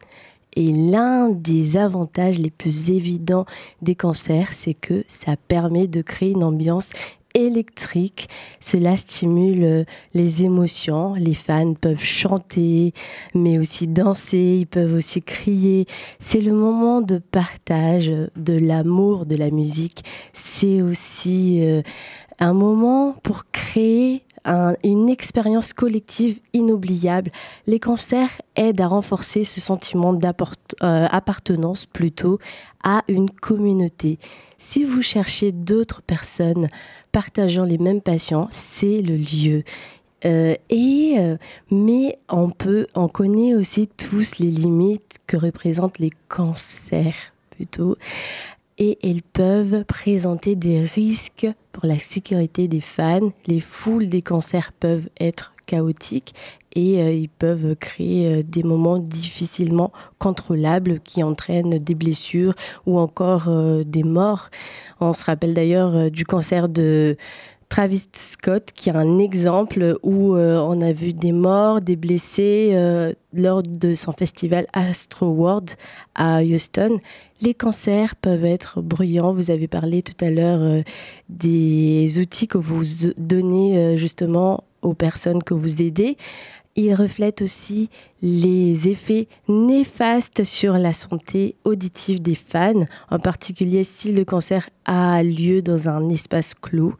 Et 0.56 0.72
l'un 0.72 1.30
des 1.30 1.78
avantages 1.78 2.40
les 2.40 2.50
plus 2.50 2.92
évidents 2.92 3.46
des 3.82 3.96
concerts, 3.96 4.54
c'est 4.54 4.74
que 4.74 5.04
ça 5.08 5.36
permet 5.38 5.88
de 5.88 6.02
créer 6.02 6.32
une 6.32 6.44
ambiance 6.44 6.92
électrique. 7.36 8.28
Cela 8.60 8.98
stimule 8.98 9.86
les 10.14 10.44
émotions. 10.44 11.14
Les 11.14 11.34
fans 11.34 11.74
peuvent 11.74 12.02
chanter, 12.02 12.94
mais 13.34 13.60
aussi 13.60 13.88
danser. 13.88 14.58
Ils 14.62 14.68
peuvent 14.68 14.96
aussi 14.96 15.22
crier. 15.22 15.86
C'est 16.20 16.42
le 16.42 16.54
moment 16.54 17.02
de 17.02 17.18
partage 17.18 18.12
de 18.36 18.54
l'amour 18.54 19.26
de 19.26 19.36
la 19.36 19.52
musique. 19.52 20.04
C'est 20.34 20.82
aussi 20.82 21.60
euh, 21.62 21.82
un 22.40 22.54
moment 22.54 23.16
pour 23.24 23.46
créer 23.52 24.24
un, 24.46 24.76
une 24.84 25.10
expérience 25.10 25.74
collective 25.74 26.40
inoubliable. 26.54 27.32
Les 27.68 27.80
concerts 27.80 28.42
aident 28.56 28.82
à 28.82 28.88
renforcer 28.88 29.44
ce 29.44 29.60
sentiment 29.60 30.14
d'appartenance 30.14 31.84
euh, 31.84 31.94
plutôt 31.94 32.40
à 32.84 33.04
une 33.08 33.30
communauté. 33.30 34.20
Si 34.58 34.84
vous 34.84 35.02
cherchez 35.02 35.52
d'autres 35.52 36.02
personnes 36.02 36.68
partageant 37.12 37.64
les 37.66 37.78
mêmes 37.78 38.02
passions, 38.02 38.48
c'est 38.52 39.02
le 39.02 39.16
lieu. 39.16 39.64
Euh, 40.26 40.56
et 40.70 41.16
euh, 41.18 41.38
mais 41.72 42.20
on 42.28 42.50
peut, 42.50 42.88
on 42.94 43.08
connaît 43.08 43.56
aussi 43.56 43.88
tous 43.88 44.38
les 44.40 44.52
limites 44.52 45.20
que 45.28 45.38
représentent 45.38 46.00
les 46.00 46.12
cancers 46.28 47.34
plutôt 47.52 47.96
et 48.80 48.98
elles 49.04 49.22
peuvent 49.22 49.84
présenter 49.86 50.56
des 50.56 50.80
risques 50.80 51.48
pour 51.74 51.86
la 51.86 52.00
sécurité 52.00 52.68
des 52.68 52.82
fans. 52.82 53.30
Les 53.46 53.60
foules 53.60 54.08
des 54.08 54.22
concerts 54.22 54.72
peuvent 54.72 55.10
être 55.20 55.54
chaotiques 55.66 56.34
et 56.76 57.02
euh, 57.02 57.12
ils 57.12 57.30
peuvent 57.30 57.76
créer 57.76 58.40
euh, 58.40 58.44
des 58.44 58.64
moments 58.64 58.98
difficilement 58.98 59.92
contrôlables 60.18 61.00
qui 61.02 61.24
entraînent 61.24 61.78
des 61.78 61.96
blessures 61.96 62.54
ou 62.86 62.98
encore 62.98 63.46
euh, 63.50 63.84
des 63.84 64.04
morts. 64.04 64.50
On 65.00 65.14
se 65.14 65.24
rappelle 65.24 65.54
d'ailleurs 65.54 66.10
du 66.10 66.26
concert 66.26 66.70
de 66.70 67.18
Travis 67.70 68.08
Scott, 68.16 68.72
qui 68.74 68.90
est 68.90 68.96
un 68.96 69.20
exemple 69.20 69.98
où 70.02 70.36
on 70.36 70.82
a 70.82 70.92
vu 70.92 71.14
des 71.14 71.32
morts, 71.32 71.82
des 71.82 71.96
blessés 71.96 72.76
lors 73.32 73.62
de 73.62 73.94
son 73.94 74.12
festival 74.12 74.66
Astro 74.74 75.28
World 75.28 75.70
à 76.16 76.42
Houston. 76.42 76.98
Les 77.42 77.54
cancers 77.54 78.16
peuvent 78.16 78.46
être 78.46 78.82
bruyants. 78.82 79.34
Vous 79.34 79.50
avez 79.50 79.68
parlé 79.68 80.02
tout 80.02 80.26
à 80.26 80.30
l'heure 80.30 80.62
euh, 80.62 80.82
des 81.30 82.20
outils 82.20 82.48
que 82.48 82.58
vous 82.58 82.84
donnez 83.18 83.78
euh, 83.78 83.98
justement 83.98 84.66
aux 84.82 84.94
personnes 84.94 85.42
que 85.42 85.54
vous 85.54 85.82
aidez. 85.82 86.18
Ils 86.76 86.94
reflètent 86.94 87.42
aussi 87.42 87.90
les 88.22 88.88
effets 88.88 89.28
néfastes 89.48 90.44
sur 90.44 90.74
la 90.74 90.94
santé 90.94 91.56
auditive 91.64 92.22
des 92.22 92.36
fans, 92.36 92.86
en 93.10 93.20
particulier 93.20 93.84
si 93.84 94.14
le 94.14 94.26
concert 94.26 94.70
a 94.86 95.24
lieu 95.24 95.62
dans 95.62 95.90
un 95.90 96.10
espace 96.10 96.54
clos 96.54 96.94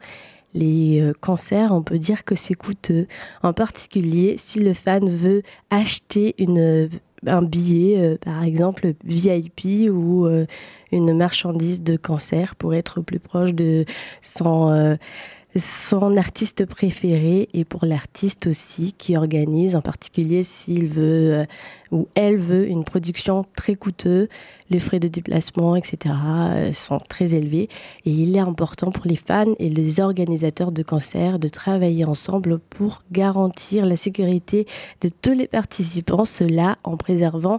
les 0.54 1.00
euh, 1.00 1.12
concerts, 1.20 1.72
on 1.72 1.82
peut 1.82 1.98
dire 1.98 2.24
que 2.24 2.34
c'est 2.34 2.54
coûteux. 2.54 3.06
En 3.42 3.52
particulier, 3.52 4.34
si 4.36 4.58
le 4.58 4.74
fan 4.74 5.08
veut 5.08 5.42
acheter 5.70 6.34
une, 6.38 6.88
un 7.26 7.42
billet, 7.42 7.98
euh, 7.98 8.18
par 8.18 8.42
exemple 8.42 8.94
VIP 9.04 9.90
ou 9.90 10.26
euh, 10.26 10.46
une 10.92 11.14
marchandise 11.14 11.82
de 11.82 11.96
concert 11.96 12.56
pour 12.56 12.74
être 12.74 13.00
plus 13.00 13.20
proche 13.20 13.52
de 13.52 13.84
son, 14.22 14.70
euh, 14.70 14.96
son 15.56 16.16
artiste 16.16 16.64
préféré 16.64 17.48
et 17.54 17.64
pour 17.64 17.84
l'artiste 17.84 18.46
aussi 18.46 18.92
qui 18.96 19.16
organise, 19.16 19.74
en 19.74 19.80
particulier 19.80 20.44
s'il 20.44 20.86
veut 20.86 21.34
euh, 21.34 21.44
ou 21.90 22.06
elle 22.14 22.38
veut 22.38 22.68
une 22.68 22.84
production 22.84 23.44
très 23.56 23.74
coûteuse, 23.74 24.28
les 24.70 24.78
frais 24.78 25.00
de 25.00 25.08
déplacement, 25.08 25.74
etc. 25.74 26.14
euh, 26.14 26.72
sont 26.72 27.00
très 27.00 27.34
élevés 27.34 27.68
et 28.04 28.10
il 28.10 28.36
est 28.36 28.40
important 28.40 28.92
pour 28.92 29.06
les 29.06 29.16
fans 29.16 29.52
et 29.58 29.68
les 29.68 29.98
organisateurs 29.98 30.70
de 30.70 30.84
concerts 30.84 31.40
de 31.40 31.48
travailler 31.48 32.04
ensemble 32.04 32.60
pour 32.60 33.02
garantir 33.10 33.86
la 33.86 33.96
sécurité 33.96 34.66
de 35.00 35.08
tous 35.08 35.32
les 35.32 35.48
participants, 35.48 36.24
cela 36.24 36.78
en 36.84 36.96
préservant 36.96 37.58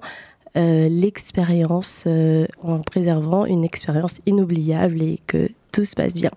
euh, 0.56 0.88
l'expérience, 0.90 2.08
en 2.62 2.80
préservant 2.80 3.46
une 3.46 3.66
expérience 3.66 4.16
inoubliable 4.26 5.02
et 5.02 5.20
que 5.28 5.50
tout 5.74 5.84
se 5.84 5.96
passe 5.96 6.14
bien. 6.14 6.32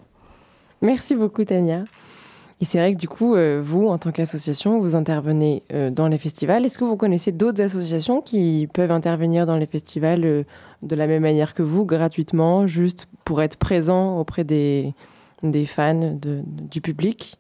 Merci 0.85 1.15
beaucoup 1.17 1.45
Tania. 1.45 1.85
Et 2.61 2.67
c'est 2.67 2.79
vrai 2.79 2.93
que 2.93 2.99
du 2.99 3.09
coup, 3.09 3.35
euh, 3.35 3.61
vous, 3.65 3.89
en 3.89 3.97
tant 3.97 4.13
qu'association, 4.13 4.79
vous 4.79 4.95
intervenez 4.95 5.63
euh, 5.73 5.91
dans 5.91 6.09
les 6.09 6.19
festivals. 6.19 6.65
Est-ce 6.65 6.79
que 6.79 6.85
vous 6.85 6.99
connaissez 6.99 7.33
d'autres 7.33 7.63
associations 7.63 8.21
qui 8.21 8.69
peuvent 8.73 8.91
intervenir 8.91 9.47
dans 9.47 9.57
les 9.57 9.67
festivals 9.67 10.25
euh, 10.25 10.45
de 10.83 10.95
la 10.95 11.07
même 11.07 11.23
manière 11.23 11.55
que 11.55 11.63
vous, 11.63 11.87
gratuitement, 11.87 12.67
juste 12.67 13.09
pour 13.25 13.43
être 13.43 13.57
présent 13.57 14.19
auprès 14.19 14.45
des, 14.45 14.95
fans, 15.67 16.19
du 16.23 16.81
public? 16.83 17.39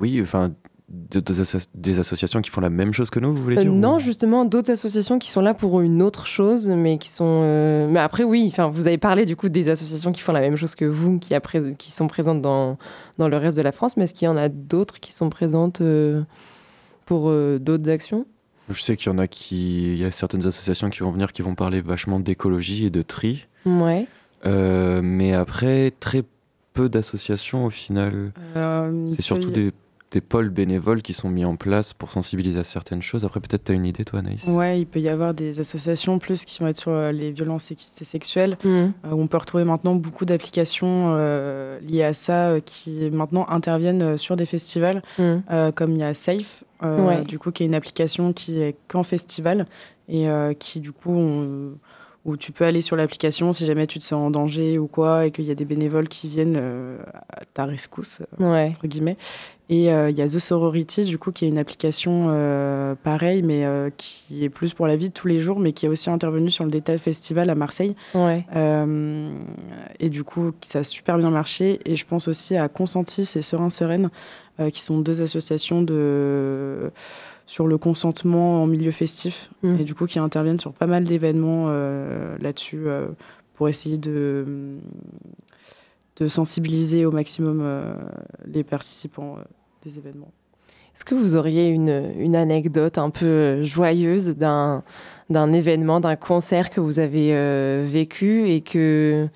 Oui, 0.00 0.20
enfin, 0.22 0.52
de- 0.88 1.20
des, 1.20 1.40
asso- 1.40 1.66
des 1.74 1.98
associations 1.98 2.40
qui 2.42 2.50
font 2.50 2.60
la 2.60 2.68
même 2.70 2.92
chose 2.92 3.08
que 3.10 3.18
nous, 3.18 3.34
vous 3.34 3.42
voulez 3.42 3.56
Euh, 3.56 3.60
dire 3.62 3.72
ou- 3.72 3.76
Non, 3.76 3.98
justement, 3.98 4.44
d'autres 4.44 4.70
associations 4.70 5.18
qui 5.18 5.30
sont 5.30 5.40
là 5.40 5.54
pour 5.54 5.80
une 5.80 6.02
autre 6.02 6.26
chose, 6.26 6.68
mais 6.68 6.98
qui 6.98 7.08
sont. 7.08 7.24
euh, 7.42 7.88
Mais 7.88 8.00
après, 8.00 8.22
oui, 8.24 8.46
enfin, 8.52 8.68
vous 8.68 8.86
avez 8.86 8.98
parlé 8.98 9.24
du 9.24 9.34
coup 9.36 9.48
des 9.48 9.68
associations 9.70 10.12
qui 10.12 10.20
font 10.20 10.32
la 10.32 10.40
même 10.40 10.56
chose 10.56 10.74
que 10.74 10.84
vous, 10.84 11.18
qui, 11.18 11.34
a 11.34 11.40
prés- 11.40 11.74
qui 11.78 11.90
sont 11.90 12.06
présentes 12.06 12.42
dans, 12.42 12.76
dans 13.18 13.28
le 13.28 13.36
reste 13.36 13.56
de 13.56 13.62
la 13.62 13.72
France, 13.72 13.96
mais 13.96 14.04
est-ce 14.04 14.14
qu'il 14.14 14.26
y 14.26 14.28
en 14.28 14.36
a 14.36 14.48
d'autres 14.48 15.00
qui 15.00 15.12
sont 15.12 15.30
présentes 15.30 15.80
euh, 15.80 16.22
pour 17.06 17.28
euh, 17.30 17.58
d'autres 17.58 17.90
actions? 17.90 18.26
Je 18.70 18.80
sais 18.80 18.96
qu'il 18.96 19.12
y 19.12 19.14
en 19.14 19.18
a 19.18 19.26
qui. 19.26 19.92
Il 19.92 19.98
y 19.98 20.04
a 20.04 20.10
certaines 20.10 20.46
associations 20.46 20.88
qui 20.90 21.00
vont 21.00 21.10
venir 21.10 21.32
qui 21.32 21.42
vont 21.42 21.54
parler 21.54 21.80
vachement 21.82 22.18
d'écologie 22.20 22.86
et 22.86 22.90
de 22.90 23.02
tri. 23.02 23.46
Ouais. 23.66 24.06
Euh, 24.46 25.00
mais 25.02 25.32
après, 25.34 25.92
très 26.00 26.22
peu 26.74 26.88
d'associations 26.88 27.64
au 27.66 27.70
final. 27.70 28.32
Euh, 28.56 29.06
C'est 29.08 29.22
surtout 29.22 29.48
y- 29.48 29.52
des, 29.52 29.72
des 30.10 30.20
pôles 30.20 30.48
bénévoles 30.50 31.02
qui 31.02 31.12
sont 31.12 31.28
mis 31.28 31.44
en 31.44 31.56
place 31.56 31.92
pour 31.92 32.10
sensibiliser 32.12 32.60
à 32.60 32.64
certaines 32.64 33.02
choses. 33.02 33.24
Après, 33.24 33.40
peut-être 33.40 33.64
tu 33.64 33.72
as 33.72 33.74
une 33.74 33.84
idée, 33.84 34.04
toi, 34.04 34.20
Anaïs? 34.20 34.44
Ouais, 34.46 34.80
il 34.80 34.86
peut 34.86 35.00
y 35.00 35.08
avoir 35.08 35.34
des 35.34 35.58
associations 35.58 36.20
plus 36.20 36.44
qui 36.44 36.60
vont 36.60 36.68
être 36.68 36.78
sur 36.78 36.92
euh, 36.92 37.10
les 37.10 37.32
violences 37.32 37.64
sexistes 37.64 38.00
et 38.00 38.04
sexuelles. 38.04 38.56
Mhm. 38.64 38.70
Euh, 39.04 39.10
on 39.10 39.26
peut 39.26 39.38
retrouver 39.38 39.64
maintenant 39.64 39.96
beaucoup 39.96 40.24
d'applications 40.24 41.14
euh, 41.16 41.80
liées 41.80 42.04
à 42.04 42.12
ça 42.14 42.48
euh, 42.50 42.60
qui 42.60 43.10
maintenant 43.10 43.44
interviennent 43.48 44.16
sur 44.16 44.36
des 44.36 44.46
festivals, 44.46 45.02
euh, 45.18 45.72
comme 45.72 45.92
il 45.92 45.98
y 45.98 46.04
a 46.04 46.14
Safe, 46.14 46.62
euh, 46.84 47.04
Ouais. 47.06 47.22
du 47.24 47.40
coup, 47.40 47.50
qui 47.50 47.64
est 47.64 47.66
une 47.66 47.74
application 47.74 48.32
qui 48.32 48.60
est 48.60 48.76
qu'en 48.86 49.02
festival 49.02 49.66
et 50.08 50.28
euh, 50.28 50.54
qui, 50.54 50.78
du 50.80 50.92
coup, 50.92 51.10
on- 51.12 51.72
où 52.24 52.36
tu 52.38 52.52
peux 52.52 52.64
aller 52.64 52.80
sur 52.80 52.96
l'application 52.96 53.52
si 53.52 53.66
jamais 53.66 53.86
tu 53.86 53.98
te 53.98 54.04
sens 54.04 54.14
en 54.26 54.30
danger 54.30 54.78
ou 54.78 54.86
quoi 54.86 55.26
et 55.26 55.30
qu'il 55.30 55.44
y 55.44 55.50
a 55.50 55.54
des 55.54 55.66
bénévoles 55.66 56.08
qui 56.08 56.26
viennent 56.28 56.56
euh, 56.58 56.96
à 57.30 57.44
ta 57.52 57.66
rescousse, 57.66 58.20
euh, 58.40 58.50
Ouais. 58.52 58.68
entre 58.74 58.86
guillemets. 58.86 59.16
Et 59.68 59.92
euh, 59.92 60.10
il 60.10 60.16
y 60.18 60.22
a 60.22 60.26
The 60.26 60.38
Sorority, 60.38 61.04
du 61.04 61.18
coup, 61.18 61.32
qui 61.32 61.44
est 61.44 61.48
une 61.48 61.56
application 61.58 62.26
euh, 62.28 62.94
pareille, 63.02 63.42
mais 63.42 63.66
qui 63.96 64.44
est 64.44 64.48
plus 64.50 64.74
pour 64.74 64.86
la 64.86 64.94
vie 64.96 65.08
de 65.08 65.14
tous 65.14 65.26
les 65.26 65.38
jours, 65.40 65.58
mais 65.58 65.72
qui 65.72 65.86
est 65.86 65.88
aussi 65.88 66.10
intervenue 66.10 66.50
sur 66.50 66.64
le 66.64 66.70
Data 66.70 66.96
Festival 66.98 67.48
à 67.50 67.54
Marseille. 67.54 67.94
Ouais. 68.14 68.44
Et 70.00 70.10
du 70.10 70.22
coup, 70.24 70.52
ça 70.62 70.80
a 70.80 70.82
super 70.84 71.16
bien 71.18 71.30
marché. 71.30 71.80
Et 71.86 71.96
je 71.96 72.04
pense 72.06 72.28
aussi 72.28 72.56
à 72.56 72.68
Consentis 72.68 73.22
et 73.36 73.42
Serein 73.42 73.70
Sereine, 73.70 74.10
qui 74.70 74.80
sont 74.80 74.98
deux 74.98 75.22
associations 75.22 75.80
de 75.82 76.90
sur 77.46 77.66
le 77.66 77.76
consentement 77.78 78.62
en 78.62 78.66
milieu 78.66 78.90
festif, 78.90 79.50
Mm. 79.62 79.76
et 79.80 79.84
du 79.84 79.94
coup 79.94 80.06
qui 80.06 80.18
interviennent 80.18 80.58
sur 80.60 80.72
pas 80.72 80.86
mal 80.86 81.04
d'événements 81.04 81.66
euh, 81.68 82.36
là-dessus 82.40 82.84
euh, 82.86 83.08
pour 83.54 83.68
essayer 83.68 83.98
de, 83.98 84.78
de 86.16 86.28
sensibiliser 86.28 87.04
au 87.06 87.12
maximum 87.12 87.60
euh, 87.62 87.94
les 88.46 88.64
participants 88.64 89.36
des 89.84 89.98
événements. 89.98 90.32
Est-ce 90.94 91.04
que 91.04 91.14
vous 91.14 91.34
auriez 91.36 91.68
une, 91.68 92.12
une 92.18 92.36
anecdote 92.36 92.98
un 92.98 93.10
peu 93.10 93.62
joyeuse 93.64 94.36
d'un 94.36 94.82
d'un 95.30 95.52
événement, 95.52 96.00
d'un 96.00 96.16
concert 96.16 96.68
que 96.68 96.80
vous 96.80 96.98
avez 96.98 97.32
vécu 97.82 98.46
et 98.50 98.60
que, 98.60 99.26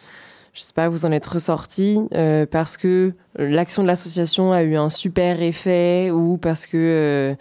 je 0.53 0.61
sais 0.61 0.75
pas, 0.75 0.89
vous 0.91 1.07
en 1.07 1.13
êtes 1.13 1.25
ressorti 1.25 1.99
euh, 2.15 2.45
parce 2.45 2.77
que 2.77 3.15
l'action 3.39 3.83
de 3.83 3.87
l'association 3.89 4.53
a 4.53 4.63
eu 4.63 4.77
un 4.77 4.91
super 4.91 5.41
effet 5.41 6.11
ou 6.13 6.37
parce 6.37 6.67
que, 6.67 6.77
euh, 6.77 7.35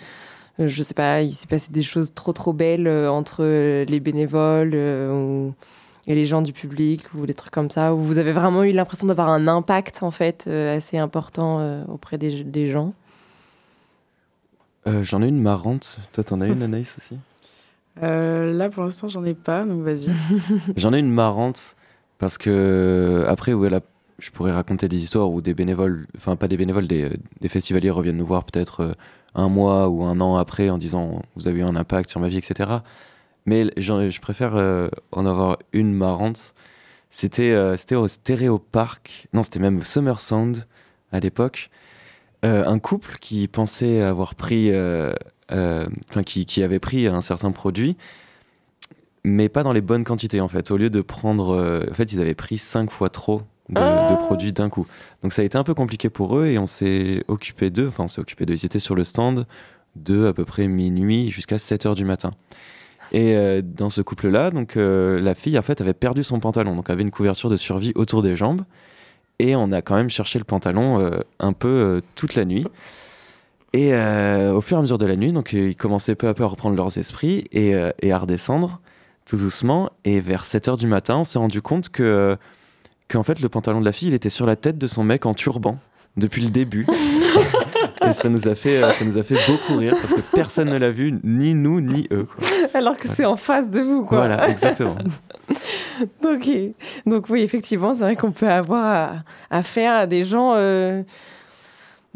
je 0.60 0.82
sais 0.84 0.93
pas, 0.93 1.22
il 1.22 1.32
s'est 1.32 1.47
passé 1.47 1.72
des 1.72 1.84
choses 1.84 2.14
trop 2.14 2.34
trop 2.34 2.53
belles 2.53 2.88
euh, 2.88 3.12
entre 3.12 3.38
euh, 3.43 3.86
les 3.86 3.99
bénévoles 3.99 4.72
euh, 4.74 5.12
ou- 5.14 5.53
et 6.08 6.16
les 6.16 6.26
gens 6.26 6.41
du 6.41 6.53
public 6.53 7.03
ou 7.16 7.26
des 7.26 7.34
trucs 7.34 7.51
comme 7.51 7.70
ça, 7.70 7.93
où 7.93 7.97
vous 7.99 8.18
avez 8.18 8.32
vraiment 8.32 8.64
eu 8.64 8.72
l'impression 8.72 9.08
d'avoir 9.08 9.28
un 9.30 9.47
impact 9.47 10.03
en 10.03 10.10
fait 10.12 10.45
euh, 10.47 10.78
assez 10.78 10.97
important 10.97 11.60
euh, 11.60 11.84
auprès 11.89 12.18
des, 12.18 12.43
des 12.43 12.70
gens 12.70 12.93
Euh, 14.88 15.03
J'en 15.03 15.22
ai 15.22 15.28
une 15.28 15.41
marrante. 15.41 15.99
Toi, 16.14 16.24
t'en 16.24 16.39
as 16.41 16.47
une, 16.47 16.62
Anaïs 16.62 16.97
aussi? 16.97 17.18
Euh, 18.03 18.53
là, 18.53 18.70
pour 18.70 18.84
l'instant, 18.84 19.08
j'en 19.08 19.26
ai 19.26 19.34
pas, 19.34 19.66
donc 19.66 19.82
vas-y. 19.82 20.08
J'en 20.78 20.93
ai 20.93 20.99
une 20.99 21.10
marrante 21.10 21.76
parce 22.20 22.38
que 22.38 23.26
après, 23.28 23.53
ouais, 23.53 23.72
là, 23.72 23.80
je 24.20 24.32
pourrais 24.32 24.51
raconter 24.51 24.88
des 24.88 25.03
histoires 25.03 25.30
où 25.30 25.41
des 25.41 25.53
bénévoles, 25.53 26.07
enfin 26.15 26.36
pas 26.36 26.47
des 26.47 26.57
bénévoles, 26.57 26.88
des, 26.88 27.09
festivaliers 27.47 27.91
reviennent 27.91 28.18
nous 28.18 28.26
voir 28.26 28.43
peut-être 28.45 28.82
euh, 28.82 28.93
un 29.36 29.49
mois 29.49 29.89
ou 29.89 30.03
un 30.03 30.20
an 30.22 30.38
après 30.38 30.70
en 30.70 30.78
disant 30.78 31.22
vous 31.36 31.47
avez 31.47 31.59
eu 31.59 31.63
un 31.63 31.76
impact 31.76 32.09
sur 32.09 32.20
ma 32.20 32.28
vie, 32.28 32.38
etc. 32.38 32.70
Mais 33.45 33.70
je 33.78 34.20
préfère 34.20 34.55
euh, 34.55 34.89
en 35.11 35.26
avoir 35.26 35.59
une 35.72 35.93
marrante. 35.93 36.53
C'était 37.09 37.51
euh, 37.51 37.78
au 37.91 38.07
Stéréo 38.07 38.59
Park, 38.59 39.28
non, 39.34 39.43
c'était 39.43 39.59
même 39.59 39.82
Summer 39.84 40.20
Sound 40.20 40.65
à 41.11 41.20
l'époque. 41.20 41.70
Un 42.43 42.80
couple 42.80 43.18
qui 43.20 43.45
pensait 43.49 44.01
avoir 44.01 44.34
pris, 44.34 44.72
qui, 46.26 46.45
qui 46.45 46.63
avait 46.63 46.80
pris 46.80 47.07
un 47.07 47.20
certain 47.20 47.51
produit 47.51 47.97
mais 49.26 49.49
pas 49.49 49.63
dans 49.63 49.74
les 49.74 49.82
bonnes 49.82 50.05
quantités 50.05 50.39
en 50.39 50.47
fait. 50.47 50.72
Au 50.72 50.78
lieu 50.78 50.89
de 50.89 51.01
prendre, 51.01 51.84
en 51.89 51.93
fait, 51.93 52.13
ils 52.13 52.22
avaient 52.22 52.36
pris 52.36 52.57
cinq 52.57 52.89
fois 52.89 53.09
trop 53.09 53.41
de, 53.70 53.80
Ah. 53.82 54.07
de 54.11 54.15
produits 54.15 54.53
d'un 54.53 54.70
coup. 54.70 54.88
Donc 55.24 55.34
ça 55.34 55.41
a 55.41 55.45
été 55.45 55.57
un 55.57 55.63
peu 55.63 55.74
compliqué 55.74 56.09
pour 56.09 56.38
eux 56.38 56.47
et 56.47 56.57
on 56.57 56.68
s'est 56.68 57.24
occupé 57.28 57.70
d'eux. 57.70 57.88
Enfin, 57.88 58.05
on 58.05 58.07
s'est 58.07 58.22
occupé 58.22 58.45
d'eux. 58.45 58.53
Ils 58.53 58.65
étaient 58.65 58.80
sur 58.80 58.95
le 58.95 59.03
stand 59.03 59.45
de 59.95 60.28
à 60.28 60.34
peu 60.34 60.45
près 60.45 60.68
minuit 60.68 61.30
jusqu'à 61.32 61.57
7 61.57 61.86
heures 61.86 61.95
du 61.95 62.05
matin. 62.05 62.32
Et 63.13 63.36
euh, 63.36 63.61
dans 63.63 63.89
ce 63.89 64.01
couple-là, 64.01 64.51
donc 64.51 64.76
euh, 64.76 65.20
la 65.22 65.34
fille 65.34 65.57
en 65.57 65.61
fait 65.61 65.80
avait 65.82 65.93
perdu 65.93 66.24
son 66.24 66.39
pantalon, 66.39 66.76
donc 66.76 66.89
avait 66.89 67.03
une 67.03 67.11
couverture 67.11 67.49
de 67.49 67.57
survie 67.57 67.93
autour 67.95 68.22
des 68.22 68.36
jambes. 68.36 68.61
Et 69.39 69.55
on 69.55 69.72
a 69.72 69.82
quand 69.82 69.95
même 69.95 70.09
cherché 70.09 70.39
le 70.39 70.45
pantalon 70.45 70.99
euh, 70.99 71.20
un 71.39 71.53
peu 71.53 72.01
toute 72.15 72.36
la 72.36 72.43
nuit. 72.45 72.65
Et 73.74 73.93
au 73.93 74.61
fur 74.61 74.78
et 74.78 74.80
à 74.80 74.82
mesure 74.82 74.97
de 74.97 75.05
la 75.05 75.15
nuit, 75.15 75.32
donc 75.34 75.53
ils 75.53 75.76
commençaient 75.76 76.15
peu 76.15 76.28
à 76.28 76.34
peu 76.34 76.43
à 76.43 76.47
reprendre 76.47 76.76
leurs 76.76 76.97
esprits 76.97 77.45
et, 77.51 77.74
et 78.01 78.11
à 78.11 78.18
redescendre 78.18 78.80
tout 79.26 79.38
doucement. 79.38 79.91
Et 80.03 80.20
vers 80.20 80.45
7 80.45 80.70
heures 80.70 80.78
du 80.78 80.88
matin, 80.88 81.18
on 81.18 81.24
s'est 81.26 81.38
rendu 81.38 81.61
compte 81.61 81.89
que 81.89 82.38
qu'en 83.10 83.24
fait 83.24 83.39
le 83.39 83.49
pantalon 83.49 83.80
de 83.80 83.86
la 83.86 83.91
fille, 83.91 84.10
il 84.10 84.14
était 84.14 84.30
sur 84.30 84.45
la 84.45 84.55
tête 84.55 84.78
de 84.78 84.88
son 84.88 85.03
mec 85.03 85.26
en 85.26 85.34
turban 85.34 85.78
depuis 86.18 86.41
le 86.41 86.49
début. 86.49 86.86
et 88.05 88.14
ça 88.14 88.30
nous 88.30 88.47
a 88.47 88.55
fait 88.55 88.82
euh, 88.84 88.91
ça 88.91 89.05
nous 89.05 89.18
a 89.18 89.24
fait 89.24 89.36
beaucoup 89.47 89.78
rire 89.80 89.93
parce 90.01 90.14
que 90.14 90.22
personne 90.36 90.70
ne 90.70 90.78
l'a 90.78 90.91
vu, 90.91 91.14
ni 91.24 91.53
nous 91.53 91.82
ni 91.82 92.08
eux. 92.12 92.26
quoi. 92.26 92.43
Alors 92.74 92.97
que 92.97 93.08
c'est 93.08 93.26
en 93.26 93.36
face 93.38 93.70
de 93.70 93.82
vous, 93.82 94.03
quoi. 94.05 94.18
Voilà, 94.20 94.49
exactement. 94.49 94.95
Ok. 96.24 96.49
Donc 97.08 97.30
oui, 97.30 97.41
effectivement, 97.41 97.93
c'est 97.93 98.01
vrai 98.01 98.16
qu'on 98.16 98.32
peut 98.32 98.47
avoir 98.49 98.86
à- 98.86 99.58
affaire 99.58 99.93
à 99.93 100.05
des 100.05 100.24
gens. 100.24 100.53
euh, 100.55 101.01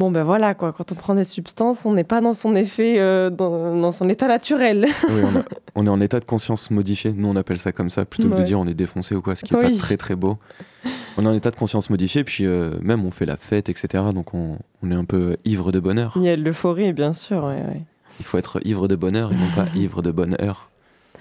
Bon 0.02 0.10
ben 0.10 0.24
voilà 0.24 0.54
quoi. 0.54 0.72
Quand 0.72 0.90
on 0.90 0.96
prend 0.96 1.14
des 1.14 1.22
substances, 1.22 1.86
on 1.86 1.92
n'est 1.94 2.02
pas 2.02 2.20
dans 2.20 2.34
son 2.34 2.56
effet, 2.56 2.96
euh, 2.98 3.30
dans, 3.30 3.76
dans 3.76 3.92
son 3.92 4.08
état 4.08 4.26
naturel. 4.26 4.86
Oui, 5.08 5.20
on, 5.22 5.38
a- 5.38 5.44
on 5.76 5.86
est 5.86 5.90
en 5.90 6.00
état 6.00 6.18
de 6.18 6.24
conscience 6.24 6.72
modifié. 6.72 7.12
Nous, 7.16 7.28
on 7.28 7.36
appelle 7.36 7.60
ça 7.60 7.70
comme 7.70 7.88
ça, 7.88 8.04
plutôt 8.04 8.28
que 8.28 8.34
de 8.34 8.42
dire 8.42 8.58
on 8.58 8.66
est 8.66 8.74
défoncé 8.74 9.14
ou 9.14 9.22
quoi, 9.22 9.36
ce 9.36 9.44
qui 9.44 9.54
n'est 9.54 9.64
Oui. 9.64 9.70
pas 9.74 9.78
très 9.78 9.96
très 9.96 10.16
beau. 10.16 10.38
On 11.16 11.24
est 11.24 11.28
en 11.28 11.34
état 11.34 11.52
de 11.52 11.56
conscience 11.56 11.88
modifié, 11.88 12.24
puis 12.24 12.46
euh, 12.46 12.72
même 12.80 13.04
on 13.06 13.12
fait 13.12 13.26
la 13.26 13.36
fête, 13.36 13.68
etc. 13.68 14.02
Donc 14.12 14.34
on, 14.34 14.56
on 14.82 14.90
est 14.90 14.94
un 14.96 15.04
peu 15.04 15.36
ivre 15.44 15.70
de 15.70 15.78
bonheur. 15.78 16.14
Il 16.16 16.22
y 16.22 16.28
a 16.30 16.36
de 16.36 16.42
l'euphorie, 16.42 16.92
bien 16.92 17.12
sûr. 17.12 17.44
ouais, 17.44 17.62
ouais. 17.62 17.82
Il 18.18 18.24
faut 18.24 18.38
être 18.38 18.58
ivre 18.66 18.88
de 18.88 18.96
bonheur 18.96 19.30
et 19.30 19.36
non 19.36 19.46
pas 19.54 19.66
ivre 19.76 20.02
de 20.02 20.10
bonheur, 20.10 20.68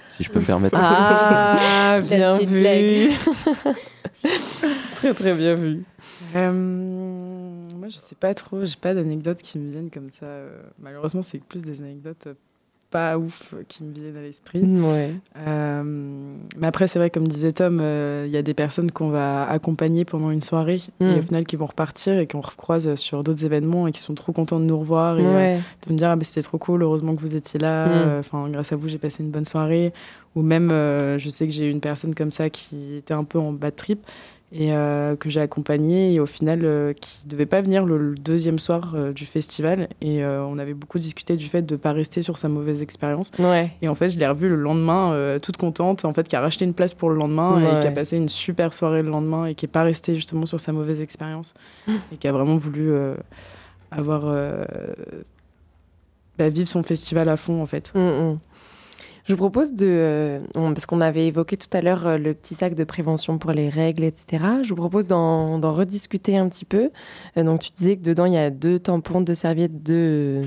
si 0.10 0.24
je 0.24 0.32
peux 0.32 0.40
me 0.40 0.46
permettre. 0.46 0.80
Ah, 0.82 2.00
bien 2.10 2.32
vu. 2.40 3.12
très 4.96 5.14
très 5.14 5.34
bien 5.36 5.54
vu. 5.54 5.84
Euh, 6.36 7.31
moi, 7.82 7.90
je 7.90 7.98
sais 7.98 8.16
pas 8.16 8.34
trop, 8.36 8.64
j'ai 8.64 8.76
pas 8.80 8.94
d'anecdotes 8.94 9.42
qui 9.42 9.58
me 9.58 9.72
viennent 9.72 9.90
comme 9.90 10.10
ça. 10.12 10.26
euh, 10.28 10.62
Malheureusement, 10.80 11.24
c'est 11.24 11.40
plus 11.44 11.64
des 11.64 11.82
anecdotes 11.82 12.28
euh, 12.28 12.34
pas 12.92 13.18
ouf 13.18 13.54
euh, 13.54 13.64
qui 13.68 13.84
me 13.86 13.92
viennent 13.94 14.18
à 14.18 14.22
l'esprit. 14.22 14.62
Ouais. 14.62 15.16
Euh, 15.48 15.82
mais 16.58 16.68
après, 16.68 16.88
c'est 16.90 17.00
vrai, 17.00 17.10
comme 17.10 17.28
disait 17.28 17.54
Tom, 17.54 17.80
euh, 17.82 18.26
il 18.28 18.32
y 18.34 18.38
a 18.38 18.42
des 18.42 18.54
personnes 18.54 18.92
qu'on 18.92 19.10
va 19.10 19.50
accompagner 19.50 20.04
pendant 20.06 20.30
une 20.30 20.42
soirée 20.42 20.82
Mm. 21.00 21.06
et 21.06 21.20
au 21.20 21.22
final 21.22 21.44
qui 21.46 21.56
vont 21.56 21.66
repartir 21.68 22.20
et 22.20 22.28
qu'on 22.28 22.42
recroise 22.42 22.94
sur 22.96 23.24
d'autres 23.24 23.46
événements 23.46 23.88
et 23.88 23.92
qui 23.94 24.00
sont 24.02 24.14
trop 24.14 24.34
contents 24.34 24.60
de 24.60 24.66
nous 24.66 24.78
revoir 24.78 25.18
et 25.20 25.26
euh, 25.26 25.58
de 25.88 25.94
me 25.94 25.98
dire 25.98 26.10
ah, 26.10 26.16
bah, 26.18 26.24
c'était 26.26 26.42
trop 26.44 26.58
cool, 26.58 26.84
heureusement 26.84 27.16
que 27.16 27.22
vous 27.22 27.36
étiez 27.36 27.60
là, 27.60 27.88
Mm. 27.88 28.20
enfin 28.20 28.48
grâce 28.50 28.74
à 28.74 28.76
vous 28.76 28.90
j'ai 28.90 28.98
passé 29.00 29.24
une 29.24 29.32
bonne 29.32 29.46
soirée. 29.46 29.94
Ou 30.36 30.44
même, 30.44 30.70
je 30.70 31.30
sais 31.30 31.46
que 31.46 31.52
j'ai 31.54 31.68
eu 31.68 31.72
une 31.72 31.82
personne 31.82 32.16
comme 32.16 32.32
ça 32.32 32.50
qui 32.50 32.96
était 32.96 33.14
un 33.14 33.26
peu 33.26 33.38
en 33.38 33.52
bad 33.52 33.76
trip 33.76 34.00
et 34.54 34.74
euh, 34.74 35.16
que 35.16 35.30
j'ai 35.30 35.40
accompagnée 35.40 36.14
et 36.14 36.20
au 36.20 36.26
final 36.26 36.62
euh, 36.66 36.92
qui 36.94 37.26
devait 37.26 37.46
pas 37.46 37.62
venir 37.62 37.86
le, 37.86 37.98
le 37.98 38.16
deuxième 38.16 38.60
soir 38.60 38.94
euh, 38.96 39.14
du 39.14 39.26
festival 39.26 39.88
et 40.02 40.24
euh, 40.24 40.44
on 40.44 40.58
avait 40.58 40.74
beaucoup 40.74 41.00
discuté 41.00 41.38
du 41.38 41.48
fait 41.48 41.62
de 41.62 41.76
pas 41.78 41.94
rester 41.94 42.22
sur 42.22 42.38
sa 42.38 42.50
mauvaise 42.50 42.82
expérience 42.82 43.32
Ouais. 43.40 43.72
et 43.82 43.88
en 43.88 43.96
fait 43.96 44.10
je 44.10 44.20
l'ai 44.20 44.28
revue 44.28 44.50
le 44.50 44.58
lendemain 44.58 45.38
toute 45.42 45.56
contente 45.56 46.04
en 46.04 46.14
fait 46.14 46.28
qui 46.28 46.36
a 46.36 46.42
racheté 46.42 46.66
une 46.66 46.74
place 46.74 46.94
pour 46.94 47.10
le 47.10 47.16
lendemain 47.16 47.62
Ouais. 47.64 47.78
et 47.78 47.80
qui 47.80 47.88
a 47.88 47.92
passé 47.92 48.18
une 48.18 48.28
super 48.30 48.74
soirée 48.74 49.02
le 49.04 49.10
lendemain 49.10 49.46
et 49.46 49.56
qui 49.56 49.66
est 49.66 49.70
pas 49.70 49.84
restée 49.84 50.16
justement 50.16 50.46
sur 50.46 50.60
sa 50.60 50.74
mauvaise 50.74 51.02
expérience 51.02 51.54
et 52.12 52.18
qui 52.18 52.28
a 52.28 52.34
vraiment 52.34 52.58
voulu 52.58 52.92
avoir 53.90 54.26
bah, 56.38 56.50
vivre 56.50 56.68
son 56.68 56.84
festival 56.84 57.30
à 57.30 57.38
fond 57.38 57.62
en 57.62 57.66
fait 57.66 57.92
Mm, 57.96 58.00
mm. 58.00 58.40
Je 59.26 59.34
vous 59.34 59.38
propose 59.38 59.74
de, 59.74 59.88
euh, 59.88 60.40
parce 60.56 60.86
qu'on 60.86 61.02
avait 61.02 61.28
évoqué 61.28 61.58
tout 61.58 61.70
à 61.74 61.82
l'heure 61.82 62.08
euh, 62.08 62.18
le 62.18 62.34
petit 62.34 62.56
sac 62.56 62.74
de 62.76 62.84
prévention 62.84 63.38
pour 63.38 63.52
les 63.52 63.70
règles, 63.70 64.04
etc. 64.04 64.44
Je 64.64 64.70
vous 64.70 64.76
propose 64.76 65.08
d'en 65.08 65.60
rediscuter 65.62 66.38
un 66.38 66.50
petit 66.50 66.66
peu. 66.66 66.90
Euh, 67.38 67.44
donc 67.44 67.62
tu 67.62 67.72
disais 67.72 67.98
que 67.98 68.02
dedans 68.04 68.26
il 68.26 68.34
y 68.34 68.38
a 68.38 68.50
deux 68.50 68.80
tampons, 68.80 69.22
deux 69.22 69.36
serviettes, 69.36 69.84
deux 69.84 70.42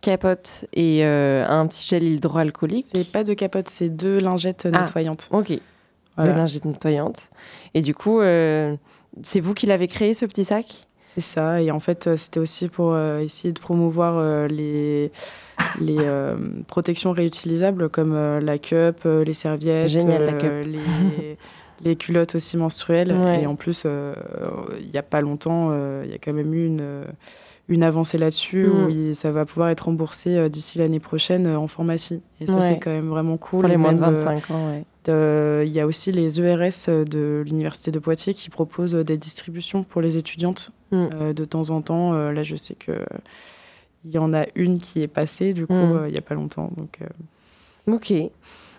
capotes 0.00 0.66
et 0.74 1.04
euh, 1.04 1.46
un 1.48 1.66
petit 1.66 1.88
gel 1.88 2.02
hydroalcoolique. 2.04 2.86
c'est 2.94 3.10
pas 3.10 3.24
de 3.24 3.32
capote 3.32 3.68
c'est 3.70 3.88
deux 3.88 4.18
lingettes 4.18 4.68
Ah. 4.72 4.82
nettoyantes 4.82 5.28
Ok. 5.32 5.58
Voilà. 6.16 6.32
De 6.32 6.36
lingettes 6.38 6.64
nettoyantes. 6.66 7.30
Et 7.72 7.80
du 7.80 7.94
coup, 7.94 8.20
euh, 8.20 8.76
c'est 9.22 9.40
vous 9.40 9.54
qui 9.54 9.66
l'avez 9.66 9.88
créé 9.88 10.14
ce 10.14 10.26
petit 10.26 10.44
sac? 10.44 10.86
C'est 11.00 11.20
ça, 11.20 11.60
et 11.62 11.70
en 11.70 11.78
fait, 11.80 12.16
c'était 12.16 12.40
aussi 12.40 12.68
pour 12.68 12.92
euh, 12.92 13.20
essayer 13.20 13.52
de 13.52 13.60
promouvoir 13.60 14.16
euh, 14.18 14.48
les, 14.48 15.12
les 15.80 15.96
euh, 16.00 16.36
protections 16.66 17.12
réutilisables 17.12 17.88
comme 17.88 18.12
euh, 18.14 18.40
la 18.40 18.58
cup, 18.58 18.98
euh, 19.06 19.24
les 19.24 19.32
serviettes, 19.34 19.88
Génial, 19.88 20.24
la 20.26 20.32
cup. 20.34 20.50
les, 20.66 21.36
les 21.84 21.96
culottes 21.96 22.34
aussi 22.36 22.56
menstruelles. 22.56 23.12
Ouais. 23.12 23.42
Et 23.42 23.46
en 23.46 23.56
plus, 23.56 23.84
il 23.84 24.90
n'y 24.90 24.98
a 24.98 25.02
pas 25.02 25.20
longtemps, 25.20 25.72
il 26.04 26.10
y 26.10 26.14
a 26.14 26.18
quand 26.18 26.32
même 26.32 26.54
eu 26.54 26.66
une, 26.66 27.04
une 27.68 27.82
avancée 27.82 28.18
là-dessus 28.18 28.66
Mm. 28.66 28.84
où 28.84 28.88
il- 28.90 29.16
ça 29.16 29.32
va 29.32 29.44
pouvoir 29.44 29.70
être 29.70 29.86
remboursé 29.86 30.48
d'ici 30.50 30.78
l'année 30.78 31.00
prochaine 31.00 31.46
en 31.48 31.66
pharmacie. 31.66 32.20
Et 32.40 32.46
ça, 32.46 32.54
Ouais. 32.56 32.60
c'est 32.60 32.78
quand 32.78 32.90
même 32.90 33.08
vraiment 33.08 33.36
cool. 33.36 33.60
pour 33.62 33.68
les 33.68 33.76
moins 33.76 33.92
de 33.92 34.00
même, 34.00 34.10
euh, 34.14 34.24
25 34.24 34.50
ans 34.50 34.70
ouais. 34.70 34.84
Il 35.66 35.72
y 35.72 35.80
a 35.80 35.86
aussi 35.86 36.12
les 36.12 36.40
ERS 36.40 36.88
de 37.04 37.42
l'Université 37.46 37.90
de 37.90 37.98
Poitiers 37.98 38.32
qui 38.34 38.48
proposent 38.50 38.94
des 38.94 39.18
distributions 39.18 39.82
pour 39.82 40.00
les 40.00 40.16
étudiantes 40.16 40.70
Mm. 40.92 40.96
euh, 41.20 41.32
de 41.32 41.44
temps 41.44 41.70
en 41.70 41.80
temps. 41.82 42.14
Euh, 42.14 42.32
là, 42.32 42.42
je 42.42 42.54
sais 42.56 42.74
que 42.74 42.92
il 44.04 44.10
y 44.10 44.18
en 44.18 44.32
a 44.34 44.44
une 44.54 44.78
qui 44.78 45.02
est 45.02 45.08
passée, 45.08 45.52
du 45.54 45.66
coup, 45.66 45.72
Mm. 45.74 45.96
euh, 45.96 46.08
il 46.08 46.12
n'y 46.12 46.18
a 46.18 46.22
pas 46.22 46.34
longtemps. 46.34 46.70
Donc, 46.76 46.98
euh, 47.02 47.92
Ok. 47.92 48.12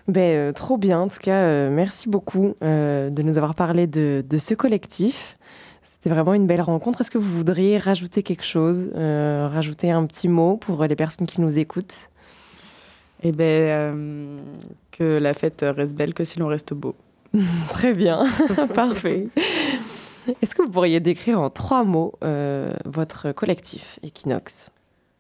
Ben, 0.08 0.20
euh, 0.36 0.52
trop 0.54 0.78
bien. 0.78 1.00
En 1.00 1.08
tout 1.08 1.20
cas, 1.20 1.70
merci 1.70 2.10
beaucoup 2.10 2.56
de 2.62 3.22
nous 3.22 3.38
avoir 3.38 3.56
parlé 3.56 3.88
de, 3.88 4.24
de 4.28 4.38
ce 4.38 4.54
collectif. 4.54 5.38
C'était 5.84 6.10
vraiment 6.10 6.34
une 6.34 6.48
belle 6.48 6.62
rencontre. 6.62 7.02
Est-ce 7.02 7.12
que 7.12 7.18
vous 7.20 7.38
voudriez 7.38 7.78
rajouter 7.78 8.24
quelque 8.24 8.44
chose, 8.46 8.90
euh, 8.96 9.48
rajouter 9.52 9.92
un 9.92 10.06
petit 10.08 10.28
mot 10.28 10.58
pour 10.58 10.84
les 10.84 10.96
personnes 10.96 11.28
qui 11.28 11.42
nous 11.42 11.58
écoutent? 11.60 12.10
Ben, 13.24 13.34
euh, 13.42 14.38
que 14.92 15.18
la 15.18 15.34
fête 15.34 15.64
reste 15.68 15.96
belle 15.96 16.14
que 16.14 16.24
si 16.24 16.38
l'on 16.40 16.48
reste 16.48 16.74
beau. 16.74 16.96
Très 17.70 17.94
bien, 17.94 18.26
parfait. 18.76 19.28
Est-ce 20.42 20.54
que 20.56 20.62
vous 20.64 20.70
pourriez 20.70 21.00
décrire 21.00 21.40
en 21.40 21.50
trois 21.50 21.84
mots 21.84 22.14
euh, 22.24 22.74
votre 22.86 23.32
collectif 23.32 24.00
Equinox? 24.04 24.70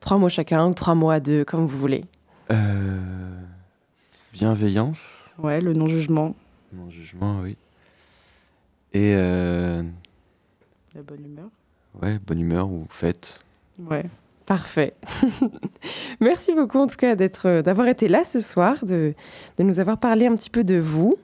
Trois 0.05 0.19
mots 0.19 0.29
chacun 0.29 0.67
ou 0.67 0.73
trois 0.75 0.93
mots 0.93 1.09
à 1.09 1.19
deux, 1.19 1.43
comme 1.43 1.65
vous 1.65 1.77
voulez. 1.79 2.05
Euh, 2.51 2.99
bienveillance, 4.33 5.33
Ouais, 5.39 5.59
le 5.59 5.73
non-jugement, 5.73 6.35
non 6.71 6.91
jugement, 6.91 7.39
oui. 7.41 7.57
Et 8.93 9.13
euh, 9.15 9.81
la 10.93 11.01
bonne 11.01 11.25
humeur. 11.25 11.47
ouais, 12.03 12.19
bonne 12.19 12.39
humeur 12.39 12.69
ou 12.69 12.85
fête. 12.87 13.39
Ouais. 13.79 14.05
Parfait. 14.45 14.93
Merci 16.19 16.53
beaucoup 16.53 16.77
en 16.77 16.85
tout 16.85 16.97
cas 16.97 17.15
d'être, 17.15 17.61
d'avoir 17.61 17.87
été 17.87 18.07
là 18.07 18.23
ce 18.23 18.41
soir, 18.41 18.85
de, 18.85 19.15
de 19.57 19.63
nous 19.63 19.79
avoir 19.79 19.97
parlé 19.97 20.27
un 20.27 20.35
petit 20.35 20.51
peu 20.51 20.63
de 20.63 20.75
vous. 20.75 21.15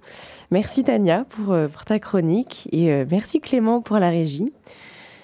Merci 0.49 0.83
Tania 0.83 1.25
pour, 1.29 1.53
euh, 1.53 1.67
pour 1.67 1.85
ta 1.85 1.99
chronique 1.99 2.67
et 2.71 3.05
merci 3.05 3.39
Clément 3.39 3.79
pour 3.79 3.99
la 3.99 4.09
régie. 4.09 4.51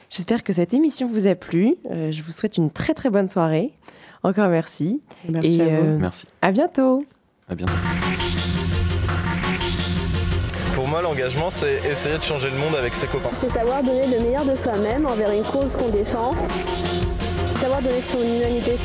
J'espère 0.10 0.44
que 0.44 0.54
cette 0.54 0.74
émission 0.74 1.10
vous 1.12 1.28
a 1.28 1.36
plu. 1.36 1.76
Euh, 1.92 2.12
je 2.12 2.22
vous 2.24 2.32
souhaite 2.32 2.58
une 2.58 2.72
très 2.72 2.94
très 2.94 3.10
bonne 3.10 3.28
soirée. 3.28 3.74
Encore 4.24 4.48
merci. 4.48 5.02
Merci 5.30 5.60
Et, 5.60 5.62
à 5.62 5.66
vous. 5.66 5.86
euh, 5.86 5.98
Merci. 6.00 6.28
À 6.42 6.52
bientôt. 6.52 7.06
À 7.50 7.56
bientôt. 7.56 7.74
Pour 10.76 10.88
moi, 10.88 11.02
l'engagement, 11.02 11.50
c'est 11.50 11.82
essayer 11.90 12.18
de 12.18 12.24
changer 12.24 12.50
le 12.50 12.58
monde 12.58 12.76
avec 12.78 12.94
ses 12.94 13.08
copains. 13.08 13.30
C'est 13.42 13.52
savoir 13.52 13.84
donner 13.84 14.06
le 14.08 14.20
meilleur 14.24 14.46
de 14.46 14.56
soi-même 14.56 15.06
envers 15.06 15.32
une 15.32 15.44
cause 15.44 15.76
qu'on 15.76 15.90
défend. 15.90 16.32
Savoir 17.60 17.82
donner 17.82 18.02
son 18.12 18.20
humanité. 18.20 18.76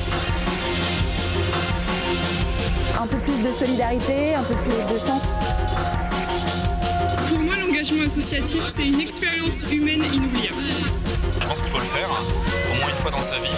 Un 3.01 3.07
peu 3.07 3.16
plus 3.18 3.43
de 3.49 3.53
solidarité, 3.59 4.35
un 4.35 4.43
peu 4.43 4.55
plus 4.55 4.95
de 4.95 4.99
sens. 4.99 5.23
Pour 7.29 7.39
moi, 7.41 7.55
l'engagement 7.64 8.03
associatif, 8.07 8.62
c'est 8.66 8.87
une 8.89 9.01
expérience 9.01 9.62
humaine 9.73 10.03
inoubliable. 10.12 10.62
Je 11.53 11.59
pense 11.59 11.69
qu'il 11.69 11.79
faut 11.79 11.85
le 11.85 12.01
faire 12.01 12.09
au 12.09 12.79
moins 12.79 12.89
une 12.89 12.97
fois 12.97 13.11
dans 13.11 13.21
sa 13.21 13.39
vie. 13.39 13.53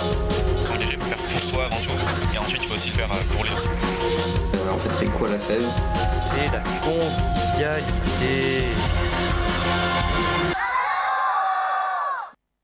S'engager, 0.65 0.95
il 0.95 0.99
faut 0.99 1.05
le 1.05 1.11
faire 1.11 1.27
pour 1.27 1.41
soi 1.41 1.65
avant 1.67 1.77
tout. 1.77 1.93
Et 2.35 2.39
ensuite, 2.39 2.63
il 2.65 2.69
faut 2.69 2.75
aussi 2.75 2.89
le 2.89 2.97
faire 2.97 3.13
euh, 3.13 3.23
pour 3.33 3.45
les 3.45 3.53
autres. 3.53 3.71
En 4.69 4.79
fait, 4.79 4.91
c'est 4.99 5.07
quoi 5.07 5.29
la 5.29 5.39
fève? 5.39 5.65
C'est 6.29 6.51
la 6.53 6.59
convivialité. 6.83 8.65